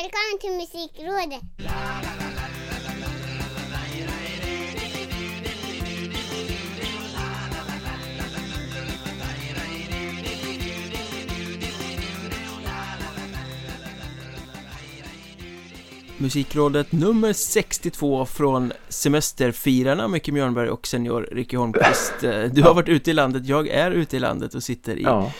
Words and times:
Välkommen 0.00 0.38
till 0.40 0.50
Musikrådet! 0.50 1.42
Musikrådet 16.18 16.92
nummer 16.92 17.32
62 17.32 18.26
från 18.26 18.72
semesterfirarna 18.88 20.08
Micke 20.08 20.28
Mjörnberg 20.28 20.68
och 20.70 20.86
senior 20.86 21.28
Ricky 21.32 21.56
Holmqvist. 21.56 22.12
Eh, 22.22 22.44
Du 22.44 22.62
har 22.62 22.74
varit 22.74 22.88
ute 22.88 23.10
i 23.10 23.14
landet, 23.14 23.46
jag 23.46 23.68
är 23.68 23.90
ute 23.90 24.16
i 24.16 24.20
landet 24.20 24.54
och 24.54 24.62
sitter 24.62 24.96
i 24.96 25.02
Ja, 25.02 25.32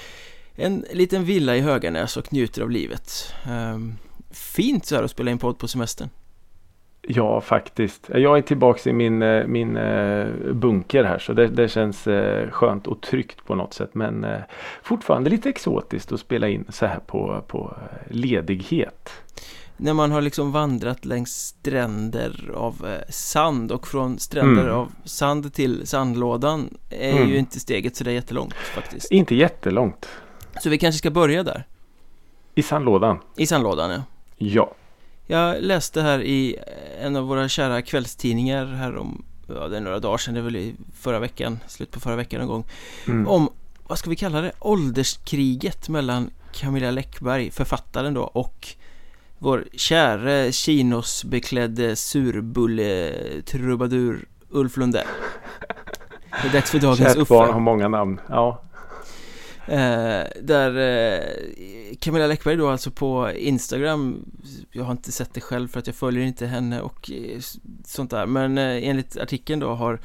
en 0.54 0.84
liten 0.92 1.24
villa 1.24 1.56
i 1.56 1.60
Höganäs 1.60 2.16
och 2.16 2.32
njuter 2.32 2.62
av 2.62 2.70
livet. 2.70 3.34
Ehm, 3.48 3.94
Fint 4.30 4.86
så 4.86 4.96
här 4.96 5.02
att 5.02 5.10
spela 5.10 5.30
in 5.30 5.38
podd 5.38 5.58
på 5.58 5.68
semestern 5.68 6.08
ja 7.02 7.40
faktiskt. 7.40 8.10
Jag 8.14 8.38
är 8.38 8.42
tillbaka 8.42 8.90
i 8.90 8.92
min, 8.92 9.22
eh, 9.22 9.46
min 9.46 9.76
eh, 9.76 10.26
bunker 10.52 11.04
här 11.04 11.18
så 11.18 11.32
det, 11.32 11.48
det 11.48 11.68
känns 11.68 12.06
eh, 12.06 12.50
skönt 12.50 12.86
och 12.86 13.00
tryggt 13.00 13.44
på 13.46 13.54
något 13.54 13.74
sätt. 13.74 13.90
Men 13.94 14.26
fortfarande 14.82 15.30
lite 15.30 15.48
exotiskt 15.48 16.12
att 16.12 16.20
spela 16.20 16.48
in 16.48 16.64
så 16.68 16.86
här 16.86 16.98
på, 17.06 17.44
på 17.48 17.76
ledighet. 18.10 19.10
När 19.76 19.94
man 19.94 20.12
har 20.12 20.20
liksom 20.20 20.52
vandrat 20.52 21.04
längs 21.04 21.30
stränder 21.36 22.50
av 22.54 22.86
sand 23.08 23.72
och 23.72 23.86
från 23.86 24.18
stränder 24.18 24.62
Mm. 24.62 24.74
av 24.76 24.92
sand 25.04 25.54
till 25.54 25.86
sandlådan 25.86 26.74
är 26.90 27.12
Mm. 27.16 27.28
ju 27.28 27.38
inte 27.38 27.60
steget 27.60 27.96
så 27.96 28.04
det 28.04 28.10
är 28.10 28.14
jättelångt 28.14 28.54
faktiskt 28.54 29.10
Inte 29.12 29.34
jättelångt. 29.34 30.08
Så 30.62 30.70
vi 30.70 30.78
kanske 30.78 30.98
ska 30.98 31.10
börja 31.10 31.42
där, 31.42 31.64
I 32.54 32.62
sandlådan. 32.62 33.18
i 33.36 33.46
sandlådan 33.46 33.90
ja 33.90 34.02
Ja. 34.42 34.74
Jag 35.26 35.62
läste 35.62 36.02
här 36.02 36.22
i 36.22 36.56
en 37.00 37.16
av 37.16 37.24
våra 37.24 37.48
kära 37.48 37.82
kvällstidningar 37.82 38.66
här 38.66 38.96
om, 38.96 39.24
ja 39.48 39.68
det 39.68 39.76
är 39.76 39.80
några 39.80 39.98
dagar 39.98 40.18
sedan, 40.18 40.34
det 40.34 40.40
är 40.40 40.44
väl 40.44 40.56
i 40.56 40.74
förra 41.00 41.18
veckan, 41.18 41.58
slut 41.66 41.90
på 41.90 42.00
förra 42.00 42.16
veckan 42.16 42.40
någon 42.40 42.48
gång 42.48 42.64
Mm. 43.06 43.28
Om, 43.28 43.48
vad 43.86 43.98
ska 43.98 44.10
vi 44.10 44.16
kalla 44.16 44.40
det, 44.40 44.52
ålderskriget 44.58 45.88
mellan 45.88 46.30
Camilla 46.52 46.90
Läckberg, 46.90 47.50
författaren 47.50 48.14
då, 48.14 48.22
och 48.22 48.68
vår 49.38 49.64
käre 49.72 50.52
kinosbeklädde 50.52 51.96
surbulle-trubadur 51.96 54.24
Ulf 54.50 54.76
Lundell 54.76 55.06
Det 56.42 56.48
är 56.48 56.52
dags 56.52 56.70
för 56.70 56.78
dagens 56.78 57.14
Kärt 57.14 57.28
barn 57.28 57.52
har 57.52 57.60
många 57.60 57.88
namn. 57.88 58.20
Ja. 58.28 58.62
Eh, 59.70 60.26
där 60.42 60.76
eh, 60.76 61.96
Camilla 62.00 62.26
Läckberg 62.26 62.56
då 62.56 62.68
alltså 62.68 62.90
på 62.90 63.30
Instagram 63.32 64.24
Jag 64.72 64.84
har 64.84 64.92
inte 64.92 65.12
sett 65.12 65.34
det 65.34 65.40
själv 65.40 65.68
för 65.68 65.78
att 65.78 65.86
jag 65.86 65.96
följer 65.96 66.24
inte 66.24 66.46
henne 66.46 66.80
och 66.80 67.10
eh, 67.10 67.40
sånt 67.84 68.10
där 68.10 68.26
Men 68.26 68.58
eh, 68.58 68.88
enligt 68.88 69.16
artikeln 69.16 69.60
då 69.60 69.74
har 69.74 70.00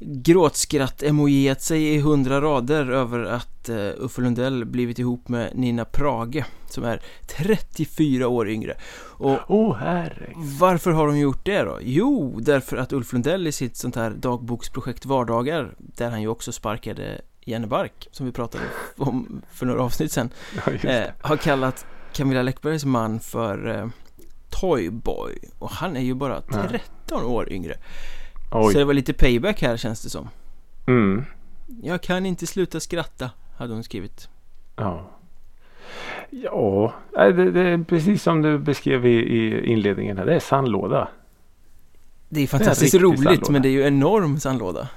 Gråtskratt-emojiat 0.00 1.60
sig 1.60 1.94
i 1.94 1.98
hundra 1.98 2.40
rader 2.40 2.90
över 2.90 3.24
att 3.24 3.68
eh, 3.68 3.90
Uffe 3.98 4.20
Lundell 4.20 4.64
blivit 4.64 4.98
ihop 4.98 5.28
med 5.28 5.50
Nina 5.54 5.84
Prage 5.84 6.44
Som 6.68 6.84
är 6.84 7.02
34 7.26 8.28
år 8.28 8.48
yngre 8.48 8.76
Och 9.00 9.50
oh, 9.50 9.76
herregud. 9.76 10.36
varför 10.36 10.90
har 10.90 11.06
de 11.06 11.18
gjort 11.18 11.46
det 11.46 11.62
då? 11.62 11.78
Jo, 11.82 12.38
därför 12.40 12.76
att 12.76 12.92
Ulf 12.92 13.12
Lundell 13.12 13.46
i 13.46 13.52
sitt 13.52 13.76
sånt 13.76 13.96
här 13.96 14.10
dagboksprojekt 14.10 15.06
Vardagar 15.06 15.74
Där 15.78 16.10
han 16.10 16.22
ju 16.22 16.28
också 16.28 16.52
sparkade 16.52 17.20
Jenny 17.48 17.66
Bark 17.66 18.08
Som 18.10 18.26
vi 18.26 18.32
pratade 18.32 18.64
om 18.96 19.42
för 19.52 19.66
några 19.66 19.82
avsnitt 19.82 20.12
sen 20.12 20.30
Ja, 20.66 20.72
eh, 20.72 20.78
det. 20.82 21.12
Har 21.20 21.36
kallat 21.36 21.86
Camilla 22.12 22.42
Läckbergs 22.42 22.84
man 22.84 23.20
för 23.20 23.68
eh, 23.78 23.86
Toyboy 24.50 25.38
Och 25.58 25.70
han 25.70 25.96
är 25.96 26.00
ju 26.00 26.14
bara 26.14 26.42
Ja. 26.52 26.68
13 26.68 27.24
år 27.24 27.52
yngre 27.52 27.74
Så 28.50 28.68
det 28.70 28.78
Oj. 28.78 28.84
var 28.84 28.94
lite 28.94 29.12
payback 29.12 29.62
här 29.62 29.76
känns 29.76 30.02
det 30.02 30.10
som 30.10 30.28
Mm. 30.86 31.24
Jag 31.82 32.00
kan 32.02 32.26
inte 32.26 32.46
sluta 32.46 32.80
skratta 32.80 33.30
Hade 33.56 33.72
hon 33.74 33.84
skrivit 33.84 34.28
Ja. 34.76 35.10
Ja, 36.30 36.92
det, 37.12 37.50
det 37.50 37.60
är 37.60 37.84
precis 37.84 38.22
som 38.22 38.42
du 38.42 38.58
beskrev 38.58 39.06
i, 39.06 39.10
i 39.10 39.66
inledningen 39.66 40.18
här. 40.18 40.26
Det 40.26 40.34
är 40.34 40.40
sandlåda. 40.40 41.08
Det 42.28 42.40
är 42.40 42.46
fantastiskt 42.46 42.94
riktig 42.94 43.04
roligt 43.04 43.22
sandlåda. 43.24 43.52
men 43.52 43.62
det 43.62 43.68
är 43.68 43.70
ju 43.70 43.82
enorm 43.86 44.40
sandlåda 44.40 44.88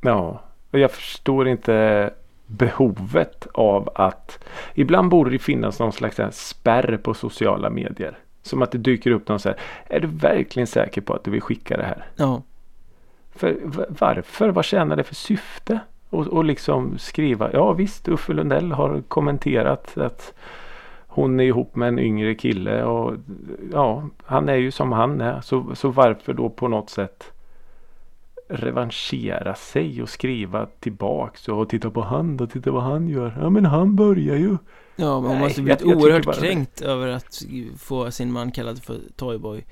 Ja, 0.00 0.42
och 0.70 0.78
jag 0.78 0.90
förstår 0.90 1.48
inte 1.48 2.10
behovet 2.46 3.46
av 3.54 3.90
att 3.94 4.44
ibland 4.74 5.08
borde 5.08 5.30
det 5.30 5.38
finnas 5.38 5.80
någon 5.80 5.92
slags 5.92 6.48
spärr 6.48 6.96
på 6.96 7.14
sociala 7.14 7.70
medier. 7.70 8.18
Som 8.42 8.62
att 8.62 8.70
det 8.70 8.78
dyker 8.78 9.10
upp 9.10 9.28
någon 9.28 9.40
så 9.40 9.48
här. 9.48 9.58
Är 9.88 10.00
du 10.00 10.06
verkligen 10.06 10.66
säker 10.66 11.00
på 11.00 11.14
att 11.14 11.24
du 11.24 11.30
vill 11.30 11.40
skicka 11.40 11.76
det 11.76 11.84
här? 11.84 12.06
Ja, 12.16 12.42
För 13.34 13.58
varför? 13.88 14.48
Vad 14.48 14.64
tjänar 14.64 14.96
det 14.96 15.04
för 15.04 15.14
syfte? 15.14 15.80
Och, 16.10 16.26
och 16.26 16.44
liksom 16.44 16.98
skriva. 16.98 17.50
Ja 17.52 17.72
visst, 17.72 18.08
Uffe 18.08 18.32
Lundell 18.32 18.72
har 18.72 19.02
kommenterat 19.08 19.98
att 19.98 20.34
hon 21.06 21.40
är 21.40 21.44
ihop 21.44 21.76
med 21.76 21.88
en 21.88 21.98
yngre 21.98 22.34
kille 22.34 22.84
och 22.84 23.14
ja, 23.72 24.08
han 24.24 24.48
är 24.48 24.54
ju 24.54 24.70
som 24.70 24.92
han 24.92 25.20
är. 25.20 25.40
Så, 25.40 25.74
så 25.74 25.88
varför 25.88 26.32
då 26.32 26.48
på 26.48 26.68
något 26.68 26.90
sätt 26.90 27.32
revanschera 28.48 29.54
sig 29.54 30.02
och 30.02 30.08
skriva 30.08 30.66
tillbaks 30.80 31.48
och 31.48 31.68
titta 31.68 31.90
på 31.90 32.00
han 32.02 32.36
då, 32.36 32.46
titta 32.46 32.70
vad 32.70 32.82
han 32.82 33.08
gör. 33.08 33.36
Ja 33.40 33.50
men 33.50 33.64
han 33.64 33.96
börjar 33.96 34.36
ju. 34.36 34.56
ja 34.96 35.20
men 35.20 35.30
hon 35.30 35.38
måste 35.38 35.62
blivit 35.62 35.80
jag- 35.80 35.90
jag 35.90 35.98
oerhört 35.98 36.24
bara 36.24 36.34
det. 36.36 36.40
kränkt 36.40 36.80
över 36.80 37.08
att 37.08 37.42
få 37.78 38.10
sin 38.10 38.32
man 38.32 38.52
kallad 38.52 38.82
för 38.82 38.98
Toyboy 39.16 39.64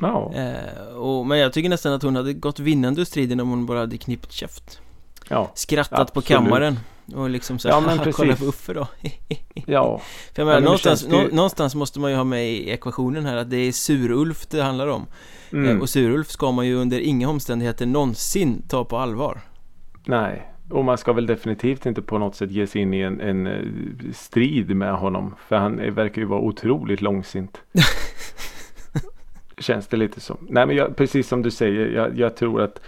Ja, 0.00 0.32
Eh, 0.34 0.94
och, 0.96 1.26
men 1.26 1.38
jag 1.38 1.52
tycker 1.52 1.68
nästan 1.68 1.92
att 1.92 2.02
hon 2.02 2.16
hade 2.16 2.32
gått 2.32 2.58
vinnande 2.60 3.00
ur 3.00 3.04
striden 3.04 3.40
om 3.40 3.50
hon 3.50 3.66
bara 3.66 3.78
hade 3.78 3.98
knippt 3.98 4.32
käft 4.32 4.80
ja, 5.28 5.50
Skrattat 5.54 5.96
på 5.96 6.02
Absolut. 6.20 6.26
kammaren 6.26 6.78
Och 7.14 7.30
liksom 7.30 7.58
så 7.58 7.68
Ja, 7.68 7.74
ja, 7.74 7.80
men 7.80 7.98
kolla 8.12 8.12
precis. 8.28 8.38
på 8.40 8.44
Uffe 8.46 8.72
då 8.72 8.88
ja. 9.66 10.00
För 10.34 10.42
jag 10.42 10.46
menar, 10.46 10.52
Ja, 10.52 10.54
men 10.60 10.64
någonstans, 10.64 11.04
ju- 11.04 11.08
nå, 11.08 11.22
någonstans 11.32 11.74
måste 11.74 12.00
man 12.00 12.10
ju 12.10 12.16
ha 12.16 12.24
med 12.24 12.48
i 12.52 12.70
ekvationen 12.70 13.26
här 13.26 13.36
att 13.36 13.50
det 13.50 13.56
är 13.56 13.72
Sur-Ulf 13.72 14.46
det 14.50 14.62
handlar 14.62 14.86
om 14.86 15.06
Mm. 15.52 15.76
eh, 15.76 15.82
Och 15.82 15.88
Sur-Ulf 15.88 16.28
ska 16.30 16.50
man 16.52 16.66
ju 16.66 16.74
under 16.74 17.00
inga 17.00 17.28
omständigheter 17.28 17.86
någonsin 17.86 18.62
ta 18.68 18.84
på 18.84 18.98
allvar 18.98 19.40
Nej, 20.04 20.46
och 20.70 20.84
man 20.84 20.98
ska 20.98 21.12
väl 21.12 21.26
definitivt 21.26 21.86
inte 21.86 22.02
på 22.02 22.18
något 22.18 22.34
sätt 22.36 22.50
ge 22.50 22.66
sig 22.66 22.80
in 22.82 22.94
i 22.94 23.00
en, 23.00 23.20
en 23.20 23.46
eh, 23.46 23.60
strid 24.14 24.76
med 24.76 24.92
honom. 24.96 25.34
För 25.48 25.56
han 25.56 25.78
är, 25.80 25.90
verkar 25.90 26.20
ju 26.22 26.26
vara 26.26 26.40
otroligt 26.40 27.00
långsint. 27.00 27.60
Känns 29.58 29.86
det 29.88 29.96
lite 29.96 30.20
som. 30.20 30.36
Nej 30.50 30.66
men 30.66 30.76
jag, 30.76 30.96
precis 30.96 31.28
som 31.28 31.42
du 31.42 31.50
säger. 31.50 31.86
Jag, 31.86 32.18
jag 32.18 32.36
tror 32.36 32.62
att 32.62 32.80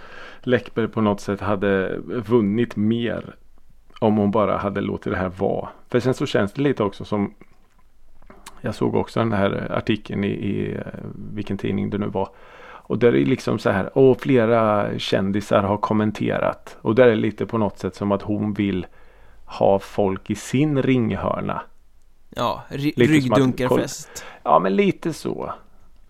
Läckberg 0.42 0.88
på 0.88 1.00
något 1.00 1.20
sätt 1.20 1.40
hade 1.40 1.98
vunnit 2.06 2.76
mer. 2.76 3.34
Om 3.98 4.16
hon 4.16 4.30
bara 4.30 4.56
hade 4.56 4.80
låtit 4.80 5.12
det 5.12 5.18
här 5.18 5.28
vara. 5.28 5.68
För 5.88 6.00
sen 6.00 6.14
så 6.14 6.26
känns 6.26 6.52
det 6.52 6.62
lite 6.62 6.82
också 6.82 7.04
som. 7.04 7.34
Jag 8.60 8.74
såg 8.74 8.94
också 8.94 9.20
den 9.20 9.32
här 9.32 9.72
artikeln 9.72 10.24
i, 10.24 10.28
i 10.28 10.74
eh, 10.74 10.82
vilken 11.34 11.58
tidning 11.58 11.90
det 11.90 11.98
nu 11.98 12.06
var. 12.06 12.28
Och 12.60 12.98
där 12.98 13.08
är 13.08 13.12
det 13.12 13.24
liksom 13.24 13.58
så 13.58 13.70
här. 13.70 13.98
Och 13.98 14.20
flera 14.20 14.98
kändisar 14.98 15.62
har 15.62 15.76
kommenterat. 15.76 16.76
Och 16.80 16.94
där 16.94 17.04
är 17.04 17.10
det 17.10 17.16
lite 17.16 17.46
på 17.46 17.58
något 17.58 17.78
sätt 17.78 17.94
som 17.94 18.12
att 18.12 18.22
hon 18.22 18.52
vill 18.52 18.86
ha 19.44 19.78
folk 19.78 20.30
i 20.30 20.34
sin 20.34 20.82
ringhörna. 20.82 21.62
Ja, 22.30 22.62
ry- 22.68 22.92
Lite 22.96 23.20
som 23.20 23.32
att- 23.32 23.38
ryggdunkarfest 23.38 24.24
Ja 24.42 24.58
men 24.58 24.76
lite 24.76 25.12
så. 25.12 25.52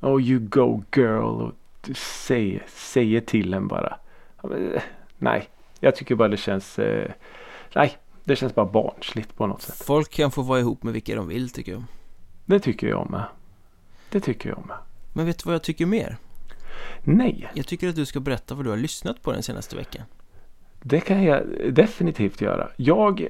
Oh 0.01 0.23
you 0.23 0.39
go 0.41 0.83
girl. 0.97 1.23
Och 1.23 1.53
säger, 1.97 2.63
säger 2.69 3.21
till 3.21 3.55
en 3.55 3.69
bara. 3.69 3.97
Ja, 4.43 4.49
men, 4.49 4.73
eh, 4.73 4.83
nej, 5.19 5.49
jag 5.81 5.97
tycker 5.97 6.15
bara 6.15 6.29
det 6.29 6.37
känns. 6.37 6.79
Eh, 6.79 7.11
nej, 7.75 7.99
det 8.25 8.37
känns 8.37 8.55
bara 8.55 8.67
barnsligt 8.67 9.37
på 9.37 9.47
något 9.47 9.63
sätt. 9.63 9.83
Folk 9.87 10.11
kan 10.11 10.31
få 10.31 10.43
vara 10.43 10.61
ihop 10.61 10.83
med 10.83 10.93
vilka 10.93 11.15
de 11.15 11.29
vill 11.29 11.51
tycker 11.51 11.73
jag 11.73 11.83
Det 12.45 12.61
tycker 12.61 12.87
jag 12.87 13.11
med. 13.11 13.25
Det 14.11 14.21
tycker 14.21 14.49
jag 14.49 14.67
med. 14.67 14.77
Men 15.13 15.27
vet 15.27 15.39
du 15.39 15.43
vad 15.47 15.55
jag 15.55 15.63
tycker 15.63 15.87
mer? 15.87 16.17
Nej, 17.03 17.49
Jag 17.55 17.67
tycker 17.67 17.89
att 17.89 17.97
du 17.97 18.07
ska 18.07 18.21
berätta 18.21 18.55
vad 18.55 18.65
du 18.65 18.71
har 18.71 18.77
lyssnat 18.77 19.23
på 19.23 19.33
den 19.33 19.43
senaste 19.43 19.77
veckan 19.77 20.05
det 20.83 21.01
kan 21.01 21.25
jag 21.25 21.43
definitivt 21.73 22.41
göra. 22.41 22.69
Jag 22.77 23.29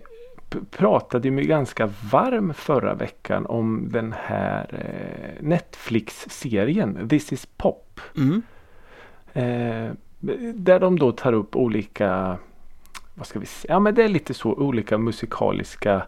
pratade 0.70 1.29
ju 1.29 1.40
ganska 1.40 1.90
varm 2.11 2.55
förra 2.55 2.94
veckan 2.94 3.46
om 3.46 3.88
den 3.93 4.14
här 4.19 4.67
eh, 4.73 5.46
Netflix-serien 5.46 7.08
This 7.08 7.32
is 7.32 7.46
Pop. 7.56 8.00
Mm, 8.17 8.43
Eh, 9.32 9.90
där 10.55 10.81
de 10.81 10.99
då 10.99 11.12
tar 11.12 11.32
upp 11.32 11.56
olika, 11.56 12.38
vad 13.19 13.26
ska 13.26 13.38
vi 13.38 13.47
säga, 13.47 13.75
ja 13.75 13.79
men 13.79 13.94
det 13.94 14.05
är 14.05 14.09
lite 14.09 14.35
så 14.35 14.53
olika 14.53 14.99
musikaliska 14.99 16.03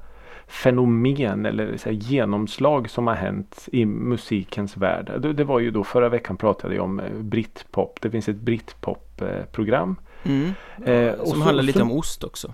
fenomen 0.47 1.47
eller 1.47 1.77
så 1.77 1.89
här, 1.89 1.97
genomslag 1.97 2.91
som 2.91 3.07
har 3.07 3.15
hänt 3.15 3.69
i 3.73 3.85
musikens 3.87 4.77
värld. 4.77 5.13
Det, 5.19 5.33
det 5.33 5.45
var 5.45 5.59
ju 5.59 5.71
då 5.71 5.85
förra 5.85 6.09
veckan 6.09 6.37
pratade 6.37 6.75
jag 6.75 6.85
om 6.85 7.01
eh, 7.01 7.13
britpop. 7.13 7.99
Det 8.01 8.11
finns 8.11 8.29
ett 8.29 8.37
britpop-program. 8.37 9.97
mm. 10.25 10.53
Eh, 10.85 11.15
Som 11.17 11.27
så- 11.27 11.45
handlar 11.45 11.63
lite 11.63 11.79
så- 11.79 11.85
om 11.85 11.93
ost 11.93 12.25
också 12.25 12.53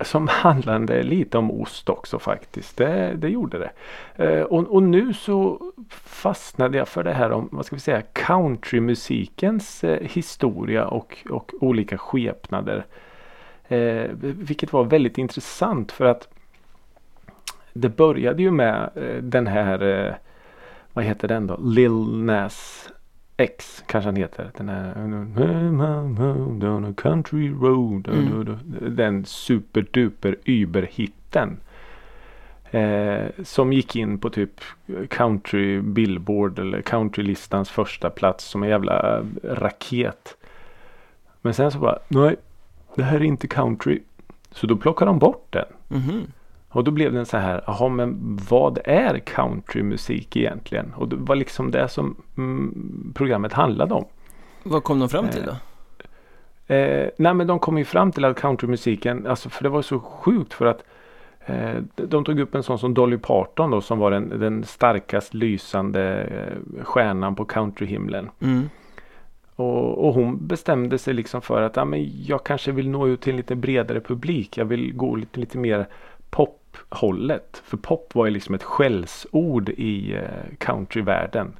som 0.00 0.28
handlade 0.28 1.02
lite 1.02 1.38
om 1.38 1.50
ost 1.50 1.88
också 1.88 2.18
faktiskt. 2.18 2.76
Det, 2.76 3.14
det 3.14 3.28
gjorde 3.28 3.58
det. 3.58 3.70
Eh, 4.24 4.42
och, 4.42 4.74
och, 4.74 4.82
nu 4.82 5.14
så 5.14 5.60
fastnade 5.90 6.78
jag 6.78 6.88
för 6.88 7.04
det 7.04 7.12
här 7.12 7.32
om, 7.32 7.48
vad 7.52 7.66
ska 7.66 7.76
vi 7.76 7.80
säga, 7.80 8.02
countrymusikens 8.12 9.84
eh, 9.84 9.98
historia 10.08 10.86
och, 10.86 11.18
och 11.30 11.52
olika 11.60 11.98
skepnader. 11.98 12.86
Eh, 13.72 14.10
vilket 14.20 14.72
var 14.72 14.84
väldigt 14.84 15.18
intressant 15.18 15.92
för 15.92 16.04
att 16.04 16.28
det 17.72 17.88
började 17.88 18.42
ju 18.42 18.50
med 18.50 18.90
eh, 18.94 19.22
den 19.22 19.46
här, 19.46 19.82
eh, 19.82 20.14
vad 20.92 21.04
heter 21.04 21.28
den 21.28 21.46
då, 21.46 21.56
Lil 21.62 22.24
Nas 22.24 22.88
X 23.36 23.84
kanske 23.86 24.08
han 24.08 24.16
heter. 24.16 24.50
Den 24.56 24.68
här 24.68 24.94
down 26.58 26.84
a 26.84 26.94
country 26.96 27.50
road. 27.50 28.08
Mm. 28.08 28.58
Den 28.96 29.24
superduper 29.24 30.36
überhitten. 30.44 31.56
Eh, 32.70 33.26
som 33.42 33.72
gick 33.72 33.96
in 33.96 34.18
på 34.18 34.30
typ 34.30 34.60
country 35.08 35.80
billboard 35.80 36.58
eller 36.58 36.82
countrylistans 36.82 37.70
första 37.70 38.10
plats 38.10 38.44
som 38.44 38.62
en 38.62 38.68
jävla 38.68 39.24
raket. 39.42 40.36
Men 41.42 41.54
sen 41.54 41.70
så 41.70 41.78
bara, 41.78 41.98
nej, 42.08 42.36
det 42.94 43.02
här 43.02 43.16
är 43.16 43.24
inte 43.24 43.46
country. 43.46 44.02
Så 44.50 44.66
då 44.66 44.76
plockade 44.76 45.08
de 45.08 45.18
bort 45.18 45.46
den. 45.50 45.64
Mm. 45.90 46.26
Och 46.68 46.84
då 46.84 46.90
blev 46.90 47.12
den 47.12 47.26
så 47.26 47.36
här, 47.36 47.64
jaha 47.66 47.88
men 47.88 48.38
vad 48.50 48.78
är 48.84 49.18
countrymusik 49.18 50.36
egentligen? 50.36 50.92
Och 50.96 51.08
det 51.08 51.16
var 51.16 51.36
liksom 51.36 51.70
det 51.70 51.88
som 51.88 52.16
mm, 52.36 53.12
programmet 53.14 53.52
handlade 53.52 53.94
om. 53.94 54.04
Vad 54.62 54.84
kom 54.84 54.98
de 55.00 55.08
fram 55.08 55.28
till 55.28 55.42
då? 55.42 55.56
Eh, 56.74 56.76
eh, 56.76 57.08
nej 57.18 57.34
men 57.34 57.46
de 57.46 57.58
kom 57.58 57.78
ju 57.78 57.84
fram 57.84 58.12
till 58.12 58.24
att 58.24 58.40
countrymusiken, 58.40 59.26
alltså 59.26 59.48
för 59.48 59.62
det 59.62 59.68
var 59.68 59.82
så 59.82 60.00
sjukt 60.00 60.54
för 60.54 60.66
att 60.66 60.84
eh, 61.46 61.74
de 61.94 62.24
tog 62.24 62.40
upp 62.40 62.54
en 62.54 62.62
sån 62.62 62.78
som 62.78 62.94
Dolly 62.94 63.18
Parton 63.18 63.70
då 63.70 63.80
som 63.80 63.98
var 63.98 64.10
den, 64.10 64.40
den 64.40 64.64
starkast 64.64 65.34
lysande 65.34 66.22
eh, 66.22 66.84
stjärnan 66.84 67.34
på 67.34 67.44
countryhimlen. 67.44 68.30
Mm. 68.40 68.68
Och, 69.62 70.06
och, 70.06 70.14
hon 70.14 70.46
bestämde 70.46 70.98
sig 70.98 71.14
liksom 71.14 71.42
för 71.42 71.62
att 71.62 71.76
ja, 71.76 71.84
men 71.84 72.24
jag 72.24 72.44
kanske 72.44 72.72
vill 72.72 72.88
nå 72.88 73.08
ut 73.08 73.20
till 73.20 73.30
en 73.30 73.36
lite 73.36 73.54
bredare 73.54 74.00
publik. 74.00 74.58
Jag 74.58 74.64
vill 74.64 74.94
gå 74.94 75.16
lite, 75.16 75.40
lite 75.40 75.58
mer 75.58 75.88
pop 76.30 76.76
hållet. 76.88 77.62
För 77.64 77.76
pop 77.76 78.14
var 78.14 78.26
ju 78.26 78.30
liksom 78.32 78.54
ett 78.54 78.62
skällsord 78.62 79.68
i 79.68 80.14
eh, 80.14 80.56
countryvärlden. 80.58 81.56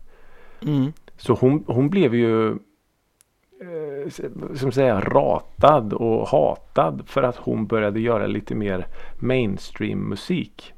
Mm. 0.62 0.92
Så 1.16 1.34
hon, 1.34 1.64
hon 1.66 1.90
blev 1.90 2.14
ju 2.14 2.50
eh, 2.50 4.10
som 4.54 4.72
säga 4.72 5.00
ratad 5.00 5.92
och 5.92 6.28
hatad 6.28 7.02
för 7.06 7.22
att 7.22 7.36
hon 7.36 7.66
började 7.66 8.00
göra 8.00 8.26
lite 8.26 8.54
mer 8.54 8.86
mainstream 9.18 10.08
musik. 10.08 10.72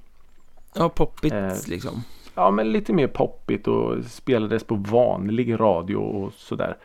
Ja, 0.74 0.88
poppigt 0.88 1.32
eh, 1.32 1.52
liksom. 1.68 2.02
Ja, 2.34 2.50
men 2.50 2.72
lite 2.72 2.92
mer 2.92 3.06
poppigt 3.06 3.68
och 3.68 4.04
spelades 4.04 4.64
på 4.64 4.74
vanlig 4.74 5.60
radio 5.60 5.96
och 5.96 6.32
sådär. 6.32 6.76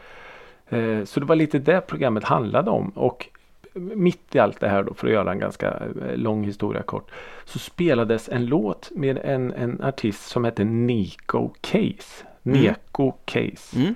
Eh, 0.70 1.04
så 1.04 1.20
det 1.20 1.26
var 1.26 1.36
lite 1.36 1.60
det 1.60 1.82
programmet 1.82 2.24
handlade 2.24 2.72
om. 2.72 2.90
Och 2.90 3.30
mitt 3.74 4.36
i 4.36 4.40
allt 4.40 4.60
det 4.60 4.70
här 4.70 4.84
då, 4.84 4.94
för 4.94 5.08
att 5.08 5.14
göra 5.14 5.32
en 5.32 5.40
ganska 5.40 5.68
eh, 5.68 6.18
lång 6.18 6.44
historia 6.44 6.82
kort, 6.82 7.12
så 7.46 7.60
spelades 7.60 8.30
en 8.30 8.46
låt 8.46 8.92
med 8.96 9.18
en, 9.24 9.54
en 9.54 9.82
artist 9.84 10.28
som 10.28 10.44
hette 10.44 10.64
Nico 10.64 11.50
Case. 11.62 12.26
Mm. 12.44 12.62
Neko 12.62 13.12
Case. 13.26 13.78
Mm. 13.80 13.96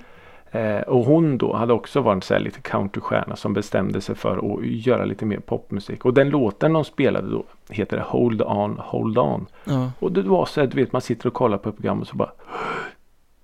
Eh, 0.50 0.82
och 0.82 1.04
hon 1.04 1.38
då 1.38 1.56
hade 1.56 1.72
också 1.72 2.00
varit 2.00 2.24
så 2.24 2.38
lite 2.38 2.60
countrystjärna 2.60 3.36
som 3.36 3.54
bestämde 3.54 4.00
sig 4.00 4.14
för 4.14 4.54
att 4.54 4.66
göra 4.66 5.04
lite 5.04 5.26
mer 5.26 5.38
popmusik. 5.38 6.04
Och 6.04 6.14
den 6.14 6.30
låten 6.30 6.72
de 6.72 6.84
spelade 6.84 7.30
då 7.30 7.44
heter 7.70 7.98
Hold 7.98 8.42
On 8.42 8.78
Hold 8.78 9.18
On. 9.18 9.46
Ja. 9.64 9.90
Och 9.98 10.12
det 10.12 10.22
var 10.22 10.46
så 10.46 10.60
att 10.60 10.70
du 10.70 10.76
vet 10.76 10.92
man 10.92 11.02
sitter 11.02 11.26
och 11.26 11.34
kollar 11.34 11.58
på 11.58 11.68
ett 11.68 11.76
program 11.76 12.00
och 12.00 12.06
så 12.06 12.16
bara 12.16 12.32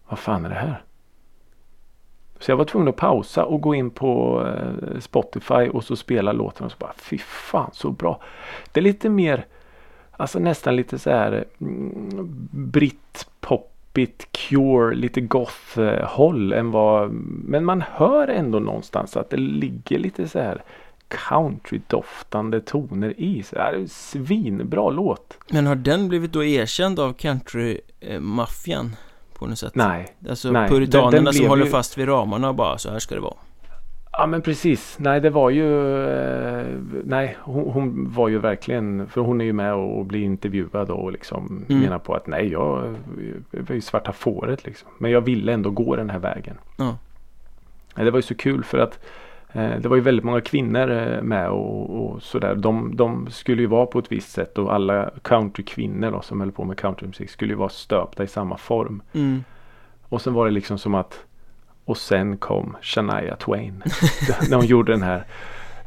Vad 0.09 0.19
fan 0.19 0.45
är 0.45 0.49
det 0.49 0.55
här? 0.55 0.83
Så 2.41 2.51
jag 2.51 2.57
var 2.57 2.65
tvungen 2.65 2.89
att 2.89 2.97
pausa 2.97 3.45
och 3.45 3.61
gå 3.61 3.75
in 3.75 3.91
på 3.91 4.43
eh, 4.47 5.01
Spotify 5.01 5.69
och 5.69 5.85
så 5.85 5.97
spela 5.97 6.33
låten 6.33 6.67
och 6.67 6.73
så 6.73 6.79
bara 6.79 6.93
fy 6.97 7.19
fan 7.19 7.71
så 7.73 7.91
bra. 7.91 8.23
Det 8.73 8.81
är 8.81 8.85
lite 8.85 9.09
mer 9.09 9.47
Alltså 10.21 10.39
nästan 10.39 10.77
lite 10.77 10.99
så 10.99 11.11
här 11.11 11.45
mm, 11.61 12.73
Cure, 14.31 14.95
lite 14.95 15.21
goth-håll 15.21 16.53
än 16.53 16.71
vad 16.71 17.11
Men 17.45 17.65
man 17.65 17.83
hör 17.93 18.29
ändå 18.29 18.59
någonstans 18.59 19.17
att 19.17 19.31
det 19.31 19.37
ligger 19.37 19.99
lite 19.99 20.29
så 20.29 20.39
här 20.39 20.63
country-doftande 21.09 22.61
toner 22.61 23.21
i. 23.21 23.43
Så 23.43 23.55
det 23.57 23.61
är 23.61 23.73
en 23.73 23.89
svinbra 23.89 24.91
låt. 24.91 25.39
Men 25.51 25.67
har 25.67 25.77
den 25.77 26.09
blivit 26.09 26.33
då 26.33 26.45
erkänd 26.45 27.01
av 27.01 27.13
country-maffian? 27.13 28.87
Eh, 28.87 29.10
på 29.41 29.47
något 29.47 29.59
sätt. 29.59 29.75
Nej. 29.75 30.07
Alltså 30.29 30.51
nej. 30.51 30.69
puritanerna 30.69 31.11
den, 31.11 31.25
den 31.25 31.35
som 31.35 31.47
håller 31.47 31.65
ju... 31.65 31.71
fast 31.71 31.99
vid 31.99 32.09
ramarna 32.09 32.49
och 32.49 32.55
bara 32.55 32.79
så 32.79 32.91
här 32.91 32.99
ska 32.99 33.15
det 33.15 33.21
vara. 33.21 33.37
Ja 34.13 34.27
men 34.27 34.43
precis. 34.43 34.97
Nej 34.99 35.21
det 35.21 35.31
var 35.31 35.51
ju 35.51 35.99
eh, 36.09 36.67
Nej 37.05 37.37
hon, 37.41 37.71
hon, 37.71 38.13
var 38.13 38.29
ju 38.29 38.39
verkligen 38.39 39.07
För 39.07 39.21
hon 39.21 39.41
är 39.41 39.45
ju 39.45 39.53
med 39.53 39.75
och, 39.75 39.99
och 39.99 40.07
blir 40.07 40.23
intervjuad 40.23 40.91
och 40.91 41.13
liksom 41.13 41.65
mm. 41.69 41.83
menar 41.83 41.99
på 41.99 42.15
att 42.15 42.27
nej 42.27 42.49
jag, 42.49 42.97
jag 43.51 43.63
var 43.63 43.75
ju 43.75 43.81
svarta 43.81 44.13
fåret 44.13 44.65
liksom. 44.65 44.89
Men 44.99 45.11
jag 45.11 45.21
ville 45.21 45.53
ändå 45.53 45.71
gå 45.71 45.97
den 45.97 46.11
här 46.11 46.19
vägen. 46.19 46.59
Ja. 46.77 46.97
Det 47.95 48.11
var 48.11 48.19
ju 48.19 48.23
så 48.23 48.35
kul 48.35 48.65
för 48.65 48.79
att 48.79 48.99
det 49.53 49.87
var 49.87 49.97
ju 49.97 50.03
väldigt 50.03 50.25
många 50.25 50.41
kvinnor 50.41 50.91
eh, 50.91 51.23
med 51.23 51.51
och, 51.51 52.05
och 52.05 52.23
sådär. 52.23 52.55
De, 52.55 52.97
de, 52.97 53.31
skulle 53.31 53.63
ju 53.63 53.69
vara 53.69 53.87
på 53.87 53.99
ett 53.99 54.13
visst 54.13 54.33
sätt 54.33 54.59
och 54.59 54.75
alla 54.75 55.11
countrykvinnor 55.23 56.11
då, 56.11 56.23
som 56.23 56.41
höll 56.41 56.53
på 56.53 56.65
med 56.65 56.77
countrymusik 56.77 57.31
skulle 57.31 57.53
ju 57.53 57.59
vara 57.59 57.69
stöpta 57.69 58.25
i 58.25 58.27
samma 58.27 58.57
form. 58.57 59.03
Mm. 59.13 59.45
Och 60.09 60.23
sen 60.23 60.35
var 60.35 60.47
det 60.47 60.53
liksom 60.53 60.79
som 60.79 60.95
att 60.95 61.25
och 61.85 61.97
sen 61.97 62.37
kom 62.37 62.77
Shania 62.83 63.37
Twain. 63.37 63.83
när 64.51 64.57
hon 64.57 64.67
gjorde 64.67 64.93
den 64.93 65.03
här 65.03 65.25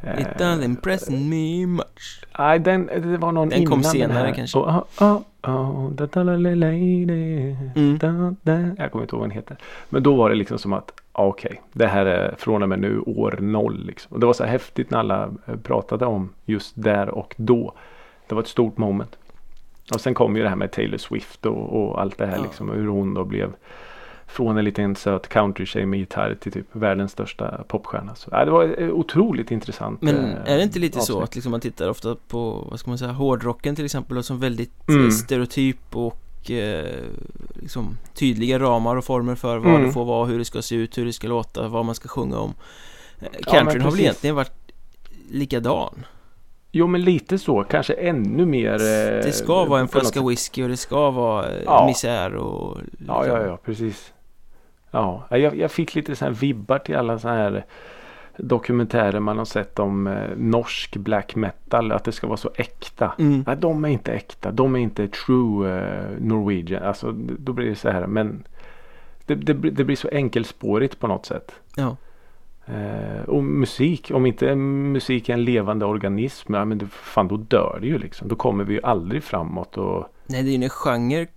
It 0.03 0.27
doesn't 0.27 0.63
impress 0.63 1.09
me 1.09 1.65
much. 1.65 2.25
Nej, 2.39 2.59
den, 2.59 2.85
det 2.85 3.17
var 3.17 3.31
någon 3.31 3.50
den 3.50 3.59
innan 3.59 3.71
kom 3.71 3.83
senare 3.83 4.17
den 4.17 4.25
här. 4.27 4.33
kanske. 4.33 4.59
Oh, 4.59 4.83
oh, 5.00 5.21
oh, 5.44 5.91
da, 5.91 6.05
da, 6.05 6.23
la, 6.23 6.35
lady, 6.35 7.55
mm. 7.75 7.97
da, 7.97 8.35
da. 8.41 8.59
Jag 8.77 8.91
kommer 8.91 9.03
inte 9.03 9.15
ihåg 9.15 9.19
vad 9.19 9.29
den 9.29 9.31
heter. 9.31 9.57
Men 9.89 10.03
då 10.03 10.15
var 10.15 10.29
det 10.29 10.35
liksom 10.35 10.57
som 10.57 10.73
att 10.73 10.91
okej, 11.11 11.50
okay, 11.50 11.61
det 11.73 11.88
här 11.88 12.05
är 12.05 12.35
från 12.38 12.63
och 12.63 12.69
med 12.69 12.79
nu 12.79 13.00
år 13.00 13.38
noll. 13.41 13.85
Liksom. 13.85 14.13
Och 14.13 14.19
det 14.19 14.25
var 14.25 14.33
så 14.33 14.44
häftigt 14.44 14.89
när 14.89 15.00
alla 15.00 15.29
eh, 15.45 15.55
pratade 15.55 16.05
om 16.05 16.29
just 16.45 16.73
där 16.75 17.09
och 17.09 17.35
då. 17.38 17.73
Det 18.27 18.35
var 18.35 18.41
ett 18.41 18.47
stort 18.47 18.77
moment. 18.77 19.17
Och 19.94 20.01
sen 20.01 20.13
kom 20.13 20.35
ju 20.35 20.44
det 20.44 20.50
här 20.50 20.55
med 20.55 20.71
Taylor 20.71 20.97
Swift 20.97 21.45
och, 21.45 21.83
och 21.83 22.01
allt 22.01 22.17
det 22.17 22.25
här 22.25 22.38
ja. 22.38 22.44
liksom. 22.44 22.69
Hur 22.69 22.88
hon 22.88 23.13
då 23.13 23.23
blev 23.23 23.53
från 24.33 24.57
en 24.57 24.65
liten 24.65 24.95
söt 24.95 25.27
countrytjej 25.27 25.86
med 25.86 26.00
gitarr 26.00 26.36
till 26.36 26.51
typ 26.51 26.65
världens 26.72 27.12
största 27.12 27.63
popstjärna. 27.67 28.15
Så, 28.15 28.29
ja, 28.31 28.46
det 28.46 28.51
var 28.51 28.81
eh, 28.81 28.89
otroligt 28.89 29.51
intressant. 29.51 30.01
Men 30.01 30.15
är 30.46 30.58
det 30.58 30.63
inte 30.63 30.79
lite 30.79 31.00
avsnitt. 31.00 31.15
så 31.15 31.22
att 31.22 31.36
liksom 31.36 31.51
man 31.51 31.62
tittar 31.62 31.89
ofta 31.89 32.15
på, 32.27 32.67
vad 32.69 32.79
ska 32.79 32.91
man 32.91 32.98
säga, 32.98 33.12
hårdrocken 33.12 33.75
till 33.75 33.86
exempel 33.86 34.17
och 34.17 34.25
som 34.25 34.39
väldigt 34.39 34.89
mm. 34.89 35.12
stereotyp 35.12 35.96
och 35.96 36.51
eh, 36.51 36.86
liksom 37.55 37.98
tydliga 38.13 38.60
ramar 38.60 38.96
och 38.96 39.05
former 39.05 39.36
för 39.36 39.58
vad 39.58 39.75
mm. 39.75 39.88
det 39.88 39.91
får 39.91 40.05
vara, 40.05 40.25
hur 40.25 40.39
det 40.39 40.46
ska 40.46 40.62
se 40.62 40.75
ut, 40.75 40.98
hur 40.98 41.05
det 41.05 41.13
ska 41.13 41.27
låta, 41.27 41.67
vad 41.67 41.86
man 41.86 41.96
ska 41.96 42.08
sjunga 42.10 42.38
om. 42.38 42.53
Countryn 43.19 43.81
ja, 43.81 43.84
har 43.84 43.91
väl 43.91 44.00
egentligen 44.00 44.36
varit 44.36 44.74
likadan. 45.29 46.05
Jo 46.72 46.88
men 46.88 47.01
lite 47.01 47.38
så, 47.38 47.63
kanske 47.63 47.93
ännu 47.93 48.46
mer 48.46 48.77
Det 49.24 49.31
ska 49.31 49.62
eh, 49.62 49.69
vara 49.69 49.79
en 49.79 49.88
flaska 49.88 50.27
whisky 50.27 50.63
och 50.63 50.69
det 50.69 50.77
ska 50.77 51.12
vara 51.12 51.46
ja. 51.65 51.86
misär 51.88 52.36
och 52.36 52.77
liksom. 52.77 53.08
Ja, 53.08 53.27
ja, 53.27 53.46
ja, 53.46 53.58
precis 53.65 54.12
Ja, 54.93 55.27
jag, 55.29 55.55
jag 55.55 55.71
fick 55.71 55.95
lite 55.95 56.15
så 56.15 56.25
här 56.25 56.31
vibbar 56.31 56.79
till 56.79 56.95
alla 56.95 57.19
så 57.19 57.27
här 57.27 57.65
dokumentärer 58.38 59.19
man 59.19 59.38
har 59.38 59.45
sett 59.45 59.79
om 59.79 60.07
eh, 60.07 60.29
norsk 60.38 60.97
black 60.97 61.35
metal. 61.35 61.91
Att 61.91 62.03
det 62.03 62.12
ska 62.12 62.27
vara 62.27 62.38
så 62.38 62.51
äkta. 62.55 63.13
Mm. 63.19 63.43
Nej, 63.47 63.57
de 63.57 63.85
är 63.85 63.89
inte 63.89 64.13
äkta. 64.13 64.51
De 64.51 64.75
är 64.75 64.79
inte 64.79 65.07
true 65.07 65.79
eh, 65.79 66.09
Norwegian. 66.19 66.83
Alltså 66.83 67.12
då 67.15 67.53
blir 67.53 67.69
det 67.69 67.75
så 67.75 67.89
här. 67.89 68.07
Men 68.07 68.43
det, 69.25 69.35
det, 69.35 69.53
det 69.53 69.83
blir 69.83 69.95
så 69.95 70.09
enkelspårigt 70.12 71.00
på 71.00 71.07
något 71.07 71.25
sätt. 71.25 71.51
Ja. 71.75 71.97
Eh, 72.65 73.23
och 73.27 73.43
musik, 73.43 74.12
om 74.13 74.25
inte 74.25 74.55
musik 74.55 75.29
är 75.29 75.33
en 75.33 75.43
levande 75.43 75.85
organism. 75.85 76.53
Ja, 76.53 76.65
men 76.65 76.77
det, 76.77 76.88
fan 76.88 77.27
då 77.27 77.38
dör 77.38 77.77
det 77.81 77.88
ju 77.88 77.97
liksom. 77.97 78.27
Då 78.27 78.35
kommer 78.35 78.63
vi 78.63 78.73
ju 78.73 78.81
aldrig 78.83 79.23
framåt. 79.23 79.77
Och... 79.77 80.05
Nej, 80.25 80.43
det 80.43 80.50
är 80.50 80.57
ju 80.57 80.63
en 80.63 80.69
genre, 80.69 81.27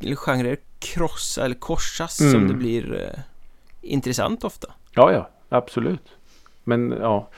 eller 0.00 0.16
genrer 0.16 0.56
krossa 0.94 1.44
eller 1.44 1.54
korsas 1.54 2.20
mm. 2.20 2.32
som 2.32 2.48
det 2.48 2.54
blir 2.54 3.00
eh, 3.00 3.20
intressant 3.80 4.44
ofta. 4.44 4.72
Ja, 4.94 5.12
ja, 5.12 5.28
absolut. 5.48 6.08
Men 6.64 6.90
ja. 6.90 7.28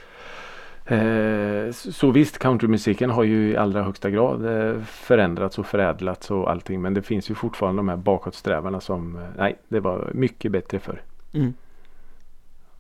Eh, 0.85 1.73
så 1.73 2.11
visst, 2.11 2.39
countrymusiken 2.39 3.11
har 3.11 3.25
ju 3.25 3.51
i 3.51 3.57
allra 3.57 3.83
högsta 3.83 4.11
grad 4.11 4.47
eh, 4.47 4.83
förändrats 4.83 5.59
och 5.59 5.67
förädlats 5.67 6.31
och 6.31 6.51
allting. 6.51 6.83
Men 6.83 6.95
det 6.95 7.03
finns 7.03 7.31
ju 7.31 7.35
fortfarande 7.35 7.79
de 7.79 7.89
här 7.89 7.97
bakåtsträvarna 7.97 8.81
som, 8.81 9.17
eh, 9.17 9.23
nej, 9.37 9.59
det 9.69 9.81
var 9.81 10.11
mycket 10.15 10.53
bättre 10.53 10.79
förr. 10.79 11.03
Mm. 11.33 11.55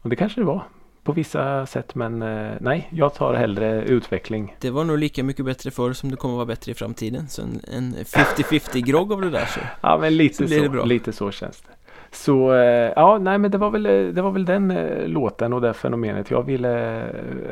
Och 0.03 0.11
det 0.11 0.17
kanske 0.17 0.41
det 0.41 0.45
var 0.45 0.63
på 1.09 1.13
vissa 1.13 1.67
sätt 1.67 1.95
men 1.95 2.23
eh, 2.23 2.53
nej, 2.61 2.89
jag 2.91 3.15
tar 3.15 3.35
hellre 3.35 3.83
utveckling. 3.83 4.57
Det 4.61 4.71
var 4.71 4.85
nog 4.85 4.99
lika 4.99 5.25
mycket 5.25 5.45
bättre 5.45 5.71
förr 5.71 5.93
som 5.93 6.11
det 6.11 6.17
kommer 6.17 6.35
vara 6.35 6.47
bättre 6.47 6.73
i 6.73 6.75
framtiden. 6.75 7.29
Så 7.29 7.43
en, 7.43 7.61
en 7.73 7.95
50-50 7.95 8.79
grogg 8.79 9.13
av 9.13 9.21
det 9.21 9.31
där 9.31 9.45
så. 9.45 9.61
Ja 9.81 9.99
men 9.99 10.17
lite 10.17 10.49
Så 10.49 10.73
så, 10.73 10.85
lite 10.85 11.13
så 11.13 11.31
känns 11.31 11.61
det. 11.61 11.69
Så 12.17 12.53
eh, 12.53 12.93
ja, 12.97 13.19
nej 13.19 13.39
men 13.39 13.51
det 13.51 13.59
var 13.59 13.71
väl, 13.71 13.87
eh, 13.87 14.15
det 14.15 14.23
var 14.23 14.31
väl 14.31 14.45
den 14.45 14.69
låten 15.07 15.53
och 15.53 15.61
det 15.61 15.75
fenomenet 15.75 16.31
jag 16.31 16.43
ville 16.43 17.05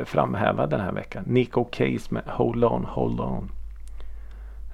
framhäva 0.05 0.67
den 0.67 0.81
här 0.81 0.93
veckan. 0.93 1.25
Nico 1.27 1.65
Case 1.65 2.15
med 2.15 2.23
Hold 2.27 2.65
On, 2.65 2.85
Hold 2.85 3.21
On. 3.21 3.51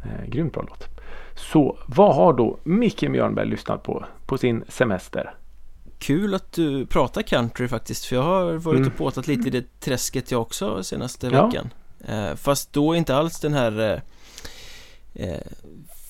Eh, 0.04 0.28
grymt 0.28 0.52
bra 0.52 0.64
låt. 0.68 0.88
Så 1.34 1.78
vad 1.86 2.14
har 2.14 2.32
då 2.32 2.58
Micke 2.62 3.02
Mjörnberg 3.02 3.46
lyssnat 3.46 3.82
på 3.82 4.04
på 4.26 4.38
sin 4.38 4.64
semester? 4.68 5.34
Kul 6.02 6.34
att 6.34 6.52
du 6.52 6.86
pratar 6.86 7.22
country 7.22 7.68
faktiskt 7.68 8.04
för 8.04 8.16
jag 8.16 8.22
har 8.22 8.52
varit 8.52 8.78
Mm. 8.78 8.88
och 8.92 8.96
påtat 8.98 9.26
lite 9.26 9.48
i 9.48 9.50
det 9.50 9.80
träsket 9.80 10.30
jag 10.30 10.42
också 10.42 10.82
senaste 10.84 11.26
Ja. 11.26 11.46
veckan 11.46 11.70
eh, 12.08 12.34
Fast 12.34 12.72
då 12.72 12.96
inte 12.96 13.16
alls 13.16 13.40
den 13.40 13.52
här 13.54 13.80
eh, 15.14 15.24
eh, 15.28 15.40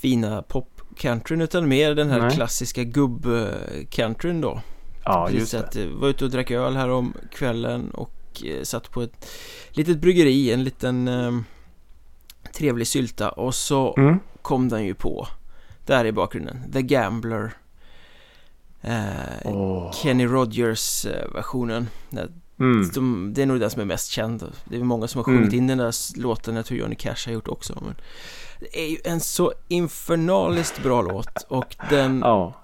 fina 0.01 0.43
pop-countryn 0.43 1.41
utan 1.43 1.69
mer 1.69 1.95
den 1.95 2.11
här 2.11 2.21
Nej. 2.21 2.31
klassiska 2.31 2.83
gubb-countryn 2.83 4.41
då 4.41 4.61
Ja 5.05 5.25
Precis 5.27 5.41
just 5.41 5.53
det. 5.53 5.59
att, 5.59 5.77
eh, 5.77 5.87
var 5.87 6.09
ute 6.09 6.25
och 6.25 6.31
drack 6.31 6.51
öl 6.51 6.77
här 6.77 6.89
om 6.89 7.15
kvällen 7.33 7.91
och 7.91 8.43
eh, 8.45 8.63
satt 8.63 8.91
på 8.91 9.03
ett 9.03 9.27
litet 9.71 9.99
bryggeri, 10.01 10.53
en 10.53 10.65
liten 10.65 11.09
eh, 11.09 11.33
trevlig 12.55 12.87
sylta 12.87 13.31
och 13.31 13.55
så 13.55 13.95
Mm. 13.99 14.19
kom 14.43 14.69
den 14.69 14.85
ju 14.85 14.95
på 14.95 15.29
där 15.87 16.05
i 16.05 16.13
bakgrunden, 16.13 16.73
The 16.73 16.83
Gambler 16.83 17.53
eh, 18.83 19.05
Åh. 19.45 19.93
Kenny 19.93 20.27
Rogers 20.27 21.07
eh, 21.07 21.33
versionen 21.35 21.89
Mm. 22.59 22.91
de, 22.95 23.33
Det 23.35 23.43
är 23.43 23.47
nog 23.47 23.61
den 23.61 23.71
som 23.71 23.81
är 23.81 23.85
mest 23.85 24.11
känd 24.11 24.53
Det 24.65 24.77
är 24.77 24.85
många 24.85 25.09
som 25.09 25.19
har 25.19 25.25
sjungit 25.25 25.43
Mm. 25.53 25.55
in 25.55 25.67
den 25.67 25.79
där 25.79 26.21
låten 26.21 26.57
Jag 26.57 26.67
tror 26.67 26.79
Johnny 26.81 26.95
Cash 26.95 27.17
har 27.27 27.33
gjort 27.33 27.49
också 27.49 27.79
men 27.85 27.95
Det 28.61 28.81
är 28.85 28.89
ju 28.91 28.97
en 29.05 29.21
så 29.21 29.53
infernaliskt 29.69 30.83
bra 30.83 31.03
låt 31.03 31.43
och 31.49 31.77
den 31.91 32.21
Ja. 32.25 32.55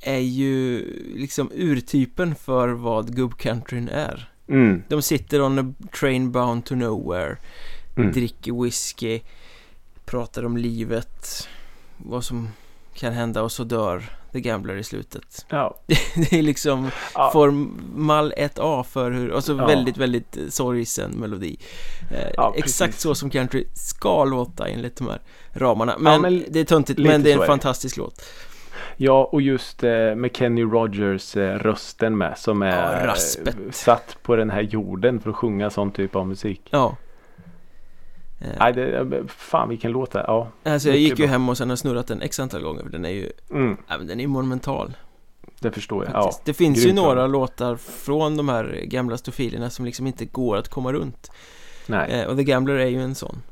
är 0.00 0.18
ju 0.18 0.84
liksom 1.16 1.50
urtypen 1.54 2.34
för 2.34 2.68
vad 2.68 3.16
gubbcountryn 3.16 3.88
är 3.88 4.32
Mm. 4.48 4.82
De 4.88 5.02
sitter 5.02 5.42
on 5.42 5.58
a 5.58 5.86
train 6.00 6.32
bound 6.32 6.64
to 6.64 6.74
nowhere 6.74 7.36
Mm. 7.96 8.12
Dricker 8.12 8.62
whisky 8.62 9.20
Pratar 10.04 10.44
om 10.44 10.56
livet 10.56 11.48
Vad 11.96 12.24
som 12.24 12.48
kan 12.94 13.12
hända 13.12 13.42
och 13.42 13.52
så 13.52 13.64
dör 13.64 14.17
The 14.32 14.40
Gambler 14.40 14.76
i 14.76 14.84
slutet 14.84 15.46
Ja. 15.48 15.78
Det 16.30 16.32
är 16.38 16.42
liksom 16.42 16.90
Ja. 17.14 17.30
formal 17.32 18.32
1A 18.36 18.82
för 18.84 19.10
hur, 19.10 19.30
och 19.30 19.44
så 19.44 19.52
Ja. 19.52 19.66
väldigt, 19.66 19.96
väldigt 19.96 20.36
eh, 20.36 20.42
sorgsen 20.48 21.10
melodi 21.10 21.56
eh, 22.10 22.28
Ja, 22.36 22.54
Exakt 22.56 23.00
så 23.00 23.14
som 23.14 23.30
country 23.30 23.64
ska 23.74 24.24
låta 24.24 24.68
enligt 24.68 24.96
de 24.96 25.08
här 25.08 25.20
ramarna 25.52 25.96
Men, 25.98 26.22
men 26.22 26.44
det 26.48 26.60
är 26.60 26.64
töntigt, 26.64 26.98
men 26.98 27.22
det 27.22 27.30
är 27.32 27.36
en 27.36 27.42
är 27.42 27.46
fantastisk 27.46 27.96
låt 27.96 28.22
Ja, 28.96 29.24
och 29.32 29.42
just 29.42 29.84
eh, 29.84 29.90
med 29.90 30.30
Kenny 30.36 30.62
Rogers 30.62 31.36
eh, 31.36 31.58
rösten 31.58 32.18
med 32.18 32.38
som 32.38 32.62
är 32.62 33.06
Ja, 33.06 33.14
eh, 33.46 33.52
satt 33.70 34.16
på 34.22 34.36
den 34.36 34.50
här 34.50 34.60
jorden 34.62 35.20
för 35.20 35.30
att 35.30 35.36
sjunga 35.36 35.70
sån 35.70 35.90
typ 35.92 36.16
av 36.16 36.26
musik. 36.28 36.68
Ja 36.70 36.96
Nej, 38.58 38.72
det, 38.72 38.98
eh, 38.98 39.26
fan 39.26 39.68
vilken 39.68 39.90
låt 39.92 40.10
det 40.10 40.18
är. 40.18 40.24
Ja. 40.26 40.48
Alltså 40.64 40.88
jag 40.88 40.98
gick 40.98 41.08
ju 41.18 41.24
bra. 41.24 41.26
hem 41.26 41.48
och 41.48 41.56
sen 41.58 41.68
har 41.70 41.76
snurrat 41.76 42.06
den 42.06 42.22
x 42.22 42.40
antal 42.40 42.62
gånger 42.62 42.82
för 42.82 42.90
den 42.90 43.04
är 43.04 43.08
ju, 43.10 43.32
Mm, 43.50 43.76
ja, 43.88 43.98
den 43.98 44.10
är 44.20 44.22
ju 44.24 44.28
monumental 44.28 44.92
det 45.60 45.70
förstår 45.70 46.04
jag. 46.04 46.14
Ja. 46.14 46.32
Det 46.44 46.54
finns 46.54 46.78
ju 46.78 46.82
grymt 46.82 46.96
bra. 46.96 47.04
några 47.06 47.26
låtar 47.26 47.76
från 47.76 48.36
de 48.36 48.48
här 48.48 48.80
gamla 48.84 49.16
stofilerna 49.18 49.70
som 49.70 49.84
liksom 49.84 50.06
inte 50.06 50.24
går 50.24 50.56
att 50.56 50.68
komma 50.68 50.92
runt 50.92 51.30
Nej. 51.86 52.10
eh, 52.12 52.26
Och 52.26 52.36
The 52.36 52.44
Gambler 52.44 52.74
är 52.74 52.86
ju 52.86 53.02
en 53.02 53.14
sån 53.14 53.42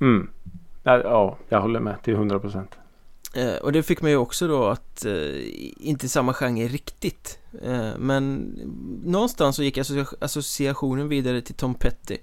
Mm. 0.00 0.30
Ja, 0.82 0.98
ja, 1.02 1.36
jag 1.48 1.60
håller 1.60 1.80
med 1.80 2.02
till 2.02 2.14
100 2.14 2.38
procent. 2.40 2.70
Eh, 3.34 3.54
och 3.54 3.72
det 3.72 3.82
fick 3.82 4.02
mig 4.02 4.10
ju 4.12 4.16
också 4.16 4.48
då 4.48 4.64
att 4.66 5.04
eh, 5.04 5.12
inte 5.76 6.08
samma 6.08 6.34
genre 6.34 6.68
riktigt 6.68 7.38
eh, 7.62 7.88
Men 7.98 8.38
någonstans 9.04 9.56
så 9.56 9.62
gick 9.62 9.78
associa- 9.78 10.14
associationen 10.20 11.08
vidare 11.08 11.40
till 11.42 11.54
Tom 11.54 11.74
Petty 11.74 12.16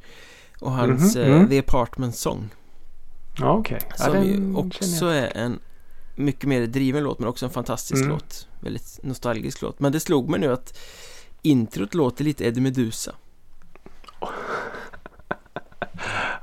Och 0.59 0.71
hans 0.71 1.15
Mhm, 1.15 1.23
eh, 1.23 1.35
mm. 1.35 1.49
The 1.49 1.59
Apartment 1.59 2.15
Song 2.15 2.49
Ja, 3.39 3.51
okej. 3.51 3.79
Ja, 3.89 3.95
Som 4.05 4.13
den 4.13 4.25
ju 4.25 4.55
också 4.55 5.05
är 5.05 5.37
en 5.37 5.59
mycket 6.15 6.49
mer 6.49 6.67
driven 6.67 7.03
låt 7.03 7.19
men 7.19 7.27
också 7.29 7.45
en 7.45 7.51
fantastisk 7.51 8.01
Mm. 8.01 8.09
låt 8.09 8.47
Väldigt 8.59 8.99
nostalgisk 9.03 9.61
låt 9.61 9.79
Men 9.79 9.91
det 9.91 9.99
slog 9.99 10.29
mig 10.29 10.39
nu 10.39 10.53
att 10.53 10.77
Introt 11.41 11.93
låter 11.93 12.23
lite 12.23 12.45
Eddie 12.45 12.61
Meduza 12.61 13.15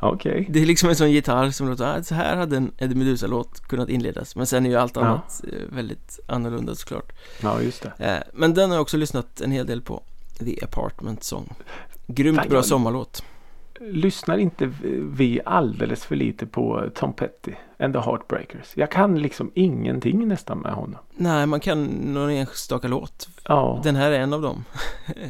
Okej. 0.00 0.47
Det 0.50 0.62
är 0.62 0.66
liksom 0.66 0.88
en 0.88 0.97
sån 0.97 1.11
gitarr 1.12 1.50
som 1.50 1.68
låter, 1.68 1.99
ah, 1.99 2.02
så 2.02 2.14
här 2.14 2.37
hade 2.37 2.56
en 2.56 2.73
Eddie 2.78 2.94
Meduza-låt 2.94 3.61
kunnat 3.61 3.88
inledas 3.88 4.37
Men 4.37 4.47
sen 4.47 4.66
är 4.66 4.71
ju 4.71 4.76
allt 4.76 4.97
Ja. 4.97 5.02
annat 5.04 5.40
eh, 5.52 5.75
väldigt 5.75 6.21
annorlunda 6.26 6.75
såklart 6.75 7.12
Ja, 7.42 7.61
just 7.62 7.83
det. 7.83 7.92
Eh, 8.06 8.23
Men 8.33 8.54
den 8.54 8.71
har 8.71 8.76
jag 8.76 8.83
också 8.83 8.97
lyssnat 8.97 9.40
en 9.40 9.50
hel 9.52 9.66
del 9.66 9.83
på 9.83 10.02
The 10.38 10.64
Apartment 10.64 11.25
Song 11.25 11.54
Grymt 12.06 12.49
bra 12.49 12.59
jag- 12.59 12.64
sommarlåt 12.64 13.25
Lyssnar 13.91 14.38
inte 14.38 14.73
vi 15.12 15.41
alldeles 15.45 16.05
för 16.05 16.17
lite 16.17 16.47
på 16.47 16.91
Tom 16.95 17.12
Petty 17.12 17.53
and 17.79 17.95
the 17.95 18.00
Heartbreakers? 18.00 18.73
Jag 18.76 18.91
kan 18.91 19.19
liksom 19.19 19.50
ingenting 19.55 20.29
nästan 20.29 20.59
med 20.59 20.73
honom. 20.73 21.00
Nej, 21.11 21.47
man 21.47 21.61
kan 21.61 21.85
någon 21.85 22.31
enstaka 22.31 22.88
låt 22.88 23.29
Ja, 23.49 23.81
Den 23.85 23.97
här 23.97 24.11
är 24.11 24.21
en 24.21 24.33
av 24.33 24.43
dem 24.43 24.64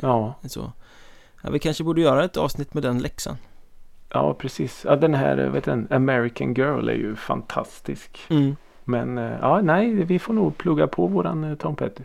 ja, 0.01 0.35
så. 0.45 0.73
Ja, 1.43 1.51
vi 1.51 1.59
kanske 1.59 1.85
borde 1.85 2.01
göra 2.01 2.25
ett 2.25 2.37
avsnitt 2.37 2.75
med 2.75 2.83
den 2.83 2.99
läxan 2.99 3.37
ja 4.15 4.35
precis. 4.35 4.85
Ja, 4.89 4.97
den 4.97 5.15
här 5.15 5.37
vet 5.37 5.65
du, 5.65 5.87
American 5.91 6.55
Girl 6.55 6.89
är 6.89 6.95
ju 6.95 7.17
fantastisk. 7.17 8.21
mm. 8.31 8.57
Men 8.85 9.19
eh, 9.19 9.39
ja, 9.41 9.61
nej, 9.61 9.95
vi 9.95 10.19
får 10.19 10.35
nog 10.35 10.59
plugga 10.59 10.87
på 10.87 11.07
våran 11.07 11.45
eh, 11.45 11.55
Tom 11.57 11.77
Petty. 11.77 12.03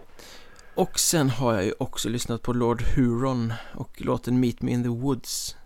Och 0.76 1.00
sen 1.00 1.30
har 1.30 1.54
jag 1.54 1.66
ju 1.66 1.74
också 1.80 2.10
lyssnat 2.10 2.42
på 2.42 2.54
Lord 2.54 2.82
Huron 2.82 3.54
och 3.74 3.90
låten 3.98 4.40
Meet 4.40 4.62
Me 4.62 4.72
in 4.72 4.84
the 4.84 4.90
Woods 4.90 5.58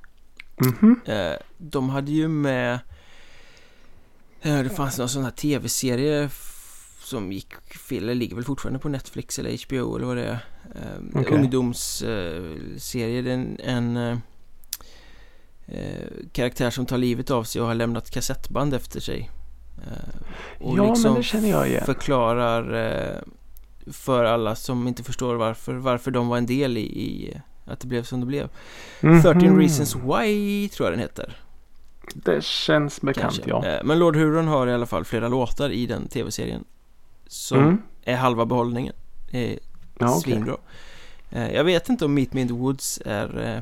Mhm. 0.58 1.02
eh, 1.06 1.34
De 1.58 1.90
hade 1.90 2.12
ju 2.12 2.28
med 2.28 2.80
eh, 4.42 4.60
Det 4.60 4.70
fanns 4.70 4.98
någon 4.98 5.10
sån 5.10 5.24
här 5.24 5.32
tv-serie 5.32 6.30
som 7.00 7.32
gick 7.32 7.54
fel, 7.64 8.04
eller 8.04 8.16
ligger 8.16 8.36
väl 8.36 8.46
fortfarande 8.46 8.80
på 8.80 8.90
Netflix 8.90 9.40
eller 9.40 9.66
HBO 9.68 9.96
eller 9.96 10.06
vad 10.08 10.18
det 10.18 10.24
är 10.26 10.40
eh, 10.76 11.20
Okej. 11.22 11.34
Ungdomsserie, 11.38 13.20
är 13.20 13.28
en, 13.28 13.60
en 13.64 13.98
eh, 13.98 14.18
eh, 15.68 16.08
karaktär 16.32 16.70
som 16.70 16.86
tar 16.86 16.98
livet 16.98 17.32
av 17.32 17.44
sig 17.44 17.62
och 17.62 17.68
har 17.68 17.76
lämnat 17.76 18.12
kassettband 18.12 18.74
efter 18.74 19.00
sig 19.00 19.30
eh, 19.78 20.20
och 20.66 20.78
Ja, 20.78 20.90
liksom 20.90 21.04
men 21.12 21.22
det 21.22 21.24
känner 21.24 21.50
jag 21.50 21.68
igen. 21.68 21.86
förklarar 21.86 22.74
eh, 22.74 23.22
för 23.92 24.24
alla 24.24 24.56
som 24.56 24.88
inte 24.88 25.04
förstår 25.04 25.36
varför, 25.36 25.74
varför 25.74 26.12
de 26.12 26.28
var 26.28 26.38
en 26.38 26.46
del 26.46 26.78
i, 26.78 26.82
i 26.82 27.42
att 27.66 27.80
det 27.80 27.88
blev 27.88 28.04
som 28.04 28.20
det 28.20 28.26
blev. 28.26 28.50
13 29.02 29.48
Mhm. 29.50 29.60
Reasons 29.60 29.96
Why 29.96 30.70
tror 30.70 30.88
jag 30.88 30.94
den 30.94 31.00
heter. 31.00 31.38
Det 32.14 32.44
känns 32.44 33.02
bekant, 33.02 33.22
Kanske. 33.24 33.44
ja. 33.50 33.66
Eh, 33.66 33.84
Men 33.84 34.00
Lord 34.00 34.16
Huron 34.16 34.48
har 34.48 34.68
i 34.68 34.74
alla 34.74 34.86
fall 34.86 35.06
flera 35.06 35.28
låtar 35.28 35.70
i 35.70 35.86
den 35.86 36.08
tv-serien. 36.08 36.64
Som 37.28 37.60
Mm. 37.60 37.82
är 38.04 38.16
halva 38.16 38.46
behållningen. 38.46 38.94
Eh, 39.32 39.58
Ja. 40.00 40.08
Svinbra. 40.10 40.58
Eh, 41.30 41.52
Jag 41.52 41.64
vet 41.64 41.90
inte 41.90 42.06
om 42.06 42.14
Meet 42.14 42.34
Me 42.34 42.42
in 42.42 42.48
the 42.48 42.54
Woods 42.54 43.02
är 43.06 43.56
eh, 43.56 43.62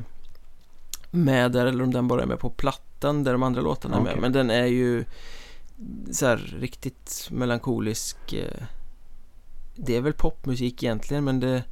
med 1.10 1.52
där 1.52 1.66
eller 1.66 1.84
om 1.84 1.92
den 1.92 2.08
bara 2.08 2.22
är 2.22 2.26
med 2.26 2.38
på 2.38 2.50
plattan 2.50 3.24
där 3.24 3.32
de 3.32 3.42
andra 3.42 3.60
låtarna 3.60 3.96
är 3.96 4.00
med. 4.00 4.18
Men 4.20 4.32
den 4.32 4.50
är 4.50 4.66
ju 4.66 5.04
så 6.12 6.26
här 6.26 6.36
riktigt 6.36 7.28
melankolisk. 7.30 8.16
Det 9.74 9.96
är 9.96 10.00
väl 10.00 10.12
popmusik 10.12 10.82
egentligen 10.82 11.24
men 11.24 11.40
det... 11.40 11.62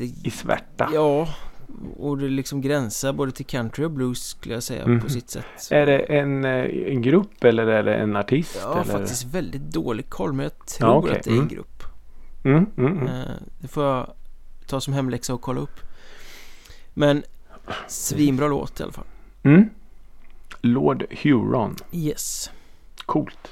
I 0.00 0.30
svärta. 0.30 0.90
ja, 0.94 1.28
och 1.98 2.18
det 2.18 2.28
liksom 2.28 2.60
gränsar 2.60 3.12
både 3.12 3.32
till 3.32 3.46
country 3.46 3.84
och 3.84 3.90
blues 3.90 4.24
skulle 4.26 4.54
jag 4.54 4.62
säga 4.62 4.86
Mhm. 4.86 5.00
på 5.00 5.08
sitt 5.10 5.30
sätt. 5.30 5.44
Är 5.70 5.86
det 5.86 5.98
en, 5.98 6.44
eh, 6.44 6.64
en 6.92 7.02
grupp 7.02 7.44
eller 7.44 7.66
är 7.66 7.82
det 7.82 7.94
en 7.94 8.16
artist? 8.16 8.58
Jag 8.62 8.68
har 8.74 8.84
faktiskt 8.84 9.24
väldigt 9.24 9.62
dålig 9.62 10.08
koll 10.10 10.32
men 10.32 10.42
jag 10.44 10.66
tror 10.66 10.90
Ja, 10.90 10.94
okej. 10.96 11.16
att 11.18 11.22
det 11.24 11.30
är 11.30 11.32
en 11.32 11.38
Mm. 11.38 11.48
grupp. 11.48 11.82
Mm, 12.44 12.66
mm, 12.76 12.92
mm. 12.98 13.06
Eh, 13.06 13.30
Det 13.58 13.68
får 13.68 13.84
jag 13.84 14.12
ta 14.66 14.80
som 14.80 14.94
hemläxa 14.94 15.34
och 15.34 15.40
kolla 15.40 15.60
upp. 15.60 15.80
Men 16.94 17.22
svinbra 17.88 18.48
låt 18.48 18.80
i 18.80 18.82
alla 18.82 18.92
fall. 18.92 19.04
Mm. 19.42 19.68
Lord 20.60 21.04
Huron. 21.22 21.76
Yes. 21.92 22.50
Coolt. 23.06 23.48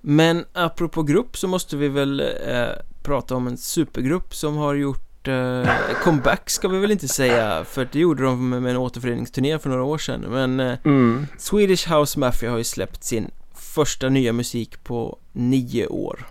Men 0.00 0.44
apropå 0.52 1.02
grupp 1.02 1.36
så 1.36 1.48
måste 1.48 1.76
vi 1.76 1.88
väl 1.88 2.20
eh, 2.20 2.68
prata 3.02 3.34
om 3.36 3.46
en 3.46 3.56
supergrupp 3.56 4.34
som 4.34 4.56
har 4.56 4.74
gjort 4.74 5.07
eh, 5.28 5.68
comeback 6.02 6.50
ska 6.50 6.68
vi 6.68 6.78
väl 6.78 6.90
inte 6.90 7.08
säga 7.08 7.64
för 7.64 7.88
det 7.92 7.98
gjorde 7.98 8.22
de 8.22 8.48
med 8.48 8.66
en 8.70 8.76
återföreningsturné 8.76 9.58
för 9.58 9.70
några 9.70 9.82
år 9.84 9.98
sedan 9.98 10.20
men 10.20 10.60
eh, 10.60 10.78
Mm. 10.84 11.26
Swedish 11.38 11.88
House 11.92 12.18
Mafia 12.18 12.50
har 12.50 12.58
ju 12.58 12.64
släppt 12.64 13.04
sin 13.04 13.30
första 13.54 14.08
nya 14.08 14.32
musik 14.32 14.84
på 14.84 15.18
nio 15.32 15.86
år 15.86 16.26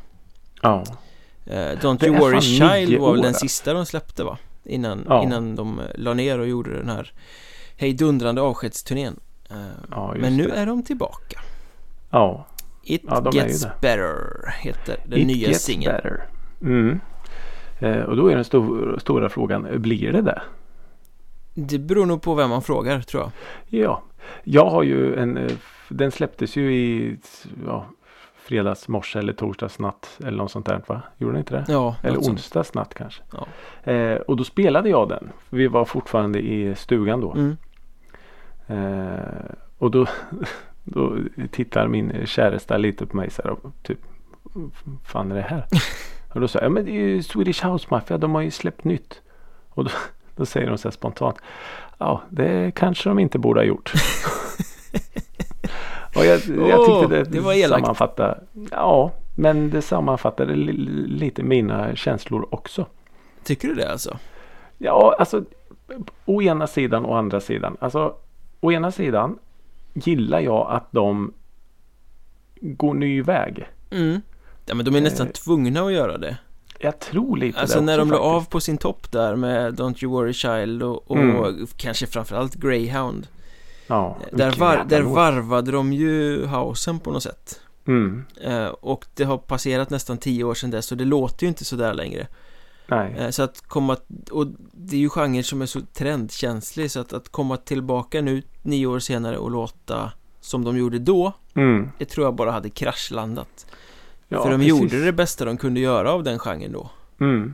Ja. 0.61 0.83
eh, 1.45 1.53
Don't 1.55 1.97
Det 1.99 2.07
You 2.07 2.17
Worry 2.17 2.41
Child 2.41 2.99
var 3.01 3.11
väl 3.13 3.21
den 3.21 3.33
sista 3.33 3.73
de 3.73 3.85
släppte 3.85 4.23
va? 4.23 4.37
Innan, 4.63 5.05
Ja. 5.09 5.23
innan 5.23 5.55
de 5.55 5.79
eh, 5.79 5.85
la 5.95 6.13
ner 6.13 6.39
och 6.39 6.47
gjorde 6.47 6.77
den 6.77 6.89
här 6.89 7.11
hejdundrande 7.77 8.41
avskedsturnén 8.41 9.19
Eh, 9.49 9.55
Ja, 9.91 10.15
Men 10.17 10.37
nu 10.37 10.47
det. 10.47 10.53
är 10.53 10.65
de 10.65 10.83
tillbaka 10.83 11.39
Ja, 12.11 12.47
It 12.83 13.01
Ja, 13.07 13.31
Gets. 13.33 13.65
Better 13.81 14.15
heter 14.59 14.97
den 15.05 15.19
It 15.19 15.27
nya 15.27 15.53
singeln. 15.53 16.17
Mm. 16.61 16.99
Eh, 17.79 18.01
och 18.01 18.15
då 18.15 18.27
är 18.27 18.35
den 18.35 18.43
stor, 18.43 18.97
stora 18.99 19.29
frågan, 19.29 19.67
blir 19.81 20.11
det 20.11 20.21
det? 20.21 20.41
Det 21.53 21.79
beror 21.79 22.05
nog 22.05 22.21
på 22.21 22.35
vem 22.35 22.49
man 22.49 22.61
frågar 22.61 23.01
tror 23.01 23.23
jag 23.23 23.31
Ja, 23.81 24.01
jag 24.43 24.69
har 24.69 24.83
ju 24.83 25.15
en, 25.15 25.37
eh, 25.37 25.51
den 25.89 26.11
släpptes 26.11 26.55
ju 26.55 26.75
i 26.75 27.17
ja, 27.65 27.85
fredags 28.35 28.87
morse 28.87 29.19
eller 29.19 29.33
torsdags 29.33 29.79
natt 29.79 30.19
eller 30.25 30.37
något 30.37 30.51
sånt 30.51 30.65
där 30.65 30.81
va? 30.87 31.01
Gjorde 31.17 31.33
den 31.33 31.39
inte 31.39 31.53
det? 31.55 31.65
Ja, 31.67 31.95
Eller 32.03 32.17
onsdags 32.17 32.73
natt 32.73 32.93
kanske. 32.93 33.21
Ja. 33.33 33.47
Eh, 33.91 34.15
och 34.17 34.37
då 34.37 34.43
spelade 34.43 34.89
jag 34.89 35.09
den. 35.09 35.29
Vi 35.49 35.67
var 35.67 35.85
fortfarande 35.85 36.39
i 36.39 36.75
stugan 36.75 37.21
då. 37.21 37.33
Mm. 37.33 37.57
Eh, 38.67 39.51
och 39.77 39.91
då, 39.91 40.05
då 40.83 41.17
tittar 41.51 41.87
min 41.87 42.25
käresta 42.25 42.77
lite 42.77 43.05
på 43.05 43.17
mig 43.17 43.29
så 43.29 43.41
här 43.43 43.55
typ 43.83 43.99
"Vad 44.43 44.71
fan 45.03 45.31
är 45.31 45.35
det 45.35 45.41
här? 45.41 45.65
och 46.29 46.41
då 46.41 46.47
sa 46.47 46.59
jag, 46.59 46.65
ja 46.65 46.69
men 46.69 46.85
det 46.85 46.91
är 46.91 46.93
ju 46.93 47.23
Swedish 47.23 47.65
House 47.65 47.87
Mafia, 47.89 48.17
de 48.17 48.35
har 48.35 48.41
ju 48.41 48.51
släppt 48.51 48.83
nytt. 48.83 49.21
Och 49.69 49.83
då, 49.83 49.89
då 50.35 50.45
säger 50.45 50.67
de 50.67 50.77
så 50.77 50.87
här 50.87 50.93
spontant, 50.93 51.37
ja 51.97 52.21
det 52.29 52.71
kanske 52.75 53.09
de 53.09 53.19
inte 53.19 53.39
borde 53.39 53.59
ha 53.59 53.65
gjort. 53.65 53.93
och 56.15 56.25
jag, 56.25 56.41
jag 56.69 56.85
tyckte 56.85 57.07
det, 57.07 57.23
det 57.23 57.39
var 57.39 57.53
elakt. 57.53 57.81
sammanfattade, 57.81 58.39
ja 58.71 59.11
men 59.35 59.69
det 59.69 59.81
sammanfattade 59.81 60.55
li, 60.55 60.73
lite 61.07 61.43
mina 61.43 61.95
känslor 61.95 62.47
också. 62.49 62.85
Tycker 63.43 63.67
du 63.67 63.73
det 63.73 63.91
alltså? 63.91 64.17
Ja, 64.77 65.15
alltså 65.19 65.43
å 66.25 66.41
ena 66.41 66.67
sidan 66.67 67.05
och 67.05 67.17
andra 67.17 67.39
sidan. 67.39 67.77
Alltså 67.79 68.15
å 68.59 68.71
ena 68.71 68.91
sidan 68.91 69.39
gillar 69.93 70.39
jag 70.39 70.67
att 70.69 70.91
de 70.91 71.33
går 72.61 72.93
ny 72.93 73.21
väg. 73.21 73.67
Mm. 73.91 74.21
Ja 74.67 74.75
men 74.75 74.85
de 74.85 74.95
är 74.95 75.01
nästan 75.01 75.27
Eh, 75.27 75.33
tvungna 75.33 75.81
att 75.81 75.93
göra 75.93 76.17
det. 76.17 76.37
Jag 76.79 76.99
tror 76.99 77.37
lite 77.37 77.59
Alltså 77.59 77.79
det 77.79 77.85
när 77.85 77.99
också 77.99 78.05
de 78.11 78.11
la 78.17 78.19
av 78.19 78.45
på 78.45 78.59
sin 78.59 78.77
topp 78.77 79.11
där 79.11 79.35
med 79.35 79.79
Don't 79.79 80.03
You 80.03 80.13
Worry 80.13 80.33
Child 80.33 80.83
och, 80.83 81.11
och 81.11 81.17
Mm. 81.17 81.67
kanske 81.77 82.07
framförallt 82.07 82.55
Greyhound. 82.55 83.27
Ja, 83.87 84.17
Där, 84.31 84.45
vilken 84.45 84.59
var, 84.65 84.85
där 84.89 85.01
varvade 85.01 85.71
de 85.71 85.93
ju 85.93 86.45
housen 86.45 86.99
på 86.99 87.11
något 87.11 87.23
sätt. 87.23 87.59
Mm, 87.87 88.25
eh, 88.41 88.65
Och 88.67 89.05
det 89.15 89.23
har 89.23 89.37
passerat 89.37 89.89
nästan 89.89 90.17
tio 90.17 90.43
år 90.43 90.53
sedan 90.53 90.71
dess 90.71 90.91
och 90.91 90.97
det 90.97 91.05
låter 91.05 91.43
ju 91.43 91.47
inte 91.47 91.65
sådär 91.65 91.93
längre. 91.93 92.27
Nej. 92.87 93.15
eh, 93.17 93.29
Så 93.29 93.43
att 93.43 93.61
komma, 93.67 93.97
och 94.31 94.47
det 94.71 94.95
är 94.95 94.99
ju 94.99 95.09
genre 95.09 95.43
som 95.43 95.61
är 95.61 95.65
så 95.65 95.79
trendkänslig 95.93 96.91
så 96.91 96.99
att, 96.99 97.13
att 97.13 97.29
komma 97.29 97.57
tillbaka 97.57 98.21
nu 98.21 98.41
nio 98.61 98.87
år 98.87 98.99
senare 98.99 99.37
och 99.37 99.51
låta 99.51 100.11
som 100.41 100.63
de 100.65 100.77
gjorde 100.77 100.99
då 100.99 101.33
Mm, 101.55 101.89
Det 101.97 102.05
tror 102.05 102.25
jag 102.27 102.35
bara 102.35 102.51
hade 102.51 102.69
kraschlandat 102.69 103.65
ja, 104.27 104.43
För 104.43 104.51
de 104.51 104.57
precis. 104.57 104.69
gjorde 104.69 105.05
det 105.05 105.13
bästa 105.13 105.45
de 105.45 105.57
kunde 105.57 105.79
göra 105.79 106.11
av 106.11 106.23
den 106.23 106.39
genren 106.39 106.71
då 106.71 106.89
Mm. 107.19 107.53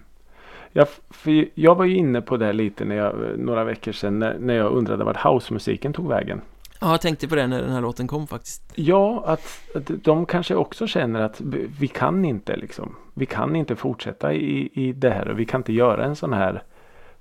Ja, 0.71 0.85
för 1.09 1.45
jag 1.55 1.75
var 1.75 1.85
ju 1.85 1.95
inne 1.95 2.21
på 2.21 2.37
det 2.37 2.53
lite 2.53 2.85
när 2.85 2.95
jag, 2.95 3.15
några 3.37 3.63
veckor 3.63 3.91
sedan 3.91 4.19
när, 4.19 4.39
när 4.39 4.53
jag 4.53 4.71
undrade 4.71 5.03
vart 5.03 5.23
housemusiken 5.23 5.93
tog 5.93 6.07
vägen. 6.07 6.41
Ja, 6.79 6.91
jag 6.91 7.01
tänkte 7.01 7.27
på 7.27 7.35
det 7.35 7.47
när 7.47 7.61
den 7.61 7.71
här 7.71 7.81
låten 7.81 8.07
kom 8.07 8.27
faktiskt 8.27 8.71
Ja, 8.75 9.23
att, 9.25 9.61
att 9.75 9.91
de 10.03 10.25
kanske 10.25 10.55
också 10.55 10.87
känner 10.87 11.21
att 11.21 11.41
vi 11.79 11.87
kan 11.87 12.25
inte 12.25 12.55
liksom. 12.55 12.95
Vi 13.13 13.25
kan 13.25 13.55
inte 13.55 13.75
fortsätta 13.75 14.33
i, 14.33 14.69
i 14.73 14.91
det 14.93 15.09
här 15.09 15.27
och 15.27 15.39
vi 15.39 15.45
kan 15.45 15.59
inte 15.59 15.73
göra 15.73 16.05
en 16.05 16.15
sån 16.15 16.33
här 16.33 16.63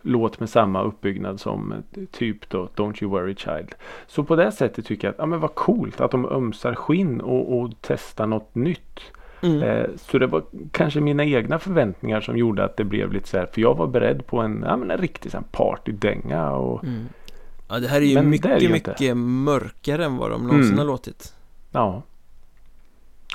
låt 0.02 0.40
med 0.40 0.50
samma 0.50 0.82
uppbyggnad 0.82 1.40
som 1.40 1.74
typ 2.10 2.48
då 2.50 2.68
Don't 2.76 3.02
You 3.02 3.10
Worry 3.12 3.34
Child. 3.36 3.74
Så 4.06 4.24
på 4.24 4.36
det 4.36 4.52
sättet 4.52 4.86
tycker 4.86 5.08
jag 5.08 5.12
att 5.12 5.18
ja, 5.18 5.26
men 5.26 5.40
vad 5.40 5.54
coolt 5.54 6.00
att 6.00 6.10
de 6.10 6.26
ömsar 6.26 6.74
skinn 6.74 7.20
och, 7.20 7.58
och 7.58 7.70
testar 7.80 8.26
något 8.26 8.54
nytt. 8.54 9.00
Mm. 9.42 9.62
Eh, 9.62 9.86
så 9.96 10.18
det 10.18 10.26
var 10.26 10.42
kanske 10.72 11.00
mina 11.00 11.24
egna 11.24 11.58
förväntningar 11.58 12.20
som 12.20 12.36
gjorde 12.36 12.64
att 12.64 12.76
det 12.76 12.84
blev 12.84 13.12
lite 13.12 13.28
så 13.28 13.38
här. 13.38 13.46
För 13.52 13.60
jag 13.60 13.74
var 13.74 13.86
beredd 13.86 14.26
på 14.26 14.38
en, 14.40 14.64
ja, 14.66 14.76
men 14.76 14.90
en 14.90 14.98
riktig 14.98 15.30
så 15.32 15.36
här 15.38 15.44
partydänga 15.52 16.50
och 16.50 16.84
Mm. 16.84 17.08
Ja, 17.68 17.78
det 17.78 17.88
här 17.88 18.00
är 18.00 18.04
ju 18.04 18.14
Men 18.14 18.30
mycket, 18.30 18.50
är 18.50 18.60
ju 18.60 18.68
mycket 18.68 19.00
inte. 19.00 19.14
mörkare 19.14 20.04
än 20.04 20.16
vad 20.16 20.30
de 20.30 20.42
någonsin 20.46 20.66
Mm. 20.72 20.78
har 20.78 20.86
låtit. 20.86 21.34
Ja. 21.70 22.02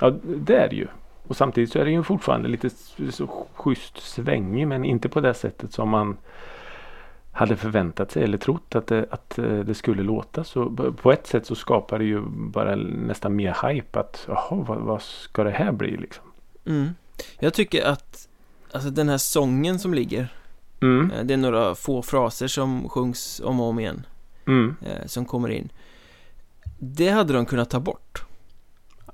Ja, 0.01 0.13
det 0.23 0.55
är 0.55 0.69
det 0.69 0.75
ju. 0.75 0.87
Och 1.27 1.37
samtidigt 1.37 1.71
så 1.71 1.79
är 1.79 1.85
det 1.85 1.91
ju 1.91 2.03
fortfarande 2.03 2.47
lite 2.49 2.69
så 3.11 3.27
schysst 3.55 3.97
svängig 3.97 4.67
men 4.67 4.85
inte 4.85 5.09
på 5.09 5.19
det 5.21 5.33
sättet 5.33 5.73
som 5.73 5.89
man 5.89 6.17
hade 7.37 7.55
förväntat 7.57 8.11
sig 8.11 8.23
eller 8.23 8.37
trott 8.37 8.75
att 8.75 8.87
det, 8.87 9.05
att 9.11 9.39
eh, 9.39 9.59
det 9.59 9.73
skulle 9.75 10.03
låta. 10.03 10.43
Så 10.43 10.69
på 11.01 11.11
ett 11.11 11.27
sätt 11.27 11.45
så 11.45 11.55
skapar 11.55 11.99
det 11.99 12.05
ju 12.05 12.21
bara 12.29 12.75
nästan 12.75 13.35
mer 13.35 13.67
hype 13.69 13.99
att 13.99 14.25
jaha, 14.27 14.63
vad, 14.67 14.77
vad 14.77 15.01
ska 15.01 15.43
det 15.43 15.51
här 15.51 15.71
bli 15.71 15.97
liksom? 15.97 16.23
Mm. 16.65 16.89
Jag 17.39 17.53
tycker 17.53 17.85
att 17.85 18.27
Alltså 18.71 18.89
den 18.89 19.09
här 19.09 19.17
sången 19.17 19.79
som 19.79 19.93
ligger 19.93 20.33
Mm, 20.81 21.11
eh, 21.11 21.23
Det 21.23 21.33
är 21.33 21.37
några 21.37 21.75
få 21.75 22.01
fraser 22.01 22.47
som 22.47 22.89
sjungs 22.89 23.41
om 23.45 23.59
och 23.59 23.65
om 23.67 23.79
igen 23.79 24.05
mm. 24.47 24.75
eh, 24.81 25.05
Som 25.05 25.25
kommer 25.25 25.49
in 25.49 25.69
Det 26.79 27.09
hade 27.09 27.33
de 27.33 27.45
kunnat 27.45 27.69
ta 27.69 27.79
bort 27.79 28.23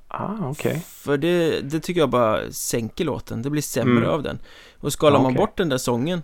Ah, 0.08 0.36
okej. 0.50 0.84
För 0.88 1.18
det, 1.18 1.60
det 1.62 1.80
tycker 1.80 2.00
jag 2.02 2.10
bara 2.10 2.52
sänker 2.52 3.06
låten 3.06 3.42
Det 3.42 3.50
blir 3.50 3.62
sämre 3.62 3.98
Mm. 3.98 4.10
av 4.10 4.24
den 4.24 4.40
Och 4.80 4.94
skalar 4.94 5.18
Ja, 5.18 5.22
man 5.24 5.32
okej. 5.32 5.38
bort 5.38 5.58
den 5.58 5.70
där 5.70 5.78
sången 5.78 6.22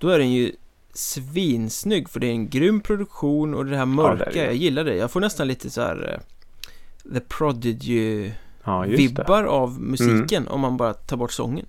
Då 0.00 0.08
är 0.08 0.18
den 0.18 0.30
ju 0.32 0.52
svinsnygg 0.92 2.08
för 2.08 2.20
det 2.20 2.26
är 2.26 2.32
en 2.32 2.48
grym 2.48 2.80
produktion 2.80 3.54
och 3.54 3.64
det 3.64 3.70
här 3.70 3.78
Ja, 3.78 3.86
det 3.86 3.94
mörka, 3.94 4.44
jag 4.44 4.54
gillar 4.54 4.84
det 4.84 4.96
Jag 4.96 5.10
får 5.10 5.20
nästan 5.20 5.48
lite 5.48 5.70
så 5.70 5.80
här 5.80 6.12
eh, 6.14 7.12
The 7.14 7.20
Prodigy 7.20 8.32
Ja, 8.64 8.86
just 8.86 9.16
det. 9.16 9.24
av 9.28 9.80
musiken 9.80 10.48
om 10.48 10.60
man 10.60 10.76
bara 10.76 10.94
tar 10.94 11.16
bort 11.16 11.32
sången. 11.32 11.66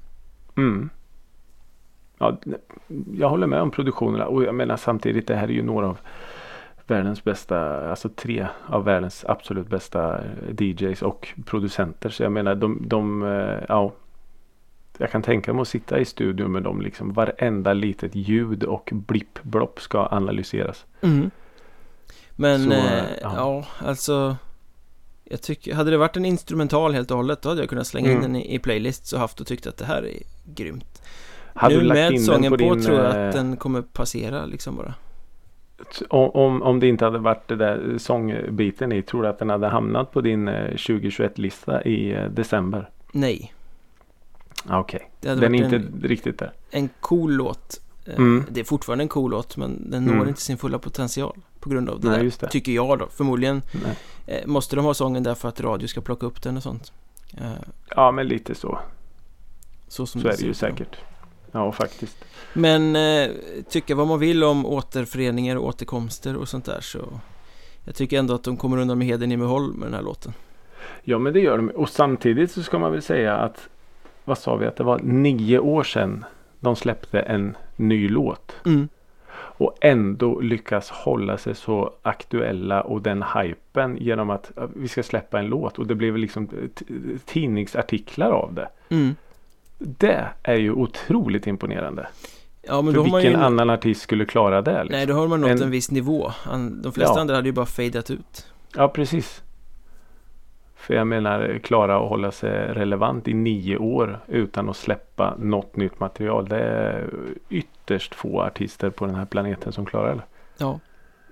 Mm. 0.58 0.90
Ja, 2.18 2.40
jag 3.14 3.30
håller 3.30 3.48
med 3.48 3.62
om 3.62 3.72
produktionerna 3.72 4.26
och 4.28 4.44
jag 4.44 4.56
menar 4.56 4.78
samtidigt 4.78 5.28
det 5.28 5.36
här 5.36 5.48
är 5.48 5.52
ju 5.52 5.64
några 5.64 5.88
av 5.88 5.98
världens 6.88 7.24
bästa, 7.24 7.90
alltså 7.90 8.10
tre 8.10 8.48
av 8.68 8.84
världens 8.84 9.26
absolut 9.28 9.68
bästa 9.70 10.18
eh, 10.20 10.62
DJs 10.62 11.02
och 11.02 11.28
producenter. 11.46 12.10
Så 12.10 12.24
jag 12.24 12.32
menar 12.32 12.56
de, 12.56 12.84
de 12.88 13.24
eh, 13.24 13.66
ja. 13.70 13.92
Jag 15.02 15.12
kan 15.12 15.22
tänka 15.22 15.54
mig 15.54 15.62
att 15.62 15.68
sitta 15.68 16.00
i 16.00 16.06
studion 16.06 16.52
med 16.52 16.64
dem 16.64 16.82
liksom. 16.82 17.14
Varenda 17.14 17.74
litet 17.74 18.16
ljud 18.16 18.64
och 18.64 18.90
blipp-blopp 18.94 19.80
ska 19.80 20.08
analyseras. 20.12 20.86
Men, 22.36 22.64
Så, 22.64 22.72
eh, 22.72 23.04
ja. 23.22 23.34
ja. 23.36 23.66
alltså 23.88 24.36
Jag 25.24 25.42
tycker, 25.42 25.76
hade 25.76 25.92
det 25.92 25.98
varit 25.98 26.18
en 26.18 26.26
instrumental 26.26 26.94
helt 26.94 27.12
och 27.12 27.18
hållet 27.18 27.42
då 27.42 27.50
hade 27.50 27.62
jag 27.62 27.70
kunnat 27.70 27.88
slänga 27.88 28.12
in 28.12 28.18
Mm. 28.18 28.32
den 28.32 28.42
i, 28.42 28.56
i 28.56 28.60
playlists 28.60 29.14
och 29.14 29.20
haft 29.20 29.42
och 29.42 29.48
tyckt 29.48 29.68
att 29.68 29.78
det 29.78 29.86
här 29.86 30.06
är 30.06 30.18
grymt. 30.56 31.02
Hade 31.54 31.78
nu 31.78 31.88
med 31.88 32.12
in 32.12 32.20
sången 32.22 32.52
på, 32.52 32.58
på, 32.58 32.74
din, 32.74 32.84
tror 32.84 33.00
jag 33.00 33.16
eh, 33.22 33.28
att 33.28 33.34
den 33.34 33.58
kommer 33.58 33.82
passera 33.82 34.46
liksom 34.46 34.76
bara. 34.76 34.94
om, 36.10 36.62
om, 36.62 36.80
det 36.80 36.88
inte 36.88 37.06
hade 37.06 37.18
varit 37.20 37.48
det 37.48 37.56
där 37.56 37.96
sångbiten 37.98 38.92
i, 38.92 39.02
tror 39.02 39.24
du 39.24 39.30
att 39.30 39.40
den 39.40 39.50
hade 39.50 39.68
hamnat 39.68 40.12
på 40.12 40.22
din 40.22 40.48
eh, 40.48 40.72
2021-lista 40.74 41.84
i 41.84 42.12
eh, 42.14 42.26
december? 42.26 42.90
Nej, 43.12 43.54
Okej, 44.70 45.12
det 45.20 45.30
hade 45.30 45.42
den 45.42 45.56
är 45.56 45.64
inte 45.64 45.76
en, 45.76 46.02
riktigt 46.04 46.40
där. 46.40 46.54
en 46.72 46.90
cool 47.00 47.32
låt. 47.34 47.82
Eh, 48.06 48.16
Mm. 48.16 48.44
Det 48.50 48.60
är 48.60 48.64
fortfarande 48.64 49.04
en 49.04 49.08
cool 49.10 49.32
låt 49.32 49.58
men 49.58 49.92
den 49.92 50.06
når 50.06 50.14
Mm. 50.14 50.28
inte 50.28 50.42
sin 50.42 50.58
fulla 50.58 50.80
potential 50.80 51.38
på 51.60 51.70
grund 51.70 51.90
av 51.90 52.00
det 52.00 52.10
Nej, 52.10 52.24
där. 52.24 52.34
det. 52.40 52.48
Tycker 52.50 52.72
jag 52.72 53.00
då. 53.00 53.08
Förmodligen 53.12 53.62
Nej. 53.84 53.96
eh, 54.42 54.48
måste 54.48 54.76
de 54.76 54.86
ha 54.86 54.94
sången 54.94 55.24
där 55.24 55.36
för 55.36 55.50
att 55.50 55.62
radio 55.62 55.88
ska 55.88 56.02
plocka 56.02 56.26
upp 56.26 56.42
den 56.42 56.58
och 56.58 56.64
sånt. 56.64 56.92
Eh, 57.38 57.52
Ja, 57.96 58.12
men 58.12 58.28
lite 58.28 58.56
så. 58.56 58.80
så 59.88 60.06
som 60.06 60.22
Så 60.22 60.28
är 60.28 60.32
det 60.38 60.42
ju 60.46 60.54
säkert. 60.54 60.98
Ja, 61.52 61.72
faktiskt. 61.72 62.18
Men 62.54 62.96
eh, 62.96 63.30
tycka 63.70 63.96
vad 63.96 64.08
man 64.08 64.20
vill 64.20 64.44
om 64.44 64.66
återföreningar 64.66 65.56
och 65.56 65.66
återkomster 65.66 66.36
och 66.38 66.48
sånt 66.50 66.66
där 66.66 66.82
så 66.82 67.20
Jag 67.84 67.96
tycker 67.96 68.20
ändå 68.20 68.34
att 68.34 68.44
de 68.44 68.58
kommer 68.58 68.78
undan 68.78 68.98
med 68.98 69.08
heden 69.08 69.32
i 69.32 69.38
behåll 69.38 69.74
med 69.74 69.88
den 69.88 69.94
här 69.94 70.02
låten 70.02 70.34
Ja, 71.04 71.18
men 71.20 71.34
det 71.34 71.40
gör 71.40 71.58
de. 71.58 71.70
Och 71.70 71.90
samtidigt 71.90 72.52
så 72.52 72.64
ska 72.64 72.80
man 72.80 72.92
väl 72.92 73.02
säga 73.02 73.36
att 73.38 73.70
vad 74.32 74.38
sa 74.38 74.56
vi 74.56 74.66
att 74.66 74.76
det 74.76 74.84
var 74.84 75.00
nio 75.04 75.60
år 75.60 75.84
sedan 75.84 76.26
de 76.60 76.76
släppte 76.76 77.20
en 77.20 77.58
ny 77.76 78.10
låt. 78.10 78.56
mm. 78.66 78.88
Och 79.34 79.78
ändå 79.82 80.40
lyckas 80.40 80.90
hålla 80.90 81.38
sig 81.38 81.56
så 81.56 81.94
aktuella 82.02 82.82
och 82.82 83.02
den 83.02 83.24
hypen 83.36 83.98
genom 83.98 84.30
att 84.30 84.52
vi 84.76 84.88
ska 84.88 85.04
släppa 85.04 85.40
en 85.40 85.46
låt. 85.46 85.80
Och 85.80 85.88
det 85.88 85.96
blev 85.96 86.18
liksom 86.18 86.50
tidningsartiklar 87.26 88.32
av 88.32 88.54
det. 88.54 88.70
Mm. 88.90 89.16
Det 89.78 90.26
är 90.44 90.56
ju 90.56 90.72
otroligt 90.72 91.48
imponerande. 91.48 92.08
Ja 92.62 92.82
men 92.82 92.94
För 92.94 93.02
vilken 93.04 93.32
ju 93.32 93.38
annan 93.38 93.70
artist 93.70 94.02
skulle 94.02 94.26
klara 94.26 94.62
det? 94.62 94.84
Liksom? 94.84 94.98
Nej 94.98 95.06
då 95.06 95.14
har 95.14 95.28
man 95.28 95.42
nått 95.42 95.50
En- 95.50 95.62
en, 95.62 95.72
viss 95.72 95.92
nivå 95.92 96.32
De 96.84 96.92
flesta 96.94 97.14
Ja. 97.16 97.22
andra 97.22 97.36
hade 97.36 97.48
ju 97.48 97.54
bara 97.54 97.66
fadat 97.66 98.12
ut 98.12 98.48
Ja, 98.76 98.88
precis. 98.88 99.42
För 100.82 100.94
jag 100.94 101.08
menar 101.08 101.60
klara 101.64 101.98
att 102.04 102.10
hålla 102.10 102.32
sig 102.32 102.50
relevant 102.52 103.28
i 103.28 103.34
nio 103.34 103.78
år 103.78 104.20
utan 104.28 104.70
att 104.70 104.78
släppa 104.78 105.36
något 105.40 105.76
nytt 105.76 106.00
material. 106.00 106.48
Det 106.50 106.60
är 106.60 107.10
ytterst 107.50 108.16
få 108.16 108.42
artister 108.42 108.90
på 108.90 109.06
den 109.06 109.16
här 109.16 109.26
planeten 109.26 109.72
som 109.74 109.86
klarar 109.86 110.16
det. 110.16 110.22
Ja. 110.58 110.80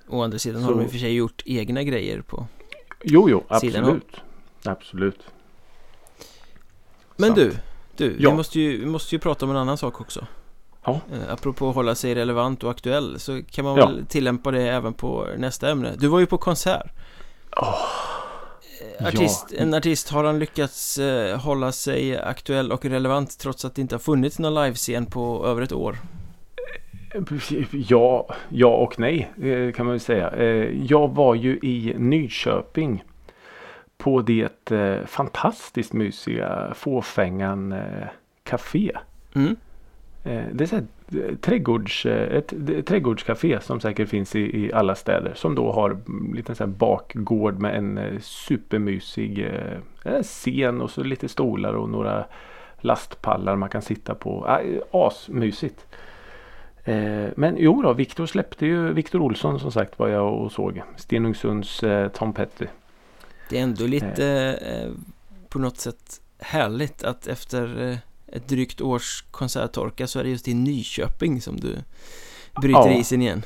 Å 0.07 0.23
andra 0.23 0.39
sidan 0.39 0.61
Så- 0.61 0.67
har 0.67 0.73
de 0.75 0.83
i 0.83 0.87
och 0.87 0.91
för 0.91 0.97
sig 0.97 1.15
gjort 1.15 1.41
egna 1.45 1.83
grejer 1.83 2.21
på 2.21 2.45
Jo, 3.03 3.29
jo, 3.29 3.43
absolut. 3.47 4.21
Absolut. 4.65 5.19
Men 7.17 7.27
Sant. 7.35 7.35
du, 7.35 7.53
du, 7.97 8.15
Ja. 8.19 8.29
vi, 8.29 8.35
måste 8.37 8.59
ju, 8.59 8.77
vi 8.79 8.85
måste 8.85 9.15
ju 9.15 9.19
prata 9.19 9.45
om 9.45 9.51
en 9.51 9.57
annan 9.57 9.77
sak 9.77 10.01
också 10.01 10.27
Ja. 10.85 10.99
eh, 11.13 11.33
Apropå 11.33 11.69
att 11.69 11.75
hålla 11.75 11.95
sig 11.95 12.15
relevant 12.15 12.63
och 12.63 12.71
aktuell 12.71 13.19
så 13.19 13.41
kan 13.51 13.65
man 13.65 13.77
Ja. 13.77 13.85
väl 13.87 14.05
tillämpa 14.05 14.51
det 14.51 14.61
även 14.61 14.93
på 14.93 15.27
nästa 15.37 15.69
ämne 15.69 15.93
Du 15.97 16.07
var 16.07 16.19
ju 16.19 16.25
på 16.25 16.37
konsert 16.37 16.91
Åh, 17.57 17.75
Eh, 18.99 19.07
artist, 19.07 19.53
En 19.57 19.73
artist, 19.73 20.09
har 20.09 20.23
han 20.23 20.39
lyckats 20.39 20.97
eh, 20.97 21.39
hålla 21.39 21.71
sig 21.71 22.19
aktuell 22.19 22.71
och 22.71 22.85
relevant 22.85 23.39
trots 23.39 23.65
att 23.65 23.75
det 23.75 23.81
inte 23.81 23.95
har 23.95 23.99
funnits 23.99 24.39
någon 24.39 24.63
livescen 24.63 25.05
på 25.05 25.45
över 25.45 25.61
ett 25.61 25.71
år? 25.71 25.97
Ja, 27.71 28.35
ja 28.49 28.67
och 28.67 28.99
nej 28.99 29.31
eh, 29.41 29.71
kan 29.71 29.85
man 29.85 29.93
väl 29.93 29.99
säga. 29.99 30.29
Eh, 30.29 30.85
Jag 30.85 31.07
var 31.15 31.35
ju 31.35 31.57
i 31.57 31.93
Nyköping 31.97 33.03
på 33.97 34.21
det 34.21 34.71
eh, 34.71 35.05
fantastiskt 35.05 35.93
mysiga 35.93 36.73
Fåfängan 36.75 37.71
eh, 37.71 38.07
Café. 38.43 38.91
Mm. 39.35 39.55
Eh, 40.23 40.43
Det 40.53 40.71
är 40.73 40.77
eh, 40.77 40.81
trädgårds, 41.41 42.05
eh, 42.05 42.37
ett, 42.37 42.53
ett 42.53 42.85
trädgårdscafé 42.85 43.59
som 43.61 43.79
säkert 43.79 44.09
finns 44.09 44.35
i, 44.35 44.65
i 44.65 44.73
alla 44.73 44.95
städer. 44.95 45.33
Som 45.35 45.55
då 45.55 45.71
har 45.71 45.89
en 45.89 46.31
liten 46.35 46.55
så 46.55 46.67
bakgård 46.67 47.59
med 47.59 47.75
en 47.75 47.97
eh, 47.97 48.19
supermysig 48.19 49.39
eh, 49.39 50.13
eh, 50.13 50.21
scen 50.21 50.81
och 50.81 50.91
så 50.91 51.03
lite 51.03 51.27
stolar 51.27 51.73
och 51.73 51.89
några 51.89 52.25
lastpallar 52.81 53.55
man 53.55 53.69
kan 53.69 53.81
sitta 53.81 54.15
på. 54.15 54.45
Ah, 54.47 54.59
asmysigt. 54.91 55.85
Eh, 56.83 57.27
men 57.35 57.55
jo 57.57 57.81
då, 57.81 57.93
Viktor 57.93 58.25
släppte 58.25 58.65
ju 58.65 58.93
Viktor 58.93 59.21
Olsson 59.21 59.59
som 59.59 59.71
sagt 59.71 59.99
var 59.99 60.07
jag 60.07 60.33
och 60.33 60.51
såg. 60.51 60.81
Stenungsunds 60.97 61.83
eh, 61.83 62.07
Tom 62.07 62.33
Petty. 62.33 62.65
Det 63.49 63.57
är 63.59 63.63
ändå 63.63 63.87
lite 63.87 64.25
eh, 64.61 64.91
på 65.49 65.59
något 65.59 65.77
sätt 65.77 66.21
härligt 66.39 67.03
att 67.03 67.27
efter 67.27 67.89
eh, 67.89 67.97
ett 68.31 68.47
drygt 68.47 68.81
års 68.81 69.23
konserttorka 69.31 70.07
så 70.07 70.19
är 70.19 70.23
det 70.23 70.29
just 70.29 70.47
i 70.47 70.53
Nyköping 70.53 71.41
som 71.41 71.59
du 71.59 71.75
bryter 72.61 72.89
Ja. 72.89 72.91
isen 72.91 73.21
igen. 73.21 73.43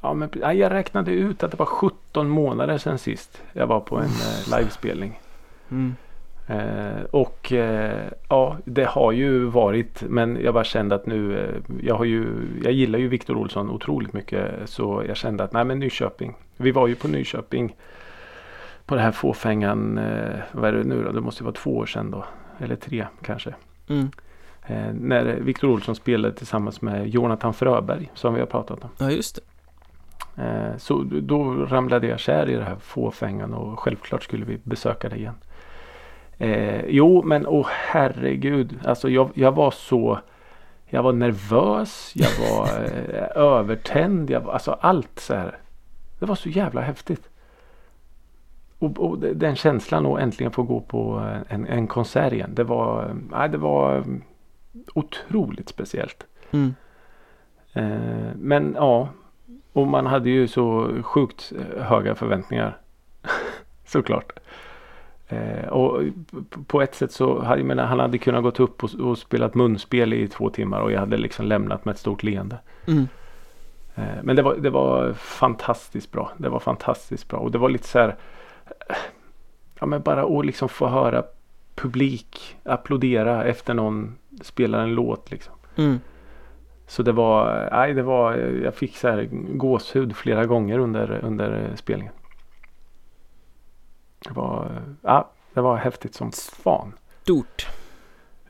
Ja, 0.00 0.14
men, 0.14 0.30
jag 0.40 0.72
räknade 0.72 1.10
ut 1.10 1.42
att 1.42 1.50
det 1.50 1.56
var 1.58 1.66
17 1.66 2.28
månader 2.28 2.78
sedan 2.78 2.98
sist 2.98 3.42
jag 3.52 3.66
var 3.66 3.80
på 3.80 3.96
en 3.96 4.04
eh, 4.04 4.58
livespelning. 4.58 5.20
Mm. 5.70 5.94
Eh, 6.46 7.02
och 7.10 7.52
eh, 7.52 8.08
ja, 8.28 8.56
det 8.64 8.84
har 8.84 9.12
ju 9.12 9.44
varit 9.44 10.02
men 10.08 10.38
jag 10.42 10.54
bara 10.54 10.64
kände 10.64 10.94
att 10.94 11.06
nu 11.06 11.38
eh, 11.38 11.76
jag 11.86 11.94
har 11.94 12.04
ju 12.04 12.26
Jag 12.64 12.72
gillar 12.72 12.98
ju 12.98 13.08
Viktor 13.08 13.36
Olsson 13.36 13.70
otroligt 13.70 14.12
mycket 14.12 14.50
så 14.64 15.04
jag 15.08 15.16
kände 15.16 15.44
att 15.44 15.52
nej 15.52 15.64
men 15.64 15.78
Nyköping. 15.78 16.34
Vi 16.56 16.70
var 16.70 16.86
ju 16.86 16.94
på 16.94 17.08
Nyköping 17.08 17.76
på 18.86 18.94
det 18.94 19.00
här 19.00 19.12
fåfängan. 19.12 19.98
Eh, 19.98 20.38
vad 20.52 20.68
är 20.68 20.72
det 20.72 20.84
nu 20.84 21.02
då? 21.04 21.12
Det 21.12 21.20
måste 21.20 21.42
ju 21.42 21.44
vara 21.44 21.54
två 21.54 21.76
år 21.76 21.86
sedan 21.86 22.10
då. 22.10 22.24
Eller 22.58 22.76
tre 22.76 23.06
kanske. 23.22 23.54
Mm. 23.88 24.10
Eh, 24.66 24.92
när 24.94 25.24
Viktor 25.24 25.68
Olsson 25.68 25.94
spelade 25.94 26.34
tillsammans 26.34 26.82
med 26.82 27.08
Jonathan 27.08 27.54
Fröberg 27.54 28.10
som 28.14 28.34
vi 28.34 28.40
har 28.40 28.46
pratat 28.46 28.84
om. 28.84 28.90
Ja, 28.98 29.10
just 29.10 29.36
det. 29.36 29.42
Eh, 30.36 30.76
så 30.76 31.02
då 31.22 31.44
ramlade 31.44 32.06
jag 32.06 32.18
kär 32.20 32.50
i 32.50 32.54
det 32.54 32.64
här 32.64 32.76
fåfängan 32.76 33.54
och 33.54 33.80
självklart 33.80 34.22
skulle 34.22 34.44
vi 34.44 34.58
besöka 34.64 35.08
det 35.08 35.16
igen. 35.16 35.34
Eh, 36.38 36.84
jo 36.86 37.22
men 37.22 37.46
åh 37.46 37.66
herregud. 37.70 38.80
Alltså 38.84 39.08
jag, 39.08 39.30
jag 39.34 39.52
var 39.52 39.70
så 39.70 40.18
Jag 40.86 41.02
var 41.02 41.12
nervös. 41.12 42.12
Jag 42.14 42.30
var 42.50 42.66
eh, 43.14 43.42
övertänd. 43.42 44.30
Jag 44.30 44.40
var, 44.40 44.52
alltså 44.52 44.78
allt 44.80 45.18
så 45.18 45.34
här. 45.34 45.58
Det 46.18 46.26
var 46.26 46.34
så 46.34 46.48
jävla 46.48 46.80
häftigt. 46.80 47.28
Och, 48.78 48.98
och 48.98 49.18
den 49.18 49.56
känslan 49.56 50.06
att 50.06 50.20
äntligen 50.20 50.52
få 50.52 50.62
gå 50.62 50.80
på 50.80 51.30
en, 51.48 51.66
en 51.66 51.86
konsert 51.86 52.32
igen. 52.32 52.50
Det 52.54 52.64
var, 52.64 53.16
nej, 53.30 53.48
det 53.48 53.58
var 53.58 54.04
otroligt 54.94 55.68
speciellt. 55.68 56.26
Mm. 56.50 56.74
Eh, 57.72 58.34
men 58.36 58.74
ja, 58.78 59.08
och 59.72 59.86
man 59.86 60.06
hade 60.06 60.30
ju 60.30 60.48
så 60.48 60.90
sjukt 61.02 61.52
eh, 61.58 61.82
höga 61.82 62.14
förväntningar. 62.14 62.76
Såklart. 63.86 64.32
Eh, 65.28 65.68
och 65.68 66.02
på 66.66 66.82
ett 66.82 66.94
sätt 66.94 67.12
så 67.12 67.44
jag 67.48 67.64
menar, 67.64 67.84
han 67.84 67.98
hade 68.00 68.18
kunnat 68.18 68.42
gått 68.42 68.60
upp 68.60 68.84
och, 68.84 68.94
och 69.00 69.18
spelat 69.18 69.54
munspel 69.54 70.12
i 70.12 70.28
två 70.28 70.50
timmar 70.50 70.80
och 70.80 70.92
jag 70.92 71.00
hade 71.00 71.16
liksom 71.16 71.46
lämnat 71.46 71.84
med 71.84 71.92
ett 71.92 71.98
stort 71.98 72.22
leende. 72.22 72.58
Mm. 72.86 73.08
Eh, 73.94 74.22
men 74.22 74.36
det 74.36 74.42
var, 74.42 74.56
det 74.56 74.70
var 74.70 75.12
fantastiskt 75.12 76.12
bra. 76.12 76.32
Det 76.36 76.48
var 76.48 76.58
fantastiskt 76.60 77.28
bra 77.28 77.38
och 77.38 77.50
det 77.50 77.58
var 77.58 77.68
lite 77.68 77.88
så 77.88 77.98
här. 77.98 78.16
eh, 78.88 78.96
Ja 79.80 79.86
men 79.86 80.02
bara 80.02 80.38
att 80.38 80.46
liksom 80.46 80.68
få 80.68 80.86
höra 80.86 81.22
publik 81.74 82.56
applådera 82.64 83.44
efter 83.44 83.74
någon 83.74 84.16
spelar 84.40 84.78
en 84.78 84.94
låt 84.94 85.30
liksom. 85.30 85.54
Mm. 85.76 86.00
Så 86.86 87.02
det 87.02 87.12
var, 87.12 87.68
nej 87.72 87.94
det 87.94 88.02
var, 88.02 88.36
jag 88.36 88.74
fick 88.74 88.96
så 88.96 89.08
här 89.08 89.28
gåshud 89.32 90.16
flera 90.16 90.46
gånger 90.46 90.78
under, 90.78 91.24
under 91.24 91.72
spelningen. 91.76 92.12
Det 94.24 94.32
var, 94.32 94.82
ja, 95.02 95.30
det 95.54 95.60
var 95.60 95.76
häftigt 95.76 96.14
som 96.14 96.32
fan. 96.62 96.92
Stort. 97.22 97.66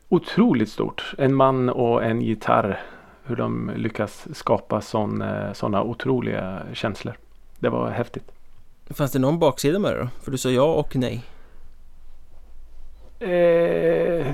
Otroligt 0.09 0.69
stort. 0.69 1.15
En 1.19 1.35
man 1.35 1.69
och 1.69 2.05
en 2.05 2.23
gitarr. 2.23 2.81
Hur 3.25 3.37
de 3.37 3.71
lyckas 3.77 4.29
skapa 4.33 4.81
sådana 4.81 5.83
otroliga 5.83 6.63
känslor. 6.73 7.15
Det 7.59 7.69
var 7.69 7.91
häftigt. 7.91 8.33
Fanns 8.91 9.13
det 9.13 9.19
någon 9.19 9.39
baksida 9.39 9.79
med 9.79 9.93
det 9.93 10.01
då? 10.01 10.09
För 10.23 10.31
du 10.31 10.39
sa 10.39 10.51
ja 10.51 10.75
och 10.75 10.97
nej. 10.97 11.25
Eh, 13.25 14.27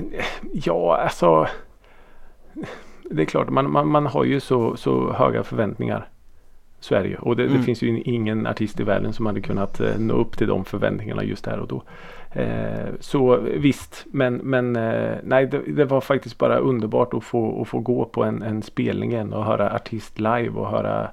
ja, 0.53 0.97
alltså. 0.97 1.47
Det 3.11 3.21
är 3.21 3.25
klart, 3.25 3.49
man, 3.49 3.71
man, 3.71 3.87
man 3.87 4.05
har 4.05 4.23
ju 4.23 4.39
så, 4.39 4.77
så 4.77 5.13
höga 5.13 5.43
förväntningar. 5.43 6.07
Ju. 6.91 7.15
Och 7.21 7.35
det, 7.35 7.43
Mm. 7.43 7.57
det 7.57 7.63
finns 7.63 7.81
ju 7.81 8.01
ingen 8.01 8.47
artist 8.47 8.79
i 8.79 8.83
världen 8.83 9.13
som 9.13 9.25
hade 9.25 9.41
kunnat 9.41 9.79
eh, 9.79 9.97
nå 9.97 10.13
upp 10.13 10.37
till 10.37 10.47
de 10.47 10.65
förväntningarna 10.65 11.23
just 11.23 11.45
där 11.45 11.59
och 11.59 11.67
då. 11.67 11.83
Eh, 12.41 12.87
så 12.99 13.37
visst, 13.37 14.05
men, 14.11 14.35
men 14.35 14.75
eh, 14.75 15.15
nej, 15.23 15.45
det, 15.47 15.61
det 15.67 15.85
var 15.85 16.01
faktiskt 16.01 16.37
bara 16.37 16.57
underbart 16.57 17.13
att 17.13 17.23
få, 17.23 17.61
att 17.61 17.67
få 17.67 17.79
gå 17.79 18.05
på 18.05 18.23
en, 18.23 18.41
en 18.41 18.61
spelning 18.61 19.11
igen 19.11 19.33
och 19.33 19.45
höra 19.45 19.75
artist 19.75 20.19
live 20.19 20.49
och 20.49 20.69
höra 20.69 21.11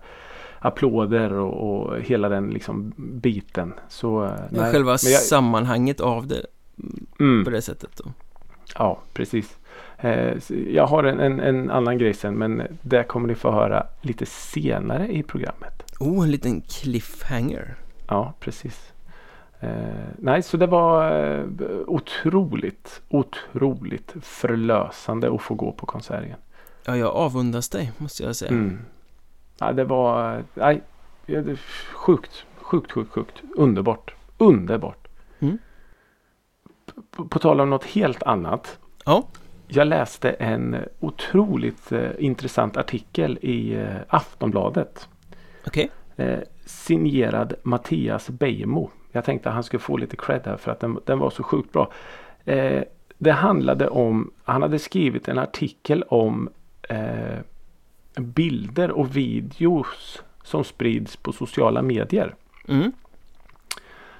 applåder 0.59 1.33
och, 1.33 1.85
och 1.87 2.01
hela 2.01 2.29
den 2.29 2.51
liksom 2.51 2.93
biten. 2.97 3.75
Så, 3.89 4.25
eh, 4.25 4.31
nej. 4.51 4.73
Själva 4.73 4.91
jag- 4.91 5.01
sammanhanget 5.01 6.01
av 6.01 6.27
det 6.27 6.47
mm. 7.21 7.45
på 7.45 7.51
det 7.51 7.62
sättet 7.62 7.91
då. 8.05 8.11
Ja, 8.75 8.99
precis. 9.12 9.59
Eh, 9.99 10.37
jag 10.69 10.87
har 10.87 11.05
en, 11.05 11.21
en, 11.21 11.41
en 11.41 11.71
annan 11.71 11.99
grej 11.99 12.15
sen 12.15 12.35
men 12.35 12.62
det 12.83 13.05
kommer 13.05 13.29
ni 13.29 13.35
få 13.35 13.51
höra 13.51 13.87
lite 14.01 14.27
senare 14.27 15.09
i 15.12 15.23
programmet. 15.23 15.83
Oh, 16.01 16.25
en 16.25 16.31
liten 16.31 16.61
cliffhanger. 16.61 17.75
Ja, 18.09 18.35
precis. 18.41 18.93
Eh, 19.61 19.71
nej, 20.19 20.43
så 20.43 20.57
det 20.57 20.67
var 20.67 21.11
eh, 21.39 21.45
otroligt, 21.87 23.03
otroligt 23.09 24.15
förlösande 24.23 25.35
att 25.35 25.43
få 25.43 25.55
gå 25.55 25.73
på 25.73 25.87
konsert 25.87 26.25
igen. 26.25 26.39
Ja, 26.85 26.97
jag 26.97 27.15
avundas 27.15 27.69
dig 27.69 27.93
måste 27.99 28.23
jag 28.23 28.37
säga. 28.37 28.51
Mm. 28.51 28.79
Ja, 29.59 29.73
det 29.73 29.85
var 29.85 30.45
nej, 30.55 30.83
sjukt, 31.93 32.45
sjukt, 32.57 32.93
sjukt, 32.93 33.12
sjukt. 33.12 33.43
Underbart. 33.57 34.15
Underbart. 34.39 35.09
Mm. 35.39 35.59
På, 37.11 37.38
tal 37.38 37.61
om 37.61 37.70
något 37.70 37.85
helt 37.85 38.22
annat. 38.22 38.79
Ja. 39.05 39.27
Jag 39.68 39.87
läste 39.87 40.31
en 40.31 40.77
otroligt 41.01 41.92
eh, 41.92 42.11
intressant 42.18 42.77
artikel 42.77 43.38
i 43.42 43.75
eh, 43.75 43.96
Aftonbladet. 44.09 45.09
Okej. 45.66 45.90
Eh, 46.16 46.38
signerad 46.64 47.55
Mattias 47.62 48.31
Beijmo. 48.31 48.90
Jag 49.12 49.25
tänkte 49.25 49.49
att 49.49 49.55
han 49.55 49.64
skulle 49.64 49.81
få 49.81 49.96
lite 49.96 50.16
cred 50.16 50.42
här 50.44 50.57
för 50.57 50.70
att 50.70 50.81
den, 50.81 50.99
den 51.05 51.18
var 51.18 51.31
så 51.31 51.42
sjukt 51.42 51.72
bra. 51.72 51.92
Eh, 52.44 52.83
det 53.18 53.33
handlade 53.33 53.88
om, 53.88 54.31
han 54.44 54.62
hade 54.62 54.79
skrivit 54.79 55.29
en 55.29 55.38
artikel 55.38 56.03
om 56.03 56.49
eh, 56.88 57.38
bilder 58.16 58.90
och 58.90 59.16
videos 59.16 60.22
som 60.42 60.64
sprids 60.64 61.16
på 61.16 61.33
sociala 61.33 61.83
medier. 61.83 62.35
Mm. 62.68 62.92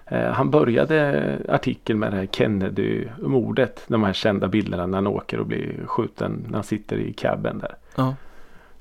Eh, 0.09 0.31
han 0.31 0.51
började 0.51 1.39
artikeln 1.49 1.99
med 1.99 2.13
det 2.13 2.17
här 2.17 2.27
Kennedy-mordet. 2.27 3.85
De 3.89 4.05
här 4.05 4.13
kända 4.13 4.49
bilderna 4.49 4.87
när 4.87 4.99
han 4.99 5.07
åker 5.07 5.41
och 5.41 5.47
blir 5.47 5.87
skjuten 5.87 6.45
när 6.47 6.55
han 6.55 6.65
sitter 6.65 6.97
i 6.97 7.13
cabben 7.13 7.59
där. 7.59 7.75
Ja. 7.97 8.15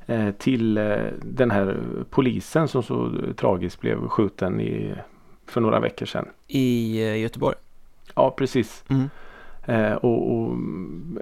Eh, 0.05 0.31
till 0.31 0.77
eh, 0.77 0.97
den 1.21 1.51
här 1.51 1.77
polisen 2.09 2.67
som 2.67 2.83
så 2.83 3.11
tragiskt 3.35 3.81
blev 3.81 4.07
skjuten 4.07 4.61
i, 4.61 4.95
för 5.45 5.61
några 5.61 5.79
veckor 5.79 6.05
sedan. 6.05 6.25
I 6.47 6.99
Göteborg. 7.21 7.55
Ja, 8.15 8.31
precis. 8.37 8.83
Mm. 8.89 9.09
Och, 10.01 10.31
och 10.31 10.57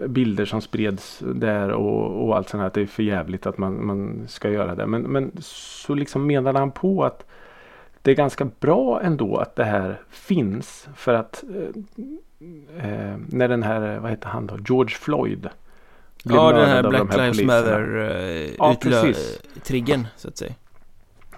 bilder 0.09 0.45
som 0.45 0.61
spreds 0.61 1.23
där 1.35 1.71
och, 1.71 2.25
och 2.25 2.37
allt 2.37 2.49
sånt 2.49 2.61
här. 2.61 2.67
Att 2.67 2.73
det 2.73 2.81
är 2.81 2.85
för 2.85 3.03
jävligt 3.03 3.45
att 3.45 3.57
man, 3.57 3.85
man 3.85 4.27
ska 4.27 4.49
göra 4.49 4.75
det. 4.75 4.85
Men, 4.85 5.01
men 5.01 5.31
så 5.41 5.93
liksom 5.93 6.27
menade 6.27 6.59
han 6.59 6.71
på 6.71 7.03
att 7.03 7.25
det 8.03 8.11
är 8.11 8.15
ganska 8.15 8.45
bra 8.59 9.01
ändå 9.01 9.37
att 9.37 9.55
det 9.55 9.63
här 9.63 10.01
finns. 10.09 10.87
För 10.95 11.13
att 11.13 11.43
eh, 11.55 12.89
eh, 12.89 13.17
när 13.27 13.47
den 13.47 13.63
här, 13.63 13.99
vad 13.99 14.11
heter 14.11 14.27
han 14.29 14.47
då, 14.47 14.57
George 14.67 14.95
Floyd. 14.95 15.49
Ja, 16.23 16.51
den 16.51 16.69
här 16.69 16.89
Black 16.89 17.01
de 17.01 17.09
här 17.09 17.17
Lives 17.17 17.37
poliserna. 17.37 17.61
Matter 17.61 17.95
uh, 17.95 18.49
Ja, 19.87 20.05
så 20.15 20.27
att 20.27 20.37
säga. 20.37 20.53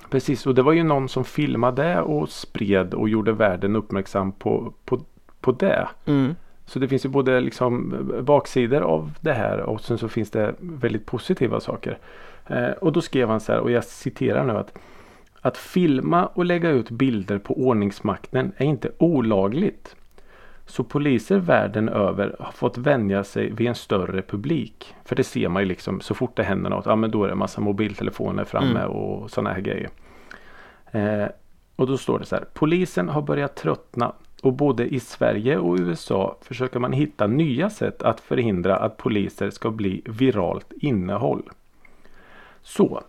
Precis, 0.09 0.47
och 0.47 0.55
det 0.55 0.61
var 0.61 0.73
ju 0.73 0.83
någon 0.83 1.09
som 1.09 1.25
filmade 1.25 2.01
och 2.01 2.29
spred 2.29 2.93
och 2.93 3.09
gjorde 3.09 3.31
världen 3.31 3.75
uppmärksam 3.75 4.31
på, 4.31 4.73
på, 4.85 5.01
på 5.41 5.51
det. 5.51 5.87
Mm. 6.05 6.35
Så 6.65 6.79
det 6.79 6.87
finns 6.87 7.05
ju 7.05 7.09
både 7.09 7.39
liksom 7.39 7.93
baksidor 8.23 8.81
av 8.81 9.11
det 9.21 9.33
här 9.33 9.59
och 9.59 9.81
sen 9.81 9.97
så 9.97 10.09
finns 10.09 10.31
det 10.31 10.55
väldigt 10.59 11.05
positiva 11.05 11.59
saker. 11.59 11.97
Eh, 12.47 12.69
och 12.69 12.91
då 12.91 13.01
skrev 13.01 13.29
han 13.29 13.39
så 13.39 13.51
här 13.51 13.59
och 13.59 13.71
jag 13.71 13.83
citerar 13.83 14.43
nu 14.43 14.53
att 14.53 14.77
att 15.45 15.57
filma 15.57 16.25
och 16.25 16.45
lägga 16.45 16.69
ut 16.69 16.89
bilder 16.89 17.37
på 17.37 17.53
ordningsmakten 17.67 18.51
är 18.57 18.65
inte 18.65 18.91
olagligt. 18.97 19.95
Så 20.65 20.83
poliser 20.83 21.37
världen 21.37 21.89
över 21.89 22.35
har 22.39 22.51
fått 22.51 22.77
vänja 22.77 23.23
sig 23.23 23.51
vid 23.51 23.67
en 23.67 23.75
större 23.75 24.21
publik. 24.21 24.95
För 25.03 25.15
det 25.15 25.23
ser 25.23 25.49
man 25.49 25.61
ju 25.61 25.67
liksom 25.67 26.01
så 26.01 26.13
fort 26.13 26.35
det 26.35 26.43
händer 26.43 26.69
något. 26.69 26.85
Ja 26.85 26.95
men 26.95 27.11
då 27.11 27.23
är 27.23 27.27
det 27.27 27.31
en 27.31 27.37
massa 27.37 27.61
mobiltelefoner 27.61 28.43
framme 28.43 28.79
Mm. 28.79 28.91
och 28.91 29.31
sådana 29.31 29.53
här 29.53 29.61
grejer. 29.61 29.89
Eh, 30.91 31.27
och 31.75 31.87
då 31.87 31.97
står 31.97 32.19
det 32.19 32.25
så 32.25 32.35
här. 32.35 32.45
Polisen 32.53 33.09
har 33.09 33.21
börjat 33.21 33.55
tröttna 33.55 34.13
och 34.41 34.53
både 34.53 34.87
i 34.87 34.99
Sverige 34.99 35.57
och 35.57 35.77
USA 35.79 36.37
försöker 36.41 36.79
man 36.79 36.93
hitta 36.93 37.27
nya 37.27 37.69
sätt 37.69 38.03
att 38.03 38.19
förhindra 38.19 38.75
att 38.77 38.97
poliser 38.97 39.49
ska 39.49 39.71
bli 39.71 40.01
viralt 40.05 40.73
innehåll. 40.81 41.43
Så, 42.61 43.01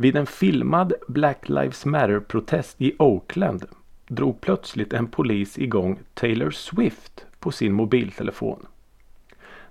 vid 0.00 0.16
en 0.16 0.26
filmad 0.26 0.92
Black 1.08 1.48
Lives 1.48 1.84
Matter-protest 1.84 2.74
i 2.78 2.94
Oakland 2.98 3.64
drog 4.08 4.40
plötsligt 4.40 4.92
en 4.92 5.06
polis 5.06 5.58
igång 5.58 5.98
Taylor 6.14 6.50
Swift 6.50 7.26
på 7.40 7.50
sin 7.50 7.72
mobiltelefon. 7.72 8.66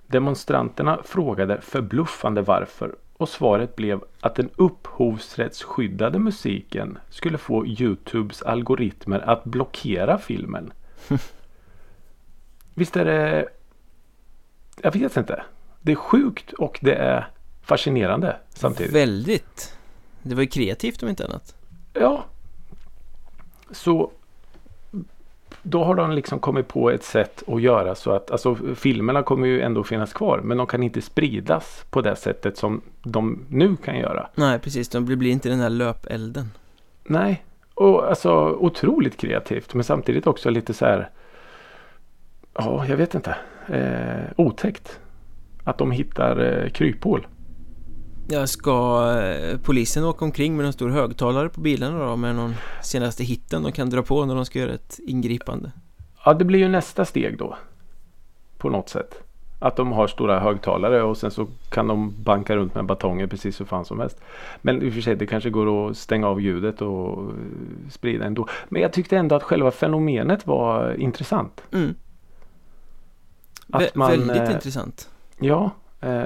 Demonstranterna 0.06 1.00
frågade 1.04 1.60
förbluffande 1.60 2.42
varför 2.42 2.94
och 3.16 3.28
svaret 3.28 3.76
blev 3.76 4.04
att 4.20 4.34
den 4.34 4.50
upphovsrättsskyddade 4.56 6.18
musiken 6.18 6.98
skulle 7.10 7.38
få 7.38 7.66
Youtubes 7.66 8.42
algoritmer 8.42 9.20
att 9.20 9.44
blockera 9.44 10.18
filmen. 10.18 10.72
Visst 12.74 12.96
är 12.96 13.04
det... 13.04 13.48
Jag 14.82 14.92
vet 14.92 15.16
inte. 15.16 15.44
Det 15.80 15.92
är 15.92 15.96
sjukt 15.96 16.52
och 16.52 16.78
det 16.82 16.94
är 16.94 17.30
fascinerande 17.62 18.36
samtidigt. 18.48 18.94
Väldigt. 18.94 19.77
Det 20.22 20.34
var 20.34 20.42
ju 20.42 20.48
kreativt 20.48 21.02
om 21.02 21.08
inte 21.08 21.24
annat. 21.24 21.54
Ja. 21.92 22.24
Så 23.70 24.10
då 25.62 25.84
har 25.84 25.94
de 25.94 26.12
liksom 26.12 26.38
kommit 26.38 26.68
på 26.68 26.90
ett 26.90 27.04
sätt 27.04 27.42
att 27.46 27.62
göra 27.62 27.94
så 27.94 28.10
att 28.10 28.30
alltså 28.30 28.54
filmerna 28.74 29.22
kommer 29.22 29.46
ju 29.46 29.60
ändå 29.60 29.84
finnas 29.84 30.12
kvar 30.12 30.40
men 30.44 30.56
de 30.56 30.66
kan 30.66 30.82
inte 30.82 31.02
spridas 31.02 31.84
på 31.90 32.00
det 32.00 32.16
sättet 32.16 32.56
som 32.58 32.80
de 33.02 33.44
nu 33.48 33.76
kan 33.76 33.98
göra. 33.98 34.28
Nej, 34.34 34.58
precis. 34.58 34.88
De 34.88 35.04
blir 35.04 35.30
inte 35.30 35.48
den 35.48 35.60
här 35.60 35.70
löpelden. 35.70 36.50
Nej, 37.04 37.44
och 37.74 38.08
alltså 38.08 38.56
otroligt 38.60 39.16
kreativt 39.16 39.74
men 39.74 39.84
samtidigt 39.84 40.26
också 40.26 40.50
lite 40.50 40.74
så 40.74 40.84
här. 40.84 41.10
Ja, 42.54 42.86
jag 42.86 42.96
vet 42.96 43.14
inte. 43.14 43.36
Eh, 43.68 44.32
otäckt. 44.36 45.00
Att 45.64 45.78
de 45.78 45.90
hittar 45.90 46.62
eh, 46.64 46.70
kryphål. 46.70 47.26
Ja, 48.30 48.46
ska 48.46 49.08
eh, 49.20 49.58
polisen 49.58 50.04
åka 50.04 50.24
omkring 50.24 50.56
med 50.56 50.66
en 50.66 50.72
stor 50.72 50.88
högtalare 50.88 51.48
på 51.48 51.60
bilarna 51.60 52.06
då 52.06 52.16
med 52.16 52.34
någon 52.34 52.54
senaste 52.82 53.24
hitten 53.24 53.62
de 53.62 53.72
kan 53.72 53.90
dra 53.90 54.02
på 54.02 54.24
när 54.24 54.34
de 54.34 54.44
ska 54.44 54.58
göra 54.58 54.72
ett 54.72 55.00
ingripande? 55.06 55.72
Ja, 56.24 56.34
det 56.34 56.44
blir 56.44 56.58
ju 56.58 56.68
nästa 56.68 57.04
steg 57.04 57.38
då. 57.38 57.56
På 58.58 58.70
något 58.70 58.88
sätt. 58.88 59.22
Att 59.58 59.76
de 59.76 59.92
har 59.92 60.06
stora 60.06 60.40
högtalare 60.40 61.02
och 61.02 61.16
sen 61.16 61.30
så 61.30 61.46
kan 61.70 61.86
de 61.86 62.14
banka 62.22 62.56
runt 62.56 62.74
med 62.74 62.84
batonger 62.86 63.26
precis 63.26 63.60
hur 63.60 63.64
fan 63.64 63.84
som 63.84 64.00
helst. 64.00 64.20
Men 64.62 64.82
i 64.82 64.90
och 64.90 64.94
för 64.94 65.00
sig 65.00 65.16
det 65.16 65.26
kanske 65.26 65.50
går 65.50 65.90
att 65.90 65.96
stänga 65.96 66.28
av 66.28 66.40
ljudet 66.40 66.82
och 66.82 67.22
eh, 67.22 67.34
sprida 67.90 68.24
ändå. 68.24 68.48
Men 68.68 68.82
jag 68.82 68.92
tyckte 68.92 69.16
ändå 69.16 69.34
att 69.34 69.42
själva 69.42 69.70
fenomenet 69.70 70.46
var 70.46 70.94
intressant. 71.00 71.62
Mm. 71.72 71.94
Vä- 73.68 73.90
man, 73.94 74.10
väldigt 74.10 74.36
eh, 74.36 74.52
intressant. 74.52 75.10
Ja, 75.38 75.70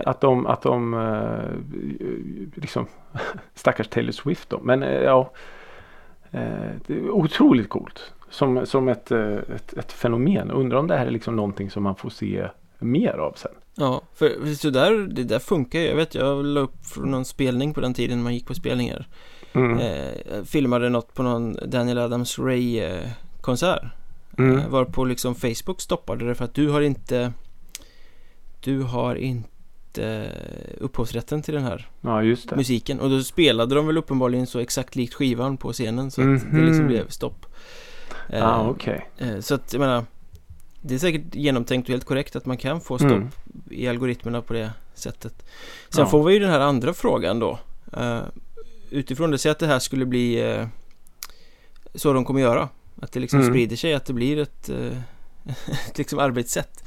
att 0.04 0.20
de, 0.20 0.46
att 0.46 0.62
de 0.62 0.94
eh, 0.94 2.60
liksom 2.62 2.86
stackars 3.54 3.88
Taylor 3.88 4.12
Swift 4.12 4.50
då. 4.50 4.60
Men 4.62 4.82
eh, 4.82 5.00
ja, 5.00 5.32
eh, 6.30 6.70
det 6.86 6.94
är 6.94 7.10
otroligt 7.10 7.68
coolt. 7.68 8.12
Som, 8.30 8.66
som 8.66 8.88
ett, 8.88 9.10
eh, 9.10 9.32
ett, 9.32 9.72
ett 9.72 9.92
fenomen. 9.92 10.50
Undrar 10.50 10.78
om 10.78 10.86
det 10.86 10.96
här 10.96 11.06
är 11.06 11.10
liksom 11.10 11.36
någonting 11.36 11.70
som 11.70 11.82
man 11.82 11.96
får 11.96 12.10
se 12.10 12.48
mer 12.78 13.12
av 13.12 13.32
sen. 13.32 13.52
Ja, 13.74 14.02
för 14.14 14.54
så 14.54 14.70
där, 14.70 15.08
det 15.10 15.24
där 15.24 15.38
funkar 15.38 15.78
ju. 15.78 15.86
Jag 15.86 15.96
vet, 15.96 16.14
jag 16.14 16.44
la 16.44 16.60
upp 16.60 16.86
från 16.86 17.10
någon 17.10 17.24
spelning 17.24 17.74
på 17.74 17.80
den 17.80 17.94
tiden 17.94 18.22
man 18.22 18.34
gick 18.34 18.46
på 18.46 18.54
spelningar. 18.54 19.06
Mm. 19.52 19.78
Eh, 19.78 20.44
filmade 20.44 20.88
något 20.88 21.14
på 21.14 21.22
någon 21.22 21.56
Daniel 21.66 21.98
Adams 21.98 22.38
Ray-konsert. 22.38 23.82
Mm. 24.38 24.58
Eh, 24.58 24.68
varpå 24.68 25.04
liksom 25.04 25.34
Facebook 25.34 25.80
stoppade 25.80 26.28
det 26.28 26.34
för 26.34 26.44
att 26.44 26.54
du 26.54 26.68
har 26.68 26.80
inte 26.80 27.32
Du 28.60 28.82
har 28.82 29.14
inte 29.14 29.51
upphovsrätten 30.78 31.42
till 31.42 31.54
den 31.54 31.62
här 31.64 31.88
Ja, 32.00 32.22
musiken 32.56 33.00
och 33.00 33.10
då 33.10 33.22
spelade 33.22 33.74
de 33.74 33.86
väl 33.86 33.96
uppenbarligen 33.98 34.46
så 34.46 34.58
exakt 34.58 34.96
likt 34.96 35.14
skivan 35.14 35.56
på 35.56 35.72
scenen 35.72 36.10
så 36.10 36.20
att 36.20 36.26
det 36.26 36.46
Mhm. 36.56 36.66
liksom 36.66 36.86
blev 36.86 37.08
stopp. 37.08 37.46
Eh, 38.28 38.44
ah, 38.48 38.68
okej. 38.68 39.08
eh, 39.18 39.40
så 39.40 39.54
att 39.54 39.72
jag 39.72 39.80
menar 39.80 40.04
Det 40.84 40.94
är 40.94 40.98
säkert 40.98 41.34
genomtänkt 41.34 41.88
och 41.88 41.92
helt 41.92 42.04
korrekt 42.04 42.36
att 42.36 42.46
man 42.46 42.56
kan 42.56 42.80
få 42.80 42.98
stopp 42.98 43.10
Mm. 43.12 43.28
i 43.70 43.88
algoritmerna 43.88 44.42
på 44.42 44.52
det 44.52 44.70
sättet. 44.94 45.46
Sen 45.88 46.00
Ja. 46.04 46.06
får 46.10 46.24
vi 46.24 46.32
ju 46.34 46.38
den 46.40 46.50
här 46.50 46.60
andra 46.60 46.94
frågan 46.94 47.38
då. 47.38 47.58
Eh, 47.92 48.20
utifrån 48.90 49.30
det, 49.30 49.38
säg 49.38 49.50
att 49.52 49.58
det 49.58 49.66
här 49.66 49.78
skulle 49.78 50.06
bli 50.06 50.50
eh, 50.50 50.66
så 51.94 52.12
de 52.12 52.24
kommer 52.24 52.40
göra. 52.40 52.68
Att 53.02 53.12
det 53.12 53.20
liksom 53.20 53.40
Mm. 53.40 53.52
sprider 53.52 53.76
sig, 53.76 53.94
att 53.94 54.04
det 54.06 54.12
blir 54.12 54.38
ett, 54.38 54.68
eh, 54.68 54.96
ett 55.88 55.98
liksom 55.98 56.18
arbetssätt. 56.18 56.84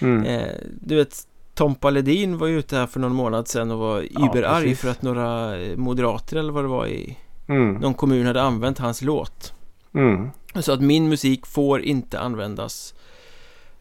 Mm. 0.00 0.24
Eh, 0.24 0.52
du 0.82 0.96
vet, 0.96 1.26
Tompa 1.56 1.90
Ledin 1.90 2.38
var 2.38 2.46
ju 2.46 2.58
ute 2.58 2.76
här 2.76 2.86
för 2.86 3.00
någon 3.00 3.14
månad 3.14 3.48
sedan 3.48 3.70
och 3.70 3.78
var 3.78 4.04
Ja, 4.10 4.26
überarg 4.26 4.74
för 4.76 4.88
att 4.90 5.02
några 5.02 5.56
eh, 5.60 5.76
moderater 5.76 6.36
eller 6.36 6.52
vad 6.52 6.64
det 6.64 6.68
var 6.68 6.86
i 6.86 7.16
Mm. 7.48 7.74
någon 7.74 7.94
kommun 7.94 8.26
hade 8.26 8.42
använt 8.42 8.78
hans 8.78 9.02
låt. 9.02 9.52
Mm. 9.94 10.30
Sa 10.60 10.74
att 10.74 10.80
min 10.80 11.08
musik 11.08 11.46
får 11.46 11.80
inte 11.82 12.20
användas 12.20 12.94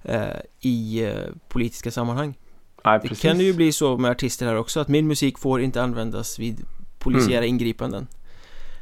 eh, 0.03 0.21
i 0.59 1.03
eh, 1.05 1.13
politiska 1.49 1.91
sammanhang. 1.91 2.33
Nej, 2.85 2.99
Det 3.03 3.07
precis. 3.07 3.21
kan 3.21 3.39
ju 3.39 3.53
bli 3.53 3.71
så 3.71 3.97
med 3.97 4.11
artister 4.11 4.45
här 4.45 4.55
också 4.55 4.79
att 4.79 4.87
min 4.87 5.07
musik 5.07 5.37
får 5.39 5.61
inte 5.61 5.81
användas 5.83 6.39
vid 6.39 6.65
polisiära 6.99 7.37
Mm. 7.37 7.49
ingripanden. 7.49 8.07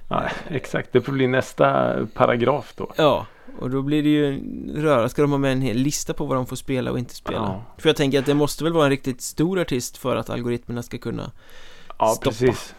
Nej, 0.09 0.31
exakt. 0.47 0.89
Det 0.93 1.01
får 1.01 1.11
bli 1.13 1.27
nästa 1.27 1.95
paragraf 2.13 2.73
då. 2.77 2.93
Ja, 2.97 3.25
och 3.59 3.69
då 3.69 3.81
blir 3.81 4.03
det 4.03 4.09
ju 4.09 4.39
röra. 4.81 5.09
Ska 5.09 5.21
de 5.21 5.31
ha 5.31 5.37
med 5.37 5.51
en 5.51 5.61
hel 5.61 5.77
lista 5.77 6.13
på 6.13 6.25
vad 6.25 6.37
de 6.37 6.45
får 6.45 6.55
spela 6.55 6.91
och 6.91 6.99
inte 6.99 7.15
spela? 7.15 7.37
Ja. 7.37 7.61
För 7.77 7.89
jag 7.89 7.95
tänker 7.95 8.19
att 8.19 8.25
det 8.25 8.33
måste 8.33 8.63
väl 8.63 8.73
vara 8.73 8.83
en 8.85 8.89
riktigt 8.91 9.21
stor 9.21 9.59
artist 9.59 9.97
för 9.97 10.15
att 10.15 10.29
algoritmerna 10.29 10.83
ska 10.83 10.97
kunna 10.97 11.31
Ja, 11.99 12.07
Stoppa. 12.07 12.29
precis. 12.29 12.75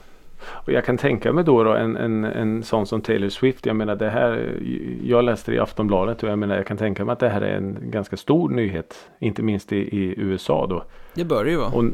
Och 0.48 0.72
jag 0.72 0.84
kan 0.84 0.98
tänka 0.98 1.32
mig 1.32 1.44
då, 1.44 1.64
då 1.64 1.72
en, 1.74 1.96
en, 1.96 2.24
en 2.24 2.62
sån 2.62 2.87
som 2.87 3.00
Taylor 3.00 3.28
Swift. 3.28 3.66
Jag 3.66 3.76
menar 3.76 3.96
det 3.96 4.10
här. 4.10 4.58
Jag 5.02 5.24
läste 5.24 5.50
det 5.50 5.54
i 5.56 5.60
Aftonbladet 5.60 6.22
och 6.22 6.28
jag 6.28 6.38
menar 6.38 6.56
jag 6.56 6.66
kan 6.66 6.76
tänka 6.76 7.04
mig 7.04 7.12
att 7.12 7.18
det 7.18 7.28
här 7.28 7.40
är 7.40 7.56
en 7.56 7.78
ganska 7.82 8.16
stor 8.16 8.48
nyhet. 8.48 8.94
Inte 9.18 9.42
minst 9.42 9.72
i, 9.72 9.76
i 9.76 10.14
USA 10.16 10.66
då. 10.66 10.84
Det 11.14 11.24
bör 11.24 11.44
det 11.44 11.50
ju 11.50 11.56
vara. 11.56 11.68
Och 11.68 11.84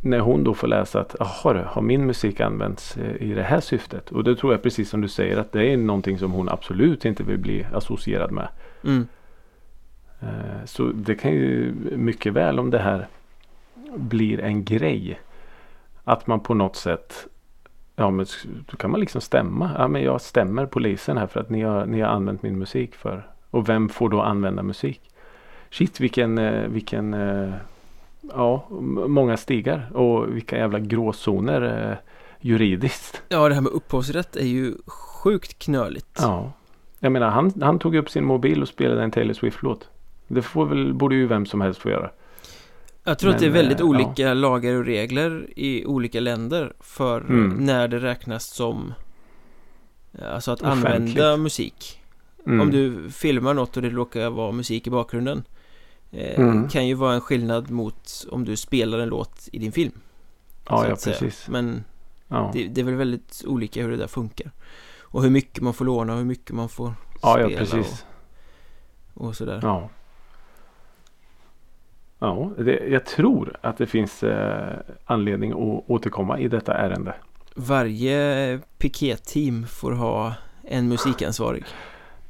när 0.00 0.18
hon 0.20 0.44
då 0.44 0.54
får 0.54 0.68
läsa 0.68 1.00
att 1.00 1.16
jaha 1.18 1.64
har 1.66 1.82
min 1.82 2.06
musik 2.06 2.40
använts 2.40 2.96
eh, 2.96 3.22
i 3.22 3.34
det 3.34 3.42
här 3.42 3.60
syftet? 3.60 4.10
Och 4.10 4.24
det 4.24 4.36
tror 4.36 4.52
jag 4.52 4.62
precis 4.62 4.90
som 4.90 5.00
du 5.00 5.08
säger 5.08 5.36
att 5.36 5.52
det 5.52 5.72
är 5.72 5.76
någonting 5.76 6.18
som 6.18 6.32
hon 6.32 6.48
absolut 6.48 7.04
inte 7.04 7.22
vill 7.22 7.38
bli 7.38 7.66
associerad 7.72 8.32
med. 8.32 8.48
Mm. 8.84 9.06
Eh, 10.20 10.64
Så 10.64 10.82
det 10.82 11.14
kan 11.14 11.32
ju 11.32 11.74
mycket 11.96 12.32
väl 12.32 12.58
om 12.58 12.70
det 12.70 12.78
här 12.78 13.06
blir 13.96 14.40
en 14.40 14.64
grej. 14.64 15.20
Att 16.04 16.26
man 16.26 16.40
på 16.40 16.54
något 16.54 16.76
sätt 16.76 17.26
Ja 17.96 18.10
men 18.10 18.26
då 18.70 18.76
kan 18.76 18.90
man 18.90 19.00
liksom 19.00 19.20
stämma. 19.20 19.70
Ja 19.78 19.88
men 19.88 20.02
jag 20.02 20.20
stämmer 20.20 20.66
polisen 20.66 21.16
här 21.16 21.26
för 21.26 21.40
att 21.40 21.50
ni 21.50 21.62
har, 21.62 21.86
ni 21.86 22.00
har 22.00 22.08
använt 22.08 22.42
min 22.42 22.58
musik 22.58 22.94
för. 22.94 23.26
Och 23.50 23.68
vem 23.68 23.88
får 23.88 24.08
då 24.08 24.22
använda 24.22 24.62
musik? 24.62 25.00
Shit 25.70 26.00
vilken, 26.00 26.38
eh, 26.38 26.68
vilken 26.68 27.14
Ja 28.34 28.66
många 29.08 29.36
stigar 29.36 29.90
och 29.96 30.36
vilka 30.36 30.56
jävla 30.58 30.78
gråzoner 30.78 31.90
eh, 31.90 31.96
juridiskt. 32.40 33.22
Ja, 33.28 33.48
det 33.48 33.54
här 33.54 33.60
med 33.62 33.72
upphovsrätt 33.72 34.36
är 34.36 34.46
ju 34.46 34.74
sjukt 34.86 35.58
knöligt. 35.58 36.18
Ja. 36.18 36.52
Jag 36.98 37.12
menar 37.12 37.28
han, 37.30 37.52
han 37.62 37.78
tog 37.78 37.94
upp 37.96 38.10
sin 38.10 38.24
mobil 38.24 38.62
och 38.62 38.68
spelade 38.68 39.02
en 39.02 39.10
Taylor 39.10 39.34
Swift-låt. 39.34 39.88
Det 40.28 40.42
får 40.42 40.66
väl, 40.66 40.94
borde 40.94 41.14
ju 41.14 41.26
vem 41.26 41.46
som 41.46 41.60
helst 41.60 41.80
få 41.80 41.90
göra. 41.90 42.10
Jag 43.04 43.18
tror 43.18 43.30
att 43.30 43.38
det 43.38 43.44
är 43.46 43.50
Men, 43.50 43.56
väldigt 43.58 43.80
eh, 43.80 43.86
olika 43.86 44.34
lagar 44.34 44.74
och 44.74 44.84
regler 44.84 45.46
i 45.56 45.84
olika 45.86 46.20
länder 46.20 46.72
för 46.80 47.20
Mm. 47.20 47.48
när 47.66 47.88
det 47.88 47.98
räknas 47.98 48.44
som 48.46 48.92
Alltså 50.32 50.50
att 50.50 50.62
Offentligt. 50.62 50.86
använda 50.94 51.36
musik 51.36 51.96
Mm. 52.46 52.60
Om 52.60 52.70
du 52.70 53.10
filmar 53.10 53.54
något 53.54 53.76
och 53.76 53.82
det 53.82 53.90
råkar 53.90 54.30
vara 54.30 54.52
musik 54.52 54.86
i 54.86 54.90
bakgrunden 54.90 55.38
eh, 55.38 55.42
Mm. 56.12 56.68
Kan 56.68 56.86
ju 56.86 56.94
vara 56.94 57.14
en 57.14 57.20
skillnad 57.20 57.70
mot 57.70 58.26
om 58.30 58.44
du 58.44 58.56
spelar 58.56 58.98
en 58.98 59.08
låt 59.08 59.48
i 59.52 59.58
din 59.58 59.72
film 59.72 60.00
Ja, 60.68 60.88
ja 60.88 60.96
precis. 61.04 61.48
Men 61.48 61.84
Ja. 62.28 62.50
det, 62.54 62.68
det 62.68 62.80
är 62.80 62.84
väl 62.84 62.94
väldigt 62.94 63.42
olika 63.46 63.82
hur 63.82 63.90
det 63.90 63.96
där 63.96 64.06
funkar 64.06 64.50
Och 65.00 65.22
hur 65.22 65.30
mycket 65.30 65.62
man 65.62 65.74
får 65.74 65.84
låna 65.84 66.12
och 66.12 66.18
hur 66.18 66.26
mycket 66.26 66.50
man 66.54 66.68
får 66.68 66.92
ja, 67.22 67.40
ja, 67.40 67.46
spela 67.46 67.58
precis. 67.58 68.04
och, 69.14 69.26
och 69.26 69.36
sådär 69.36 69.60
Ja. 69.62 69.88
Ja, 72.18 72.52
det, 72.58 72.88
jag 72.88 73.06
tror 73.06 73.56
att 73.60 73.78
det 73.78 73.86
finns 73.86 74.22
eh, 74.22 74.78
anledning 75.04 75.50
att 75.50 75.90
återkomma 75.90 76.38
i 76.38 76.48
detta 76.48 76.74
ärende. 76.74 77.14
Varje 77.54 78.60
pikéteam 78.78 79.66
får 79.66 79.92
ha 79.92 80.34
en 80.64 80.88
musikansvarig 80.88 81.64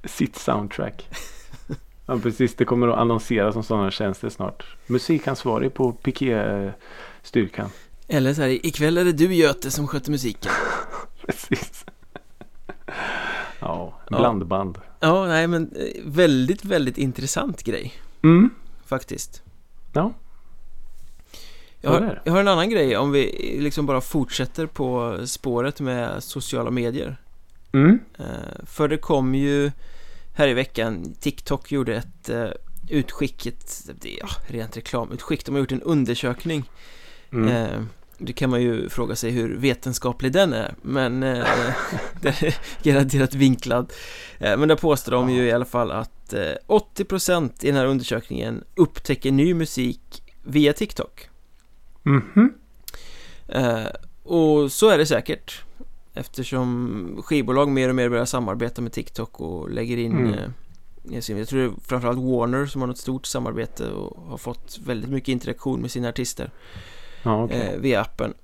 Sitt 0.04 0.36
soundtrack. 0.36 1.08
Ja, 2.10 2.18
precis. 2.18 2.54
Det 2.54 2.64
kommer 2.64 2.88
att 2.88 2.98
annonseras 2.98 3.52
som 3.54 3.62
sådana 3.62 3.90
tjänster 3.90 4.28
snart. 4.28 4.64
Musikansvarig 4.86 5.74
på 5.74 5.92
piké-styrkan. 5.92 7.70
Eller 8.08 8.34
så 8.34 8.42
här, 8.42 8.66
ikväll 8.66 8.98
är 8.98 9.04
det 9.04 9.12
du 9.12 9.34
Göte 9.34 9.70
som 9.70 9.86
sköter 9.88 10.10
musiken 10.10 10.52
Precis. 11.26 11.84
Ja, 13.60 14.00
Ja. 14.10 14.18
blandband. 14.18 14.78
Ja, 15.00 15.26
nej 15.26 15.46
men 15.46 15.70
eh, 15.76 16.02
väldigt, 16.04 16.64
väldigt 16.64 16.98
intressant 16.98 17.62
grej 17.62 17.92
Mm. 18.22 18.50
faktiskt 18.86 19.42
Ja. 19.92 20.12
jag 21.80 21.90
har, 21.90 22.22
jag 22.24 22.32
har 22.32 22.40
en 22.40 22.48
annan 22.48 22.70
grej 22.70 22.96
om 22.96 23.12
vi 23.12 23.56
liksom 23.60 23.86
bara 23.86 24.00
fortsätter 24.00 24.66
på 24.66 25.18
spåret 25.26 25.80
med 25.80 26.22
sociala 26.22 26.70
medier 26.70 27.16
Mm. 27.72 27.98
Eh, 28.18 28.24
För 28.66 28.88
det 28.88 28.96
kom 28.96 29.34
ju 29.34 29.70
här 30.34 30.48
i 30.48 30.54
veckan, 30.54 31.14
TikTok 31.20 31.72
gjorde 31.72 31.96
ett 31.96 32.28
eh, 32.28 32.48
utskick, 32.88 33.46
ett, 33.46 33.90
ja, 34.02 34.28
rent 34.46 34.76
reklamutskick, 34.76 35.44
de 35.46 35.52
har 35.54 35.60
gjort 35.60 35.72
en 35.72 35.82
undersökning. 35.82 36.70
Mm. 37.32 37.48
Eh, 37.48 37.82
Det 38.22 38.32
kan 38.32 38.50
man 38.50 38.62
ju 38.62 38.88
fråga 38.88 39.16
sig 39.16 39.30
hur 39.30 39.56
vetenskaplig 39.56 40.32
den 40.32 40.52
är 40.52 40.74
Men 40.82 41.22
eh, 41.22 41.44
den 42.20 42.32
är 42.40 42.56
garanterat 42.82 43.34
vinklad. 43.34 43.92
Eh, 44.38 44.56
Men 44.56 44.68
där 44.68 44.76
påstår 44.76 45.12
de 45.12 45.30
ju 45.30 45.42
i 45.42 45.52
alla 45.52 45.64
fall 45.64 45.90
att 45.90 46.32
eh, 46.32 46.52
80% 46.68 47.50
i 47.60 47.66
den 47.66 47.76
här 47.76 47.86
undersökningen 47.86 48.64
upptäcker 48.76 49.32
ny 49.32 49.54
musik 49.54 50.22
via 50.42 50.72
TikTok. 50.72 51.28
Mhm. 52.02 52.54
eh, 53.48 53.86
Och 54.22 54.72
så 54.72 54.88
är 54.88 54.98
det 54.98 55.06
säkert 55.06 55.62
Eftersom 56.14 57.22
skivbolag 57.24 57.68
mer 57.68 57.88
och 57.88 57.94
mer 57.94 58.08
börjar 58.08 58.24
samarbeta 58.24 58.82
med 58.82 58.92
TikTok 58.92 59.40
och 59.40 59.70
lägger 59.70 59.96
in 59.96 60.12
Mm. 60.18 60.34
eh, 61.12 61.20
sin- 61.20 61.38
Jag 61.38 61.48
tror 61.48 61.58
det 61.60 61.64
är 61.66 61.72
framförallt 61.86 62.18
Warner 62.18 62.66
som 62.66 62.80
har 62.80 62.88
något 62.88 62.98
stort 62.98 63.26
samarbete 63.26 63.88
och 63.90 64.22
har 64.30 64.36
fått 64.38 64.78
väldigt 64.84 65.10
mycket 65.10 65.28
interaktion 65.28 65.80
med 65.80 65.90
sina 65.90 66.08
artister 66.08 66.50
Ja, 67.22 67.44
okej. 67.44 67.60
eh, 67.74 67.80
via 67.80 68.00
appen 68.00 68.34